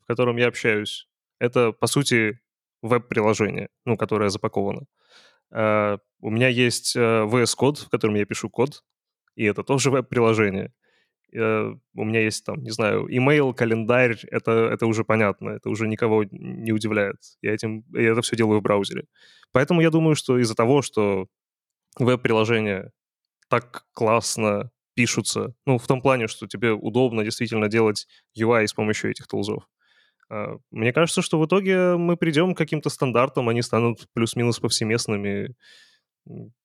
в 0.01 0.05
котором 0.07 0.37
я 0.37 0.47
общаюсь 0.47 1.07
это, 1.40 1.72
по 1.72 1.88
сути, 1.88 2.38
веб-приложение, 2.82 3.68
ну, 3.84 3.96
которое 3.96 4.30
запаковано. 4.30 4.86
Uh, 5.52 5.98
у 6.20 6.30
меня 6.30 6.46
есть 6.46 6.94
э, 6.94 7.00
VS 7.00 7.56
Code, 7.58 7.86
в 7.86 7.88
котором 7.88 8.14
я 8.14 8.24
пишу 8.24 8.48
код, 8.48 8.84
и 9.34 9.44
это 9.44 9.64
тоже 9.64 9.90
веб-приложение. 9.90 10.72
Uh, 11.34 11.76
у 11.96 12.04
меня 12.04 12.20
есть 12.20 12.44
там, 12.44 12.62
не 12.62 12.70
знаю, 12.70 13.06
email, 13.08 13.52
календарь, 13.52 14.16
это, 14.30 14.52
это 14.72 14.86
уже 14.86 15.02
понятно, 15.02 15.50
это 15.50 15.68
уже 15.68 15.88
никого 15.88 16.24
не 16.30 16.72
удивляет. 16.72 17.16
Я, 17.42 17.52
этим, 17.52 17.84
я 17.92 18.12
это 18.12 18.22
все 18.22 18.36
делаю 18.36 18.60
в 18.60 18.62
браузере. 18.62 19.06
Поэтому 19.50 19.80
я 19.80 19.90
думаю, 19.90 20.14
что 20.14 20.38
из-за 20.38 20.54
того, 20.54 20.82
что 20.82 21.26
веб-приложения 21.98 22.92
так 23.48 23.86
классно 23.92 24.70
пишутся, 24.94 25.54
ну, 25.66 25.78
в 25.78 25.86
том 25.86 26.00
плане, 26.00 26.28
что 26.28 26.46
тебе 26.46 26.72
удобно 26.72 27.24
действительно 27.24 27.68
делать 27.68 28.06
UI 28.38 28.66
с 28.66 28.72
помощью 28.72 29.10
этих 29.10 29.26
тулзов, 29.26 29.64
мне 30.71 30.91
кажется, 30.91 31.21
что 31.21 31.39
в 31.39 31.45
итоге 31.45 31.97
мы 31.97 32.17
придем 32.17 32.55
к 32.55 32.57
каким-то 32.57 32.89
стандартам, 32.89 33.49
они 33.49 33.61
станут 33.61 34.07
плюс-минус 34.13 34.59
повсеместными. 34.59 35.55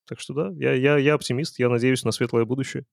Так 0.06 0.18
что 0.18 0.34
да, 0.34 0.50
я, 0.56 0.72
я, 0.72 0.98
я 0.98 1.14
оптимист, 1.14 1.58
я 1.58 1.68
надеюсь 1.68 2.04
на 2.04 2.12
светлое 2.12 2.44
будущее. 2.44 2.84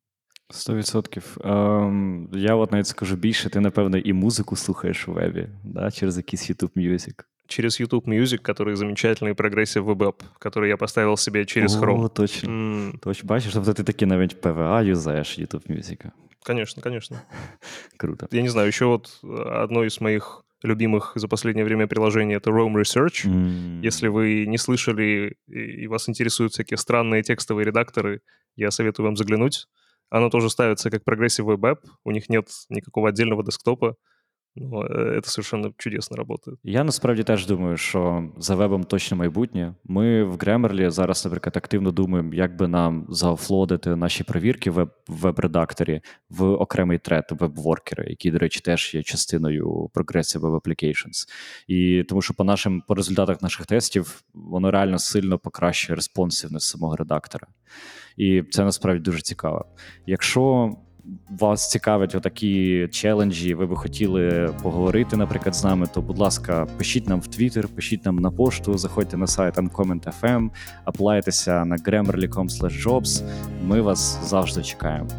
Сто 0.49 0.75
відсотків. 0.75 1.37
Ем, 1.43 2.29
я 2.33 2.55
от 2.55 2.71
навіть 2.71 2.87
скажу 2.87 3.15
більше, 3.15 3.49
ти, 3.49 3.59
напевно, 3.59 3.97
і 3.97 4.13
музику 4.13 4.55
слухаєш 4.55 5.07
в 5.07 5.11
вебі, 5.11 5.47
да? 5.63 5.91
через 5.91 6.17
якийсь 6.17 6.51
YouTube 6.51 6.71
Music. 6.77 7.23
Через 7.47 7.81
YouTube 7.81 8.05
Music, 8.05 8.41
который 8.41 8.75
замечательный 8.75 9.33
прогрессив 9.33 9.85
веб 9.85 10.23
который 10.39 10.67
я 10.67 10.77
поставил 10.77 11.17
себе 11.17 11.45
через 11.45 11.77
Chrome. 11.77 12.03
О, 12.03 12.07
точно. 12.09 12.49
Mm. 12.49 12.99
Точно. 12.99 13.27
Бачиш, 13.27 13.53
тобто 13.53 13.73
ти 13.73 13.83
таки 13.83 14.05
навіть 14.05 14.41
PVA 14.41 14.83
юзаєш 14.83 15.39
YouTube 15.39 15.71
Music. 15.71 16.11
Конечно, 16.45 16.83
конечно. 16.83 17.21
Круто. 17.97 18.27
Я 18.31 18.41
не 18.41 18.49
знаю, 18.49 18.67
еще 18.67 18.85
вот 18.85 19.19
одно 19.63 19.83
из 19.83 20.01
моих 20.01 20.45
любимых 20.62 21.12
за 21.14 21.28
последнее 21.28 21.64
время 21.64 21.86
приложений— 21.86 22.34
это 22.36 22.50
Roam 22.50 22.74
Research. 22.74 23.26
Mm. 23.26 23.80
Если 23.82 24.08
вы 24.08 24.46
не 24.46 24.58
слышали 24.58 25.36
и 25.46 25.86
вас 25.86 26.08
интересуют 26.08 26.52
всякие 26.52 26.78
странные 26.78 27.22
текстовые 27.22 27.66
редакторы, 27.66 28.20
я 28.56 28.70
советую 28.70 29.06
вам 29.06 29.16
заглянуть. 29.16 29.66
Оно 30.10 30.28
тоже 30.28 30.50
ставится 30.50 30.90
как 30.90 31.02
Progressive 31.08 31.46
Web 31.46 31.60
App, 31.60 31.78
у 32.04 32.10
них 32.10 32.28
нет 32.28 32.48
никакого 32.68 33.08
отдельного 33.08 33.42
десктопа, 33.44 33.96
Ну, 34.56 34.84
це 35.22 35.30
совершенно 35.30 35.72
чудесно 35.76 36.24
працює. 36.24 36.54
Я 36.64 36.84
насправді 36.84 37.22
теж 37.22 37.46
думаю, 37.46 37.76
що 37.76 38.28
за 38.38 38.54
вебом 38.54 38.84
точно 38.84 39.16
майбутнє. 39.16 39.74
Ми 39.84 40.24
в 40.24 40.36
Grammarly 40.36 40.90
зараз, 40.90 41.24
наприклад, 41.24 41.56
активно 41.56 41.92
думаємо, 41.92 42.34
як 42.34 42.56
би 42.56 42.68
нам 42.68 43.06
заофлодити 43.08 43.96
наші 43.96 44.24
провірки 44.24 44.70
в 44.70 44.88
веб-редакторі 45.08 46.00
в 46.30 46.44
окремий 46.44 46.98
тред 46.98 47.24
веб-воркери, 47.30 48.06
який, 48.08 48.30
до 48.30 48.38
речі, 48.38 48.60
теж 48.60 48.94
є 48.94 49.02
частиною 49.02 49.90
Progressive 49.94 50.40
Web 50.40 50.60
Applications. 50.60 51.28
І 51.66 52.04
тому 52.08 52.22
що 52.22 52.34
по 52.34 52.44
нашим 52.44 52.82
по 52.88 52.94
результатах 52.94 53.42
наших 53.42 53.66
тестів 53.66 54.22
воно 54.34 54.70
реально 54.70 54.98
сильно 54.98 55.38
покращує 55.38 55.96
респонсивність 55.96 56.66
самого 56.66 56.96
редактора. 56.96 57.46
І 58.16 58.42
це 58.42 58.64
насправді 58.64 59.00
дуже 59.00 59.20
цікаво. 59.20 59.64
Якщо 60.06 60.72
вас 61.29 61.71
цікавлять 61.71 62.15
отакі 62.15 62.87
челенджі, 62.91 63.53
ви 63.53 63.65
би 63.65 63.75
хотіли 63.75 64.53
поговорити, 64.63 65.17
наприклад, 65.17 65.55
з 65.55 65.63
нами, 65.63 65.87
то, 65.93 66.01
будь 66.01 66.17
ласка, 66.17 66.67
пишіть 66.77 67.09
нам 67.09 67.19
в 67.19 67.27
Твіттер, 67.27 67.67
пишіть 67.67 68.05
нам 68.05 68.15
на 68.15 68.31
пошту, 68.31 68.77
заходьте 68.77 69.17
на 69.17 69.27
сайт 69.27 69.57
Uncomment.fm, 69.57 70.49
аплайтеся 70.85 71.65
на 71.65 71.75
grammarly.com 71.75 72.47
jobs. 72.85 73.23
Ми 73.67 73.81
вас 73.81 74.29
завжди 74.29 74.63
чекаємо. 74.63 75.09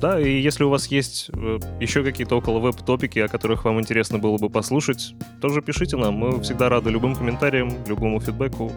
Да, 0.00 0.20
и 0.20 0.46
если 0.46 0.64
у 0.64 0.70
вас 0.70 0.92
есть 0.92 1.30
э, 1.32 1.58
еще 1.80 2.04
какие-то 2.04 2.36
около 2.36 2.60
веб-топики, 2.60 3.18
о 3.18 3.28
которых 3.28 3.64
вам 3.64 3.80
интересно 3.80 4.18
было 4.18 4.38
бы 4.38 4.48
послушать, 4.48 5.14
тоже 5.40 5.60
пишите 5.60 5.96
нам. 5.96 6.14
Мы 6.14 6.40
всегда 6.40 6.68
рады 6.68 6.90
любым 6.90 7.16
комментариям, 7.16 7.70
любому 7.88 8.20
фидбэку. 8.20 8.70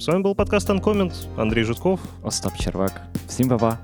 С 0.00 0.08
вами 0.08 0.22
был 0.22 0.34
подкаст 0.34 0.70
Uncomment. 0.70 1.12
Андрей 1.36 1.64
Житков. 1.64 2.00
Остап 2.24 2.56
Червак. 2.58 3.02
Всем 3.28 3.48
па-па. 3.48 3.78